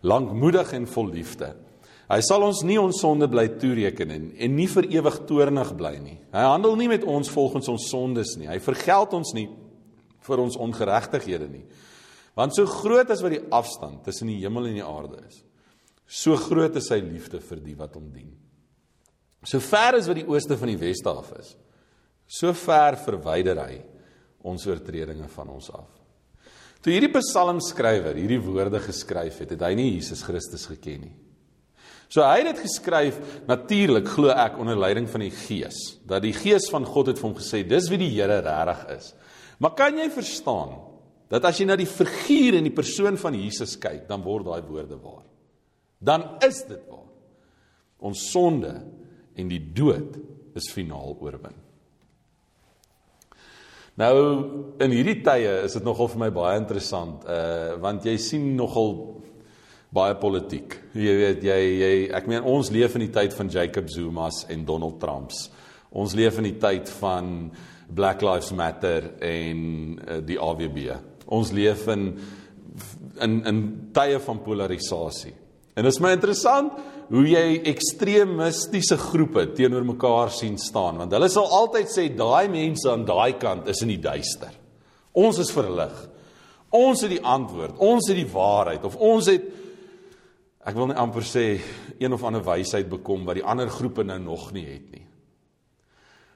lankmoedig 0.02 0.72
en 0.74 0.88
vol 0.90 1.12
liefde. 1.14 1.52
Hy 2.12 2.18
sal 2.20 2.42
ons 2.44 2.60
nie 2.68 2.76
ons 2.76 2.98
sonde 3.00 3.24
bly 3.30 3.46
toereken 3.56 4.10
en, 4.12 4.24
en 4.36 4.52
nie 4.52 4.66
vir 4.68 4.90
ewig 4.98 5.14
toornig 5.28 5.70
bly 5.78 5.94
nie. 5.96 6.18
Hy 6.34 6.42
handel 6.44 6.76
nie 6.76 6.90
met 6.90 7.06
ons 7.08 7.30
volgens 7.32 7.70
ons 7.72 7.86
sondes 7.88 8.34
nie. 8.36 8.50
Hy 8.50 8.58
vergeld 8.60 9.14
ons 9.16 9.32
nie 9.36 9.46
vir 10.26 10.42
ons 10.42 10.58
ongeregtighede 10.60 11.48
nie. 11.48 11.62
Want 12.36 12.56
so 12.56 12.68
groot 12.68 13.08
as 13.12 13.22
wat 13.24 13.32
die 13.32 13.46
afstand 13.52 14.04
tussen 14.04 14.28
die 14.28 14.42
hemel 14.42 14.68
en 14.68 14.76
die 14.76 14.84
aarde 14.84 15.22
is, 15.24 15.40
so 16.04 16.36
groot 16.36 16.76
is 16.76 16.90
sy 16.92 17.00
liefde 17.00 17.40
vir 17.40 17.64
die 17.64 17.78
wat 17.80 17.96
hom 17.96 18.12
dien. 18.12 18.28
So 19.48 19.60
ver 19.64 19.96
as 19.96 20.06
wat 20.10 20.20
die 20.20 20.28
ooste 20.28 20.58
van 20.60 20.70
die 20.70 20.80
weste 20.80 21.10
af 21.10 21.32
is, 21.40 21.56
so 22.28 22.52
ver 22.56 23.00
verwyder 23.00 23.64
hy 23.64 23.80
ons 24.52 24.68
oortredinge 24.68 25.32
van 25.32 25.50
ons 25.56 25.72
af. 25.72 25.88
Toe 26.82 26.92
hierdie 26.92 27.12
psalmskrywer 27.14 28.20
hierdie 28.20 28.40
woorde 28.42 28.80
geskryf 28.82 29.40
het, 29.42 29.56
het 29.56 29.64
hy 29.64 29.74
nie 29.78 29.92
Jesus 29.94 30.24
Christus 30.26 30.68
geken 30.68 31.06
nie. 31.08 31.14
So 32.12 32.20
hy 32.20 32.42
het 32.42 32.50
dit 32.50 32.66
geskryf 32.66 33.16
natuurlik 33.48 34.10
glo 34.12 34.34
ek 34.36 34.58
onder 34.60 34.76
leiding 34.76 35.06
van 35.08 35.24
die 35.24 35.32
Gees, 35.32 35.78
dat 36.04 36.24
die 36.26 36.34
Gees 36.36 36.68
van 36.68 36.84
God 36.84 37.08
het 37.08 37.20
vir 37.20 37.30
hom 37.30 37.38
gesê 37.38 37.62
dis 37.64 37.88
wie 37.88 38.02
die 38.02 38.10
Here 38.12 38.42
regtig 38.44 38.82
is. 38.98 39.12
Maar 39.62 39.72
kan 39.78 39.96
jy 39.96 40.10
verstaan 40.12 40.74
dat 41.32 41.46
as 41.48 41.56
jy 41.56 41.64
na 41.70 41.78
die 41.80 41.88
figuur 41.88 42.58
en 42.58 42.68
die 42.68 42.74
persoon 42.74 43.16
van 43.16 43.38
Jesus 43.38 43.78
kyk, 43.80 44.04
dan 44.10 44.20
word 44.26 44.44
daai 44.44 44.60
woorde 44.68 44.98
waar. 45.00 45.24
Dan 46.02 46.26
is 46.44 46.60
dit 46.68 46.82
waar. 46.90 47.08
Ons 48.04 48.26
sonde 48.34 48.74
en 49.38 49.48
die 49.48 49.62
dood 49.72 50.18
is 50.58 50.68
finaal 50.68 51.16
oorwin. 51.16 51.56
Nou 53.96 54.16
in 54.84 54.92
hierdie 54.92 55.20
tye 55.24 55.62
is 55.64 55.78
dit 55.78 55.84
nogal 55.84 56.08
vir 56.12 56.20
my 56.26 56.30
baie 56.34 56.60
interessant 56.60 57.24
uh 57.28 57.78
want 57.80 58.04
jy 58.08 58.18
sien 58.20 58.52
nogal 58.56 58.94
baie 59.92 60.14
politiek. 60.16 60.78
Jy 60.96 61.16
weet 61.18 61.44
jy 61.44 61.58
jy 61.60 61.92
ek 62.16 62.28
meen 62.30 62.46
ons 62.48 62.70
leef 62.72 62.96
in 62.96 63.06
die 63.06 63.12
tyd 63.12 63.34
van 63.36 63.50
Jacob 63.52 63.90
Zuma's 63.92 64.46
en 64.52 64.64
Donald 64.68 64.98
Trump's. 65.02 65.50
Ons 65.92 66.16
leef 66.16 66.38
in 66.40 66.48
die 66.48 66.58
tyd 66.60 66.88
van 67.00 67.50
Black 67.92 68.24
Lives 68.24 68.52
Matter 68.56 69.10
en 69.20 69.60
uh, 70.00 70.20
die 70.24 70.38
AWB. 70.40 70.96
Ons 71.28 71.52
leef 71.52 71.84
in 71.92 72.14
in 73.20 73.42
in 73.48 73.60
tye 73.92 74.16
van 74.24 74.40
polarisasie. 74.40 75.34
En 75.76 75.84
dit 75.84 75.92
is 75.92 76.00
my 76.00 76.14
interessant 76.16 76.72
hoe 77.12 77.24
jy 77.28 77.60
ekstremistiese 77.68 78.96
groepe 78.96 79.50
teenoor 79.56 79.84
mekaar 79.84 80.32
sien 80.32 80.56
staan 80.60 81.02
want 81.02 81.12
hulle 81.12 81.28
sal 81.32 81.52
altyd 81.52 81.92
sê 81.92 82.06
daai 82.16 82.48
mense 82.52 82.88
aan 82.88 83.04
daai 83.08 83.36
kant 83.40 83.68
is 83.68 83.84
in 83.84 83.92
die 83.92 84.00
duister. 84.00 84.54
Ons 85.12 85.42
is 85.44 85.52
verlig. 85.52 85.92
Ons 86.72 87.04
het 87.04 87.12
die 87.12 87.20
antwoord. 87.20 87.76
Ons 87.84 88.08
het 88.08 88.16
die 88.16 88.30
waarheid 88.32 88.88
of 88.88 88.96
ons 88.96 89.28
het 89.28 89.44
ek 90.62 90.76
wil 90.78 90.90
net 90.90 91.00
amper 91.02 91.24
sê 91.26 91.46
een 91.98 92.12
of 92.14 92.22
ander 92.24 92.44
wysheid 92.46 92.90
bekom 92.90 93.24
wat 93.26 93.40
die 93.40 93.46
ander 93.46 93.70
groepe 93.70 94.04
nou 94.06 94.18
nog 94.22 94.52
nie 94.54 94.66
het 94.68 94.92
nie. 94.92 95.06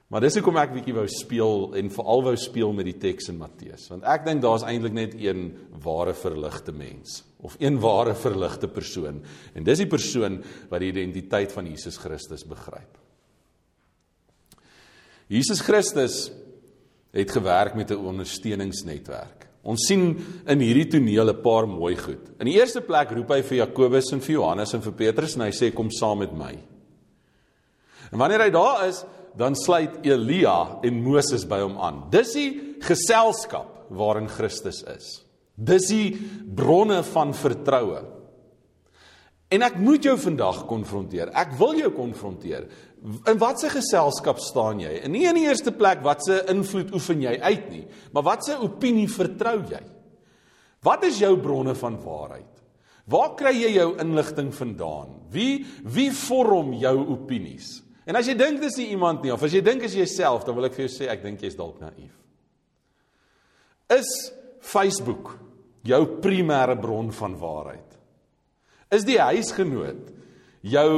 Maar 0.07 0.23
dis 0.23 0.37
hoekom 0.39 0.59
ek 0.61 0.75
bietjie 0.77 0.95
wou 0.95 1.07
speel 1.11 1.73
en 1.81 1.89
veral 1.91 2.21
wou 2.29 2.35
speel 2.39 2.75
met 2.77 2.87
die 2.87 2.99
teks 3.03 3.27
in 3.33 3.41
Matteus, 3.41 3.89
want 3.91 4.07
ek 4.07 4.23
dink 4.29 4.43
daar's 4.45 4.63
eintlik 4.67 4.95
net 4.95 5.17
een 5.19 5.49
ware 5.83 6.15
verligte 6.15 6.75
mens 6.75 7.25
of 7.43 7.57
een 7.59 7.81
ware 7.83 8.15
verligte 8.19 8.71
persoon 8.71 9.19
en 9.55 9.67
dis 9.67 9.83
die 9.83 9.91
persoon 9.91 10.39
wat 10.71 10.83
die 10.83 10.93
identiteit 10.93 11.55
van 11.55 11.67
Jesus 11.67 11.99
Christus 11.99 12.47
begryp. 12.47 13.03
Jesus 15.27 15.61
Christus 15.67 16.31
het 17.17 17.31
gewerk 17.35 17.75
met 17.75 17.91
'n 17.91 17.99
ondersteuningsnetwerk. 17.99 19.36
Ons 19.67 19.89
sien 19.89 20.13
in 20.47 20.63
hierdie 20.63 20.87
toneel 20.95 21.31
'n 21.31 21.43
paar 21.43 21.67
mooi 21.67 21.97
goed. 21.97 22.31
In 22.41 22.47
die 22.47 22.59
eerste 22.59 22.81
plek 22.81 23.11
roep 23.11 23.31
hy 23.31 23.43
vir 23.43 23.67
Jakobus 23.67 24.13
en 24.13 24.21
vir 24.21 24.35
Johannes 24.35 24.75
en 24.75 24.81
vir 24.81 24.93
Petrus 24.93 25.37
en 25.37 25.43
hy 25.43 25.51
sê 25.51 25.75
kom 25.75 25.91
saam 25.91 26.19
met 26.19 26.33
my. 26.33 26.55
En 28.13 28.19
wanneer 28.19 28.43
hy 28.43 28.51
daar 28.51 28.87
is, 28.89 29.05
dan 29.37 29.55
sluit 29.55 30.07
Elia 30.07 30.79
en 30.83 31.03
Moses 31.03 31.45
by 31.45 31.61
hom 31.61 31.77
aan. 31.79 32.05
Dis 32.11 32.33
die 32.33 32.77
geselskap 32.81 33.91
waarin 33.91 34.29
Christus 34.29 34.83
is. 34.83 35.25
Dis 35.57 35.89
die 35.89 36.17
bronne 36.55 37.03
van 37.03 37.35
vertroue. 37.35 38.05
En 39.49 39.63
ek 39.63 39.77
moet 39.79 40.03
jou 40.05 40.17
vandag 40.19 40.65
konfronteer. 40.67 41.31
Ek 41.31 41.55
wil 41.59 41.79
jou 41.79 41.93
konfronteer. 41.95 42.67
In 43.07 43.39
watter 43.39 43.71
geselskap 43.71 44.41
staan 44.43 44.81
jy? 44.83 44.97
En 45.07 45.13
nie 45.15 45.27
in 45.31 45.39
die 45.39 45.47
eerste 45.47 45.71
plek 45.71 46.03
watse 46.03 46.41
invloed 46.51 46.91
oefen 46.97 47.23
jy 47.23 47.37
uit 47.39 47.69
nie, 47.71 47.85
maar 48.11 48.27
watse 48.27 48.57
opinie 48.59 49.07
vertrou 49.11 49.61
jy? 49.71 49.83
Wat 50.87 51.07
is 51.07 51.21
jou 51.23 51.33
bronne 51.39 51.75
van 51.79 52.01
waarheid? 52.03 52.51
Waar 53.07 53.37
kry 53.39 53.53
jy 53.55 53.71
jou 53.77 53.93
inligting 54.03 54.51
vandaan? 54.55 55.15
Wie 55.31 55.63
wie 55.87 56.11
vorm 56.11 56.75
jou 56.75 56.97
opinies? 57.15 57.77
En 58.07 58.19
as 58.19 58.27
jy 58.27 58.35
dink 58.39 58.61
dis 58.63 58.79
nie 58.83 58.91
iemand 58.95 59.23
nie 59.23 59.33
of 59.35 59.43
as 59.47 59.55
jy 59.55 59.63
dink 59.63 59.87
is 59.87 59.95
jouself, 59.95 60.45
dan 60.47 60.59
wil 60.59 60.67
ek 60.67 60.75
vir 60.75 60.87
jou 60.87 60.93
sê 60.97 61.11
ek 61.11 61.23
dink 61.23 61.43
jy's 61.47 61.59
dalk 61.59 61.79
naïef. 61.83 62.11
Is 63.95 64.11
Facebook 64.67 65.37
jou 65.87 66.03
primêre 66.23 66.75
bron 66.79 67.13
van 67.15 67.39
waarheid? 67.39 67.99
Is 68.91 69.07
die 69.07 69.19
huisgenoot 69.23 70.11
jou 70.67 70.91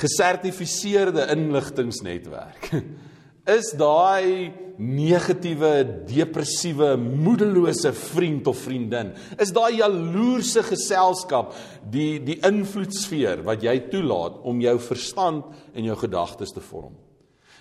gesertifiseerde 0.00 1.28
inligtingnesnetwerk? 1.34 2.72
Is 3.58 3.72
daai 3.78 4.52
negatiewe, 4.80 5.84
depressiewe, 6.08 6.94
moedelose 6.96 7.92
vriend 7.92 8.46
of 8.48 8.56
vriendin, 8.64 9.12
is 9.40 9.52
daai 9.52 9.76
jaloerse 9.76 10.62
geselskap 10.64 11.52
die 11.92 12.20
die 12.24 12.38
invloedsfeer 12.46 13.42
wat 13.44 13.64
jy 13.64 13.76
toelaat 13.92 14.40
om 14.48 14.62
jou 14.64 14.74
verstand 14.86 15.50
en 15.74 15.88
jou 15.90 15.96
gedagtes 16.00 16.54
te 16.56 16.64
vorm. 16.64 16.94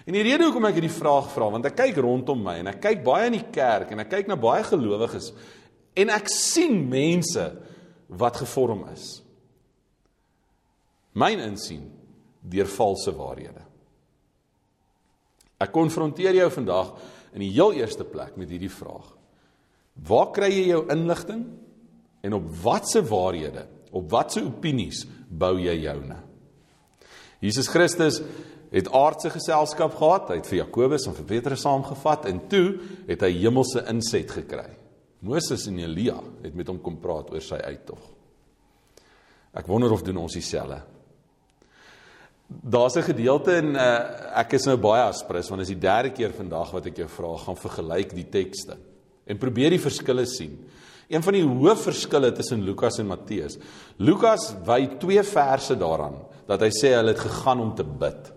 En 0.07 0.15
die 0.15 0.23
rede 0.23 0.47
hoekom 0.47 0.69
ek 0.69 0.79
hierdie 0.79 0.95
vraag 0.95 1.27
vra, 1.33 1.49
want 1.51 1.67
ek 1.67 1.75
kyk 1.81 1.99
rondom 2.01 2.39
my 2.43 2.55
en 2.61 2.71
ek 2.71 2.79
kyk 2.87 3.03
baie 3.05 3.27
in 3.27 3.35
die 3.35 3.47
kerk 3.51 3.91
en 3.91 4.05
ek 4.05 4.13
kyk 4.15 4.31
na 4.31 4.39
baie 4.39 4.63
gelowiges 4.65 5.33
en 5.99 6.15
ek 6.15 6.31
sien 6.31 6.79
mense 6.89 7.49
wat 8.07 8.39
gevorm 8.39 8.87
is. 8.93 9.19
Myn 11.19 11.43
insien 11.43 11.83
deur 12.41 12.69
valse 12.71 13.13
waarhede. 13.15 13.63
Ek 15.59 15.73
konfronteer 15.75 16.37
jou 16.37 16.47
vandag 16.53 16.93
in 17.35 17.43
die 17.43 17.51
heel 17.51 17.75
eerste 17.81 18.05
plek 18.07 18.37
met 18.39 18.51
hierdie 18.51 18.71
vraag. 18.71 19.07
Waar 20.07 20.31
kry 20.35 20.49
jy 20.53 20.69
jou 20.69 20.85
inligting 20.93 21.43
en 22.23 22.35
op 22.37 22.47
watter 22.63 23.03
waarhede, 23.07 23.65
op 23.91 24.07
watter 24.11 24.45
opinies 24.47 25.03
bou 25.29 25.57
jy 25.59 25.75
joune? 25.83 26.15
Jesus 27.43 27.67
Christus 27.71 28.21
het 28.69 28.89
aardse 28.93 29.31
geselskap 29.33 29.95
gehad, 29.97 30.29
hy 30.29 30.37
het 30.39 30.47
vir 30.47 30.61
Jakobus 30.61 31.07
en 31.09 31.15
vir 31.17 31.27
Petrus 31.31 31.63
saamgevat 31.65 32.27
en 32.29 32.43
toe 32.51 32.67
het 33.09 33.23
hy 33.25 33.31
hemelse 33.41 33.83
inset 33.89 34.31
gekry. 34.31 34.67
Moses 35.25 35.65
en 35.67 35.79
Elia 35.81 36.19
het 36.43 36.55
met 36.55 36.69
hom 36.71 36.79
kom 36.83 36.99
praat 37.01 37.33
oor 37.33 37.43
sy 37.43 37.59
uittog. 37.59 37.99
Ek 39.57 39.67
wonder 39.67 39.91
of 39.91 40.05
doen 40.05 40.21
ons 40.21 40.37
dieselfde. 40.37 40.79
Daar's 42.49 42.95
'n 42.97 43.05
gedeelte 43.05 43.51
in 43.61 43.75
uh, 43.75 44.39
ek 44.41 44.53
is 44.57 44.65
nou 44.65 44.77
baie 44.77 45.03
aspres 45.05 45.49
want 45.49 45.61
dit 45.61 45.69
is 45.69 45.75
die 45.77 45.87
derde 45.87 46.09
keer 46.09 46.33
vandag 46.33 46.71
wat 46.73 46.85
ek 46.89 46.97
jou 46.97 47.07
vra 47.07 47.37
gaan 47.37 47.55
vergelyk 47.55 48.15
die 48.15 48.29
tekste 48.29 48.77
en 49.29 49.37
probeer 49.37 49.69
die 49.69 49.79
verskille 49.79 50.25
sien. 50.25 50.57
Een 51.09 51.23
van 51.23 51.33
die 51.33 51.45
hoofverskille 51.45 52.31
tussen 52.31 52.63
Lukas 52.65 52.97
en 52.99 53.07
Matteus. 53.07 53.59
Lukas 53.97 54.55
wy 54.65 54.97
twee 54.97 55.21
verse 55.23 55.77
daaraan 55.77 56.17
dat 56.49 56.61
hy 56.65 56.71
sê 56.73 56.95
hulle 56.97 57.13
het 57.13 57.21
gegaan 57.21 57.61
om 57.61 57.75
te 57.75 57.85
bid. 57.85 58.33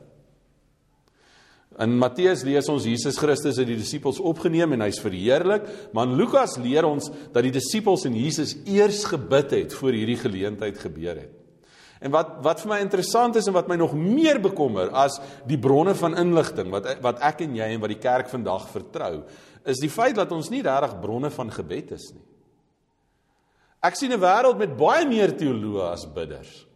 In 1.80 1.96
Matteus 1.96 2.44
lees 2.44 2.68
ons 2.68 2.84
Jesus 2.84 3.16
Christus 3.16 3.56
het 3.56 3.66
die 3.66 3.80
disippels 3.80 4.20
opgeneem 4.20 4.74
en 4.76 4.84
hy's 4.84 5.00
verheerlik, 5.00 5.64
maar 5.96 6.04
in 6.04 6.18
Lukas 6.20 6.58
leer 6.60 6.84
ons 6.84 7.08
dat 7.32 7.42
die 7.46 7.54
disippels 7.54 8.04
en 8.04 8.16
Jesus 8.16 8.58
eers 8.68 9.06
gebid 9.08 9.56
het 9.56 9.72
voor 9.72 9.96
hierdie 9.96 10.20
geleentheid 10.20 10.76
gebeur 10.76 11.16
het. 11.16 11.41
En 12.02 12.10
wat 12.10 12.34
wat 12.42 12.60
vir 12.60 12.72
my 12.72 12.80
interessant 12.82 13.36
is 13.38 13.46
en 13.46 13.54
wat 13.54 13.68
my 13.70 13.76
nog 13.78 13.94
meer 13.94 14.40
bekommer 14.42 14.90
as 14.90 15.20
die 15.46 15.58
bronne 15.58 15.94
van 15.94 16.16
inligting 16.18 16.72
wat 16.74 16.88
wat 17.04 17.22
ek 17.22 17.44
en 17.46 17.54
jy 17.56 17.68
en 17.74 17.80
wat 17.80 17.94
die 17.94 18.02
kerk 18.02 18.28
vandag 18.32 18.66
vertrou, 18.72 19.22
is 19.64 19.78
die 19.78 19.90
feit 19.92 20.16
dat 20.18 20.32
ons 20.34 20.50
nie 20.50 20.64
regtig 20.66 20.98
bronne 21.00 21.30
van 21.30 21.50
gebed 21.54 21.94
is 21.94 22.10
nie. 22.14 22.24
Ek 23.82 23.96
sien 23.98 24.12
'n 24.12 24.20
wêreld 24.20 24.58
met 24.58 24.76
baie 24.76 25.06
meer 25.06 25.32
teoloë 25.34 25.92
as 25.92 26.06
bidders. 26.06 26.66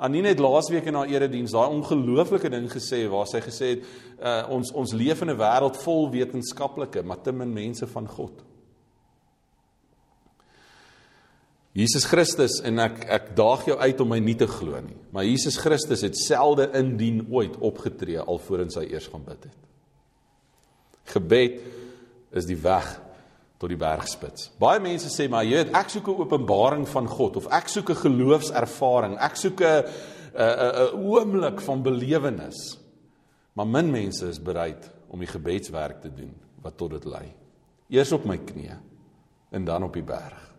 Annie 0.00 0.22
het 0.24 0.38
laasweek 0.40 0.86
in 0.88 0.96
haar 0.96 1.08
erediens 1.12 1.52
daai 1.52 1.68
ongelooflike 1.68 2.48
ding 2.48 2.68
gesê 2.72 3.02
waar 3.12 3.26
sy 3.28 3.40
gesê 3.44 3.66
het 3.74 3.82
uh, 4.22 4.46
ons 4.48 4.72
ons 4.72 4.92
leef 4.92 5.20
in 5.20 5.30
'n 5.30 5.36
wêreld 5.36 5.76
vol 5.76 6.10
wetenskaplike, 6.10 7.02
maar 7.02 7.20
te 7.20 7.32
min 7.32 7.52
mense 7.52 7.86
van 7.86 8.08
God. 8.08 8.32
Jesus 11.76 12.04
Christus 12.10 12.58
en 12.66 12.82
ek 12.82 13.04
ek 13.06 13.28
daag 13.38 13.68
jou 13.68 13.76
uit 13.78 14.00
om 14.02 14.08
my 14.10 14.18
nie 14.22 14.34
te 14.38 14.48
glo 14.50 14.80
nie, 14.82 14.98
maar 15.14 15.26
Jesus 15.26 15.58
Christus 15.60 16.02
het 16.02 16.18
selde 16.18 16.66
indien 16.74 17.22
ooit 17.30 17.54
opgetree 17.62 18.18
alvorens 18.18 18.78
hy 18.80 18.88
eers 18.90 19.06
gaan 19.12 19.22
bid 19.26 19.46
het. 19.46 19.60
Gebed 21.14 21.60
is 22.34 22.48
die 22.48 22.58
weg 22.58 22.88
tot 23.60 23.70
die 23.70 23.78
bergspits. 23.78 24.48
Baie 24.58 24.82
mense 24.82 25.12
sê 25.12 25.28
maar 25.30 25.46
jy 25.46 25.60
weet 25.60 25.74
ek 25.78 25.94
soek 25.94 26.08
'n 26.08 26.20
openbaring 26.24 26.86
van 26.88 27.06
God 27.06 27.36
of 27.36 27.46
ek 27.52 27.68
soek 27.68 27.90
'n 27.90 28.02
geloofservaring, 28.02 29.18
ek 29.18 29.36
soek 29.36 29.60
'n 29.60 29.84
'n 30.34 30.70
'n 30.90 31.06
oomblik 31.06 31.60
van 31.60 31.82
belewenis. 31.82 32.78
Maar 33.54 33.66
min 33.66 33.90
mense 33.90 34.26
is 34.26 34.42
bereid 34.42 34.90
om 35.08 35.18
die 35.18 35.28
gebedswerk 35.28 36.00
te 36.00 36.10
doen 36.10 36.34
wat 36.62 36.76
tot 36.76 36.90
dit 36.90 37.04
lei. 37.04 37.34
Eers 37.90 38.12
op 38.12 38.24
my 38.24 38.38
knieë 38.38 38.78
en 39.50 39.64
dan 39.64 39.82
op 39.82 39.92
die 39.92 40.02
berg. 40.02 40.49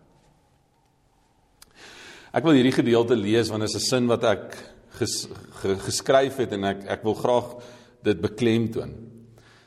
Ek 2.32 2.46
wil 2.46 2.56
hierdie 2.56 2.72
gedeelte 2.72 3.16
lees 3.18 3.50
want 3.52 3.60
dit 3.60 3.68
is 3.68 3.76
'n 3.76 3.88
sin 3.88 4.06
wat 4.08 4.24
ek 4.24 4.56
ges, 4.98 5.28
ge, 5.60 5.76
geskryf 5.76 6.36
het 6.40 6.52
en 6.52 6.64
ek 6.64 6.86
ek 6.88 7.04
wil 7.04 7.14
graag 7.14 7.62
dit 8.02 8.20
beklemtoon. 8.20 8.92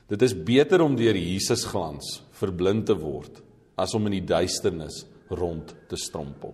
Dit 0.09 0.21
is 0.21 0.33
beter 0.33 0.81
om 0.81 0.95
deur 0.95 1.15
Jesus 1.15 1.63
glans 1.65 2.21
verblind 2.33 2.85
te 2.85 2.95
word 2.95 3.41
as 3.77 3.93
om 3.93 4.05
in 4.07 4.19
die 4.19 4.25
duisternis 4.25 5.05
rond 5.29 5.75
te 5.89 5.95
strompel. 5.95 6.53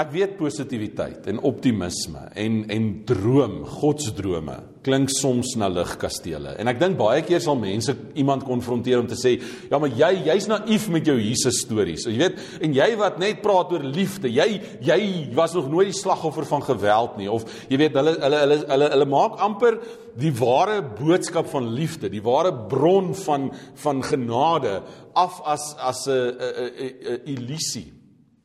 Ek 0.00 0.12
weet 0.14 0.36
positiwiteit 0.38 1.26
en 1.28 1.40
optimisme 1.44 2.22
en 2.38 2.60
en 2.72 2.84
droom, 3.08 3.56
godsdrome 3.68 4.54
klink 4.86 5.10
soms 5.12 5.50
na 5.60 5.68
ligkastele. 5.68 6.54
En 6.56 6.70
ek 6.70 6.78
dink 6.80 6.96
baie 6.96 7.20
keer 7.26 7.42
sal 7.44 7.58
mense 7.60 7.92
iemand 8.16 8.46
konfronteer 8.48 9.02
om 9.02 9.06
te 9.10 9.18
sê, 9.18 9.34
"Ja, 9.70 9.78
maar 9.78 9.90
jy 9.90 10.24
jy's 10.24 10.46
naïef 10.48 10.88
met 10.88 11.04
jou 11.04 11.18
Jesus 11.18 11.60
stories." 11.60 12.06
Jy 12.06 12.16
weet, 12.16 12.38
en 12.62 12.72
jy 12.72 12.96
wat 12.96 13.18
net 13.18 13.42
praat 13.42 13.72
oor 13.72 13.82
liefde, 13.82 14.28
jy 14.28 14.60
jy 14.80 15.34
was 15.34 15.54
nog 15.54 15.68
nooit 15.68 15.92
die 15.92 16.00
slagoffer 16.00 16.46
van 16.46 16.62
geweld 16.62 17.18
nie 17.18 17.30
of 17.30 17.44
jy 17.68 17.76
weet 17.76 17.92
hulle 17.92 18.16
hulle 18.20 18.38
hulle 18.38 18.66
hulle 18.68 18.90
hulle 18.90 19.06
maak 19.06 19.38
amper 19.38 19.78
die 20.16 20.32
ware 20.32 20.82
boodskap 20.82 21.46
van 21.46 21.74
liefde, 21.74 22.08
die 22.08 22.22
ware 22.22 22.52
bron 22.68 23.14
van 23.14 23.52
van 23.74 24.02
genade 24.02 24.82
af 25.14 25.42
as 25.44 25.76
as 25.78 26.06
'n 26.08 26.12
'n 26.12 26.92
'n 27.04 27.20
illusie 27.26 27.92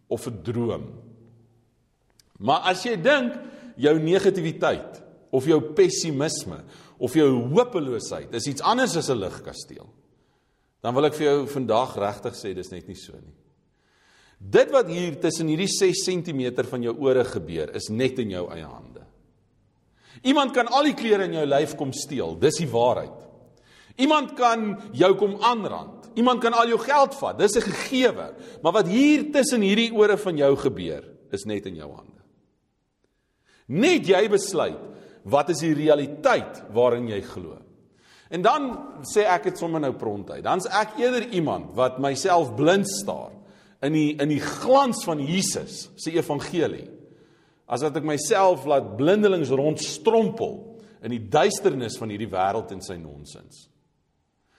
of 0.10 0.28
'n 0.28 0.44
droom. 0.44 1.05
Maar 2.40 2.72
as 2.72 2.84
jy 2.86 2.96
dink 3.00 3.36
jou 3.80 3.96
negativiteit 4.00 5.02
of 5.36 5.48
jou 5.48 5.60
pessimisme 5.76 6.62
of 6.98 7.16
jou 7.16 7.30
hopeloosheid 7.52 8.34
is 8.36 8.48
iets 8.48 8.64
anders 8.64 8.96
as 8.96 9.10
'n 9.10 9.20
ligkasteel, 9.20 9.88
dan 10.82 10.94
wil 10.94 11.06
ek 11.06 11.14
vir 11.14 11.26
jou 11.26 11.48
vandag 11.48 11.96
regtig 11.98 12.34
sê 12.34 12.54
dis 12.54 12.72
net 12.72 12.88
nie 12.88 12.96
so 12.96 13.14
nie. 13.14 13.36
Dit 14.40 14.72
wat 14.72 14.88
hier 14.88 15.16
tussen 15.20 15.48
hierdie 15.48 15.68
6 15.68 16.06
cm 16.06 16.64
van 16.64 16.84
jou 16.84 16.96
ore 17.00 17.24
gebeur, 17.24 17.76
is 17.76 17.90
net 17.90 18.20
in 18.20 18.30
jou 18.30 18.50
eie 18.52 18.66
hande. 18.66 19.02
Iemand 20.24 20.54
kan 20.54 20.68
al 20.68 20.84
die 20.84 20.94
klere 20.94 21.24
in 21.24 21.34
jou 21.34 21.46
lyf 21.46 21.76
kom 21.76 21.92
steel, 21.94 22.36
dis 22.36 22.58
die 22.58 22.68
waarheid. 22.68 23.26
Iemand 23.98 24.36
kan 24.36 24.74
jou 24.94 25.14
kom 25.16 25.38
aanrand. 25.40 26.10
Iemand 26.20 26.42
kan 26.44 26.54
al 26.54 26.68
jou 26.68 26.80
geld 26.80 27.16
vat. 27.16 27.38
Dis 27.38 27.56
'n 27.56 27.62
gegewe. 27.62 28.34
Maar 28.62 28.72
wat 28.72 28.88
hier 28.88 29.32
tussen 29.32 29.62
hierdie 29.62 29.94
ore 29.94 30.18
van 30.18 30.38
jou 30.38 30.56
gebeur, 30.56 31.04
is 31.32 31.46
net 31.46 31.66
in 31.66 31.76
jou 31.76 31.92
hande. 31.92 32.15
Net 33.74 34.08
jy 34.08 34.26
besluit 34.30 34.82
wat 35.26 35.50
is 35.50 35.64
die 35.66 35.74
realiteit 35.74 36.62
waarin 36.74 37.08
jy 37.10 37.22
glo. 37.26 37.58
En 38.30 38.44
dan 38.46 38.68
sê 39.06 39.26
ek 39.30 39.50
dit 39.50 39.60
sommer 39.60 39.82
nou 39.82 39.94
prontuit. 39.98 40.44
Dan's 40.46 40.68
ek 40.70 41.00
eerder 41.02 41.28
iemand 41.34 41.74
wat 41.78 42.00
myself 42.02 42.54
blind 42.58 42.90
staar 42.90 43.34
in 43.86 43.94
die 43.94 44.12
in 44.22 44.32
die 44.32 44.42
glans 44.42 45.04
van 45.06 45.22
Jesus 45.22 45.90
se 46.02 46.14
evangelie 46.16 46.88
as 47.66 47.82
dat 47.82 47.98
ek 47.98 48.06
myself 48.06 48.66
laat 48.70 48.94
blindelings 48.98 49.54
rondstrompel 49.54 50.60
in 51.06 51.14
die 51.14 51.24
duisternis 51.30 51.98
van 52.02 52.12
hierdie 52.14 52.30
wêreld 52.30 52.74
en 52.74 52.82
sy 52.86 52.98
nonsens. 53.02 53.66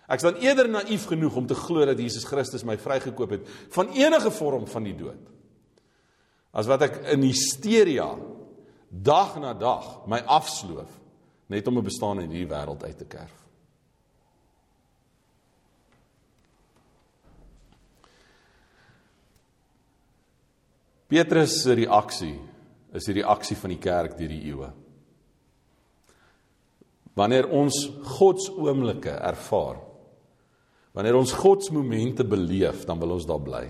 Ek 0.07 0.23
is 0.23 0.27
dan 0.27 0.39
eerder 0.43 0.69
naïef 0.71 1.09
genoeg 1.11 1.35
om 1.39 1.47
te 1.51 1.59
glo 1.59 1.87
dat 1.87 1.99
Jesus 1.99 2.27
Christus 2.27 2.67
my 2.67 2.77
vrygekoop 2.79 3.33
het 3.35 3.49
van 3.75 3.91
enige 3.95 4.31
vorm 4.35 4.67
van 4.71 4.87
die 4.87 4.95
dood. 4.99 5.23
As 6.55 6.71
wat 6.71 6.87
ek 6.87 7.01
in 7.15 7.27
hysteria 7.27 8.13
dag 9.03 9.37
na 9.41 9.53
dag 9.55 10.07
my 10.07 10.21
afsloof 10.27 10.91
net 11.47 11.67
om 11.67 11.79
'n 11.79 11.85
bestaan 11.85 12.21
in 12.21 12.31
hierdie 12.31 12.55
wêreld 12.55 12.83
uit 12.85 12.99
te 12.99 13.05
kerf. 13.05 13.47
Petrus 21.07 21.63
se 21.63 21.75
reaksie 21.75 22.39
is 22.93 23.05
die 23.05 23.15
reaksie 23.23 23.57
van 23.57 23.71
die 23.71 23.79
kerk 23.79 24.17
deur 24.19 24.29
die 24.29 24.43
eeue. 24.51 24.73
Wanneer 27.15 27.49
ons 27.49 27.79
God 28.19 28.43
se 28.43 28.53
oomblikke 28.53 29.11
ervaar, 29.11 29.79
wanneer 30.93 31.17
ons 31.17 31.33
God 31.33 31.65
se 31.65 31.73
momente 31.73 32.25
beleef, 32.25 32.85
dan 32.85 32.99
wil 32.99 33.11
ons 33.11 33.27
daar 33.27 33.41
bly. 33.41 33.65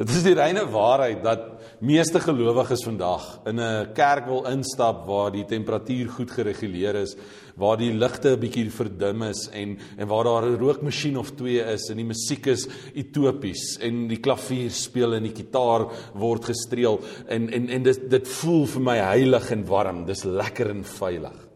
Dit 0.00 0.14
is 0.16 0.22
die 0.24 0.32
reine 0.32 0.62
waarheid 0.72 1.18
dat 1.20 1.42
meeste 1.84 2.22
gelowiges 2.24 2.86
vandag 2.86 3.24
in 3.44 3.60
'n 3.60 3.92
kerk 3.92 4.24
wil 4.26 4.46
instap 4.48 5.04
waar 5.04 5.30
die 5.30 5.44
temperatuur 5.44 6.08
goed 6.08 6.30
gereguleer 6.30 6.94
is, 6.94 7.16
waar 7.54 7.76
die 7.76 7.92
ligte 7.92 8.32
'n 8.32 8.40
bietjie 8.40 8.70
verdim 8.70 9.22
is 9.22 9.50
en 9.52 9.76
en 9.98 10.08
waar 10.08 10.24
daar 10.24 10.46
'n 10.46 10.56
rookmasjien 10.56 11.18
of 11.18 11.30
twee 11.36 11.60
is 11.60 11.90
en 11.90 11.96
die 11.96 12.08
musiek 12.08 12.46
is 12.46 12.66
utopies 12.94 13.78
en 13.78 14.08
die 14.08 14.20
klavier 14.20 14.70
speel 14.70 15.14
en 15.14 15.22
die 15.22 15.36
kitaar 15.36 15.92
word 16.14 16.44
gestreel 16.44 17.00
en 17.28 17.50
en 17.52 17.68
en 17.68 17.82
dit 17.82 18.10
dit 18.10 18.28
voel 18.28 18.66
vir 18.66 18.82
my 18.82 18.96
heilig 18.96 19.50
en 19.50 19.66
warm. 19.66 20.06
Dis 20.06 20.24
lekker 20.24 20.70
en 20.70 20.84
veilig. 20.84 21.49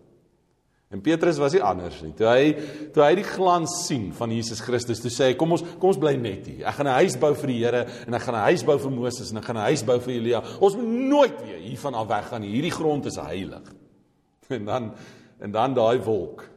En 0.95 1.01
Petrus 1.03 1.41
was 1.43 1.57
nie 1.57 1.63
anders 1.65 1.97
nie. 2.05 2.13
Toe 2.15 2.29
hy 2.31 2.51
toe 2.95 3.03
hy 3.03 3.17
die 3.19 3.27
glans 3.27 3.73
sien 3.89 4.13
van 4.15 4.31
Jesus 4.31 4.61
Christus, 4.63 5.01
toe 5.03 5.11
sê 5.11 5.33
hy 5.33 5.39
kom 5.39 5.57
ons 5.57 5.65
kom 5.81 5.91
ons 5.91 5.99
bly 5.99 6.13
net 6.21 6.47
hier. 6.47 6.63
Ek 6.71 6.79
gaan 6.79 6.87
'n 6.87 7.01
huis 7.03 7.17
bou 7.19 7.33
vir 7.35 7.51
die 7.51 7.59
Here 7.65 7.83
en 8.07 8.15
ek 8.15 8.23
gaan 8.23 8.37
'n 8.37 8.47
huis 8.53 8.63
bou 8.63 8.79
vir 8.79 8.91
Moses 8.91 9.33
en 9.33 9.39
ek 9.39 9.45
gaan 9.45 9.57
'n 9.57 9.67
huis 9.71 9.83
bou 9.83 9.99
vir 9.99 10.15
Elia. 10.15 10.43
Ons 10.61 10.77
moet 10.77 10.87
nooit 10.87 11.43
weer 11.43 11.59
hiervan 11.59 11.95
af 11.95 12.07
weggaan 12.07 12.43
nie. 12.43 12.55
Hierdie 12.55 12.71
grond 12.71 13.07
is 13.07 13.17
heilig. 13.17 13.63
En 14.51 14.65
dan 14.65 14.95
en 15.41 15.51
dan 15.51 15.75
daai 15.75 15.99
wolk 15.99 16.49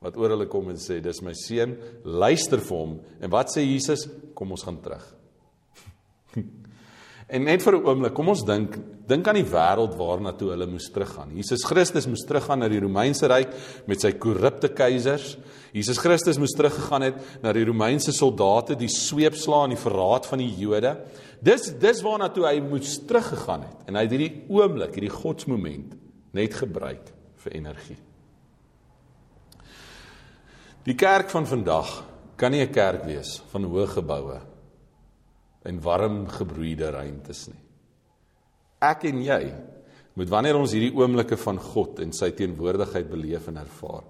wat 0.00 0.16
oor 0.16 0.30
hulle 0.30 0.46
kom 0.46 0.68
en 0.68 0.76
sê 0.76 1.00
dis 1.00 1.22
my 1.22 1.32
seun, 1.32 1.76
luister 2.04 2.58
vir 2.58 2.76
hom. 2.76 3.00
En 3.20 3.30
wat 3.30 3.48
sê 3.48 3.60
Jesus? 3.60 4.08
Kom 4.34 4.50
ons 4.50 4.62
gaan 4.62 4.80
terug. 4.80 5.04
En 7.30 7.44
net 7.44 7.62
vir 7.62 7.76
'n 7.76 7.86
oomblik, 7.86 8.12
kom 8.12 8.28
ons 8.28 8.42
dink, 8.44 8.76
dink 9.10 9.28
aan 9.28 9.38
die 9.40 9.46
wêreld 9.48 9.96
waarna 9.98 10.32
toe 10.38 10.52
hulle 10.52 10.68
moes 10.70 10.86
teruggaan. 10.92 11.32
Jesus 11.36 11.64
Christus 11.66 12.06
moes 12.10 12.22
teruggaan 12.26 12.62
na 12.62 12.68
die 12.70 12.80
Romeinse 12.82 13.28
ryk 13.30 13.54
met 13.90 14.02
sy 14.02 14.12
korrupte 14.22 14.70
keisers. 14.72 15.34
Jesus 15.74 15.98
Christus 16.02 16.38
moes 16.40 16.54
teruggegaan 16.56 17.08
het 17.08 17.42
na 17.42 17.52
die 17.54 17.64
Romeinse 17.66 18.14
soldate, 18.14 18.78
die 18.78 18.90
sweepslaa 18.90 19.66
en 19.66 19.74
die 19.74 19.80
verraad 19.80 20.28
van 20.30 20.42
die 20.42 20.50
Jode. 20.62 20.94
Dis 21.42 21.70
dis 21.80 22.02
waarna 22.06 22.30
toe 22.34 22.46
hy 22.48 22.58
moes 22.64 22.98
teruggegaan 23.08 23.66
het. 23.68 23.88
En 23.88 23.98
hy 23.98 24.04
het 24.06 24.14
hierdie 24.14 24.34
oomblik, 24.52 24.94
hierdie 24.98 25.14
godsmoment 25.14 25.96
net 26.36 26.54
gebruik 26.54 27.10
vir 27.42 27.56
energie. 27.58 27.98
Die 30.86 30.96
kerk 30.96 31.28
van 31.32 31.48
vandag 31.48 31.90
kan 32.36 32.52
nie 32.52 32.62
'n 32.62 32.72
kerk 32.72 33.04
wees 33.04 33.42
van 33.52 33.64
hoë 33.64 33.86
geboue 33.86 34.40
en 35.64 35.80
warm 35.80 36.26
gebroeide 36.26 36.90
ruimtes 36.90 37.48
nie. 37.48 37.69
Ek 38.80 39.04
en 39.10 39.20
jy 39.22 39.42
moet 40.16 40.30
wanneer 40.32 40.58
ons 40.58 40.72
hierdie 40.74 40.94
oomblikke 40.96 41.36
van 41.40 41.60
God 41.62 42.00
en 42.04 42.12
sy 42.16 42.30
teenwoordigheid 42.36 43.08
beleef 43.08 43.46
en 43.50 43.60
ervaar, 43.60 44.06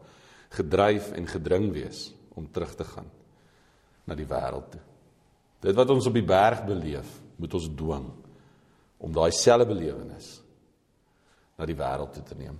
gedryf 0.54 1.10
en 1.18 1.28
gedring 1.30 1.68
wees 1.74 2.08
om 2.38 2.46
terug 2.50 2.72
te 2.78 2.86
gaan 2.86 3.10
na 4.08 4.16
die 4.18 4.26
wêreld 4.26 4.70
toe. 4.72 4.82
Dit 5.60 5.76
wat 5.76 5.90
ons 5.92 6.08
op 6.08 6.16
die 6.16 6.24
berg 6.24 6.64
beleef, 6.66 7.10
moet 7.36 7.54
ons 7.56 7.68
dwing 7.76 8.08
om 9.00 9.12
daai 9.14 9.30
selfde 9.36 9.68
belewenis 9.68 10.32
na 11.60 11.68
die 11.68 11.76
wêreld 11.76 12.14
toe 12.16 12.24
te 12.24 12.38
neem. 12.38 12.56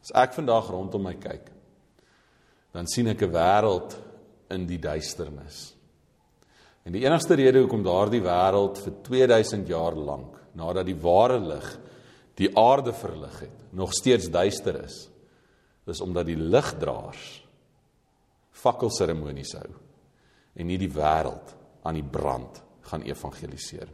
As 0.00 0.12
ek 0.24 0.34
vandag 0.34 0.70
rondom 0.72 1.04
my 1.06 1.14
kyk, 1.20 1.46
dan 2.74 2.86
sien 2.86 3.08
ek 3.08 3.22
'n 3.22 3.32
wêreld 3.32 3.96
in 4.50 4.66
die 4.66 4.78
duisternis. 4.78 5.74
En 6.84 6.92
die 6.92 7.04
enigste 7.04 7.34
rede 7.34 7.60
hoekom 7.60 7.82
daardie 7.82 8.22
wêreld 8.22 8.78
vir 8.78 8.92
2000 9.02 9.68
jaar 9.68 9.94
lank 9.94 10.39
nadat 10.60 10.88
die 10.88 10.98
ware 11.00 11.40
lig 11.42 11.70
die 12.40 12.50
aarde 12.56 12.92
verlig 12.96 13.34
het, 13.44 13.56
nog 13.76 13.92
steeds 13.92 14.30
duister 14.32 14.78
is, 14.84 15.02
is 15.90 16.00
omdat 16.00 16.28
die 16.28 16.38
ligdraers 16.38 17.24
fakkelseremonies 18.60 19.56
hou 19.58 19.70
en 20.54 20.68
nie 20.68 20.78
die 20.80 20.90
wêreld 20.92 21.54
aan 21.86 21.96
die 21.98 22.06
brand 22.06 22.60
gaan 22.90 23.04
evangeliseer. 23.06 23.88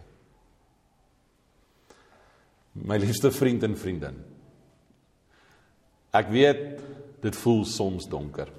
My 2.87 2.99
liefste 3.01 3.31
vriend 3.33 3.65
en 3.65 3.77
vriendin. 3.79 4.19
Ek 6.17 6.29
weet 6.33 6.65
dit 7.25 7.39
voel 7.43 7.65
soms 7.69 8.09
donker. 8.11 8.51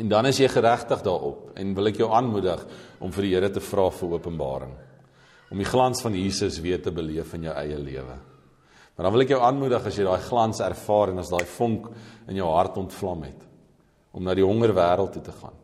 En 0.00 0.08
dan 0.08 0.28
is 0.28 0.40
jy 0.40 0.48
geregtig 0.48 1.02
daarop 1.04 1.52
en 1.60 1.74
wil 1.76 1.90
ek 1.90 2.00
jou 2.00 2.08
aanmoedig 2.12 2.62
om 3.04 3.12
vir 3.12 3.26
die 3.26 3.32
Here 3.34 3.50
te 3.52 3.64
vra 3.64 3.88
vir 3.92 4.16
openbaring. 4.16 4.72
Om 5.52 5.60
die 5.60 5.68
glans 5.68 6.00
van 6.00 6.14
Jesus 6.16 6.60
weer 6.64 6.80
te 6.80 6.90
beleef 6.94 7.34
in 7.36 7.50
jou 7.50 7.54
eie 7.60 7.76
lewe. 7.76 8.14
Maar 8.96 9.06
dan 9.06 9.12
wil 9.12 9.24
ek 9.24 9.32
jou 9.34 9.40
aanmoedig 9.44 9.86
as 9.88 9.96
jy 9.98 10.04
daai 10.06 10.24
glans 10.24 10.60
ervaar 10.64 11.12
en 11.12 11.20
as 11.20 11.32
daai 11.32 11.44
vonk 11.48 11.90
in 12.30 12.38
jou 12.40 12.48
hart 12.48 12.78
ontvlam 12.80 13.24
het 13.28 13.48
om 14.12 14.24
na 14.24 14.34
die 14.36 14.44
honger 14.44 14.74
wêreld 14.76 15.14
toe 15.14 15.22
te 15.24 15.32
gaan 15.32 15.56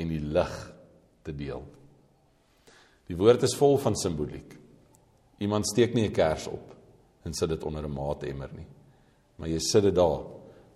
en 0.00 0.10
die 0.12 0.20
lig 0.20 0.56
te 1.24 1.32
deel. 1.36 1.62
Die 3.08 3.16
woord 3.16 3.44
is 3.44 3.56
vol 3.56 3.78
van 3.80 3.96
simboliek. 3.96 4.56
Iemand 5.44 5.68
steek 5.68 5.94
nie 5.94 6.08
'n 6.08 6.12
kers 6.12 6.46
op 6.46 6.72
en 7.24 7.34
sit 7.34 7.48
dit 7.48 7.64
onder 7.64 7.84
'n 7.84 7.92
maatemmer 7.92 8.50
nie. 8.52 8.66
Maar 9.36 9.48
jy 9.48 9.58
sit 9.58 9.82
dit 9.82 9.94
daar 9.94 10.24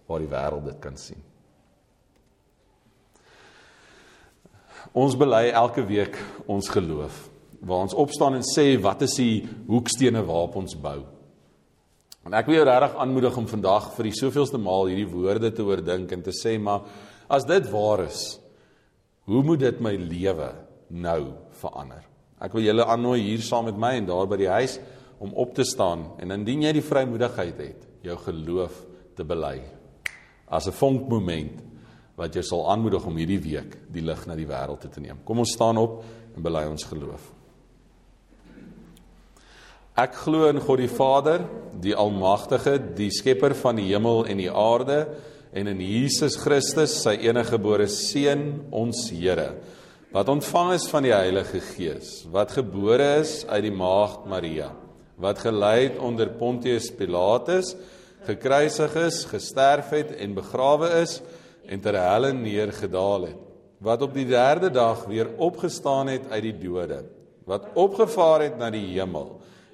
waar 0.06 0.18
die 0.18 0.28
wêreld 0.28 0.64
dit 0.64 0.78
kan 0.80 0.96
sien. 0.96 1.22
Ons 4.92 5.16
bely 5.16 5.50
elke 5.50 5.86
week 5.86 6.16
ons 6.46 6.68
geloof 6.68 7.35
waar 7.66 7.84
ons 7.86 7.96
opstaan 7.98 8.38
en 8.38 8.46
sê 8.46 8.76
wat 8.82 9.02
is 9.06 9.18
die 9.18 9.44
hoekstene 9.66 10.22
waarop 10.26 10.56
ons 10.62 10.76
bou? 10.78 11.00
En 12.26 12.34
ek 12.34 12.48
wil 12.48 12.58
jou 12.58 12.66
regtig 12.66 12.96
aanmoedig 12.98 13.36
om 13.38 13.46
vandag 13.46 13.92
vir 13.94 14.08
die 14.08 14.16
soveelste 14.18 14.58
maal 14.58 14.88
hierdie 14.90 15.06
woorde 15.10 15.52
te 15.54 15.62
oordink 15.66 16.10
en 16.14 16.24
te 16.26 16.34
sê 16.34 16.56
maar 16.58 16.86
as 17.30 17.46
dit 17.46 17.70
waar 17.70 18.02
is, 18.06 18.22
hoe 19.26 19.42
moet 19.46 19.62
dit 19.62 19.80
my 19.82 19.94
lewe 19.98 20.50
nou 20.90 21.20
verander? 21.60 22.02
Ek 22.42 22.54
wil 22.54 22.66
julle 22.66 22.86
aannooi 22.86 23.20
hier 23.22 23.42
saam 23.42 23.70
met 23.70 23.78
my 23.78 23.94
en 23.98 24.10
daar 24.10 24.26
by 24.30 24.38
die 24.42 24.50
huis 24.50 24.78
om 25.22 25.32
op 25.38 25.54
te 25.56 25.64
staan 25.64 26.04
en 26.22 26.34
indien 26.34 26.66
jy 26.66 26.74
die 26.76 26.84
vrymoedigheid 26.84 27.62
het, 27.62 27.86
jou 28.06 28.18
geloof 28.26 28.82
te 29.16 29.24
bely. 29.24 29.60
As 30.46 30.66
'n 30.68 30.78
vonkmoment 30.78 31.62
wat 32.16 32.34
jou 32.34 32.42
sal 32.42 32.70
aanmoedig 32.70 33.06
om 33.06 33.16
hierdie 33.16 33.40
week 33.40 33.78
die 33.92 34.02
lig 34.02 34.26
na 34.26 34.34
die 34.34 34.46
wêreld 34.46 34.90
te 34.90 35.00
neem. 35.00 35.18
Kom 35.24 35.38
ons 35.38 35.52
staan 35.52 35.78
op 35.78 36.02
en 36.36 36.42
bely 36.42 36.64
ons 36.64 36.84
geloof. 36.84 37.35
Ek 39.96 40.12
glo 40.26 40.44
in 40.44 40.58
God 40.60 40.82
die 40.82 40.90
Vader, 40.92 41.46
die 41.80 41.94
Almagtige, 41.96 42.74
die 42.76 43.08
Skepper 43.08 43.54
van 43.56 43.78
die 43.80 43.86
hemel 43.88 44.26
en 44.28 44.42
die 44.42 44.50
aarde 44.52 45.06
en 45.56 45.70
in 45.70 45.80
Jesus 45.80 46.36
Christus, 46.36 46.98
sy 47.00 47.14
enige 47.24 47.54
gebore 47.54 47.86
seun, 47.88 48.66
ons 48.76 49.06
Here 49.08 49.54
wat 50.12 50.28
ontvang 50.32 50.74
is 50.76 50.84
van 50.88 51.04
die 51.04 51.12
Heilige 51.12 51.58
Gees, 51.60 52.10
wat 52.32 52.54
gebore 52.56 53.08
is 53.22 53.40
uit 53.48 53.66
die 53.66 53.72
maagd 53.74 54.28
Maria, 54.30 54.68
wat 55.20 55.42
gelei 55.44 55.88
het 55.88 55.98
onder 56.00 56.30
Pontius 56.38 56.86
Pilatus, 56.94 57.74
gekruisig 58.28 58.94
is, 59.00 59.24
gesterf 59.28 59.90
het 59.96 60.14
en 60.20 60.36
begrawe 60.36 60.92
is 61.02 61.18
en 61.68 61.82
ter 61.84 61.98
helle 62.00 62.34
neergedaal 62.36 63.28
het, 63.30 63.42
wat 63.84 64.04
op 64.06 64.14
die 64.16 64.28
3de 64.28 64.70
dag 64.72 65.04
weer 65.10 65.32
opgestaan 65.36 66.12
het 66.12 66.30
uit 66.30 66.46
die 66.50 66.56
dode, 66.64 67.02
wat 67.48 67.72
opgevaar 67.76 68.46
het 68.46 68.56
na 68.60 68.70
die 68.72 68.86
hemel 68.94 69.34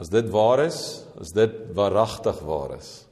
As 0.00 0.08
dit 0.08 0.30
waar 0.32 0.62
is, 0.64 1.04
as 1.20 1.34
dit 1.36 1.56
waaragtig 1.76 2.38
waar 2.48 2.78
is, 2.78 3.04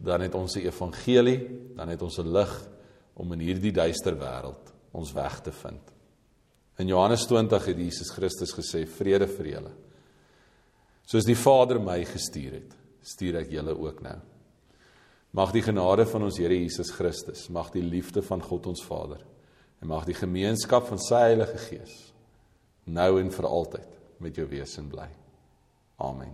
dan 0.00 0.24
het 0.24 0.34
ons 0.34 0.56
die 0.56 0.64
evangelie, 0.66 1.38
dan 1.76 1.92
het 1.92 2.02
ons 2.02 2.18
'n 2.18 2.32
lig 2.32 2.52
om 3.14 3.32
in 3.32 3.40
hierdie 3.40 3.72
duister 3.72 4.16
wêreld 4.16 4.72
ons 4.92 5.12
weg 5.12 5.40
te 5.40 5.52
vind. 5.52 5.92
In 6.78 6.88
Johannes 6.88 7.26
20 7.26 7.64
het 7.64 7.76
Jesus 7.76 8.10
Christus 8.10 8.54
gesê 8.56 8.86
vrede 8.86 9.26
vir 9.26 9.46
julle. 9.46 9.72
Soos 11.06 11.24
die 11.24 11.36
Vader 11.36 11.80
my 11.80 12.04
gestuur 12.04 12.52
het, 12.52 12.76
stuur 13.02 13.36
ek 13.42 13.50
julle 13.50 13.78
ook 13.78 14.00
nou. 14.02 14.18
Mag 15.30 15.52
die 15.52 15.62
genade 15.62 16.06
van 16.06 16.22
ons 16.22 16.38
Here 16.38 16.54
Jesus 16.54 16.90
Christus, 16.90 17.48
mag 17.48 17.70
die 17.70 17.82
liefde 17.82 18.22
van 18.22 18.42
God 18.42 18.66
ons 18.66 18.82
Vader 18.82 19.20
en 19.80 19.88
mag 19.88 20.04
die 20.04 20.14
gemeenskap 20.14 20.86
van 20.86 20.98
sy 20.98 21.20
Heilige 21.30 21.58
Gees 21.58 22.12
nou 22.84 23.20
en 23.20 23.30
vir 23.30 23.46
altyd 23.46 23.98
met 24.18 24.36
jou 24.36 24.46
wees 24.48 24.78
en 24.78 24.88
bly. 24.88 25.19
Amen. 26.00 26.32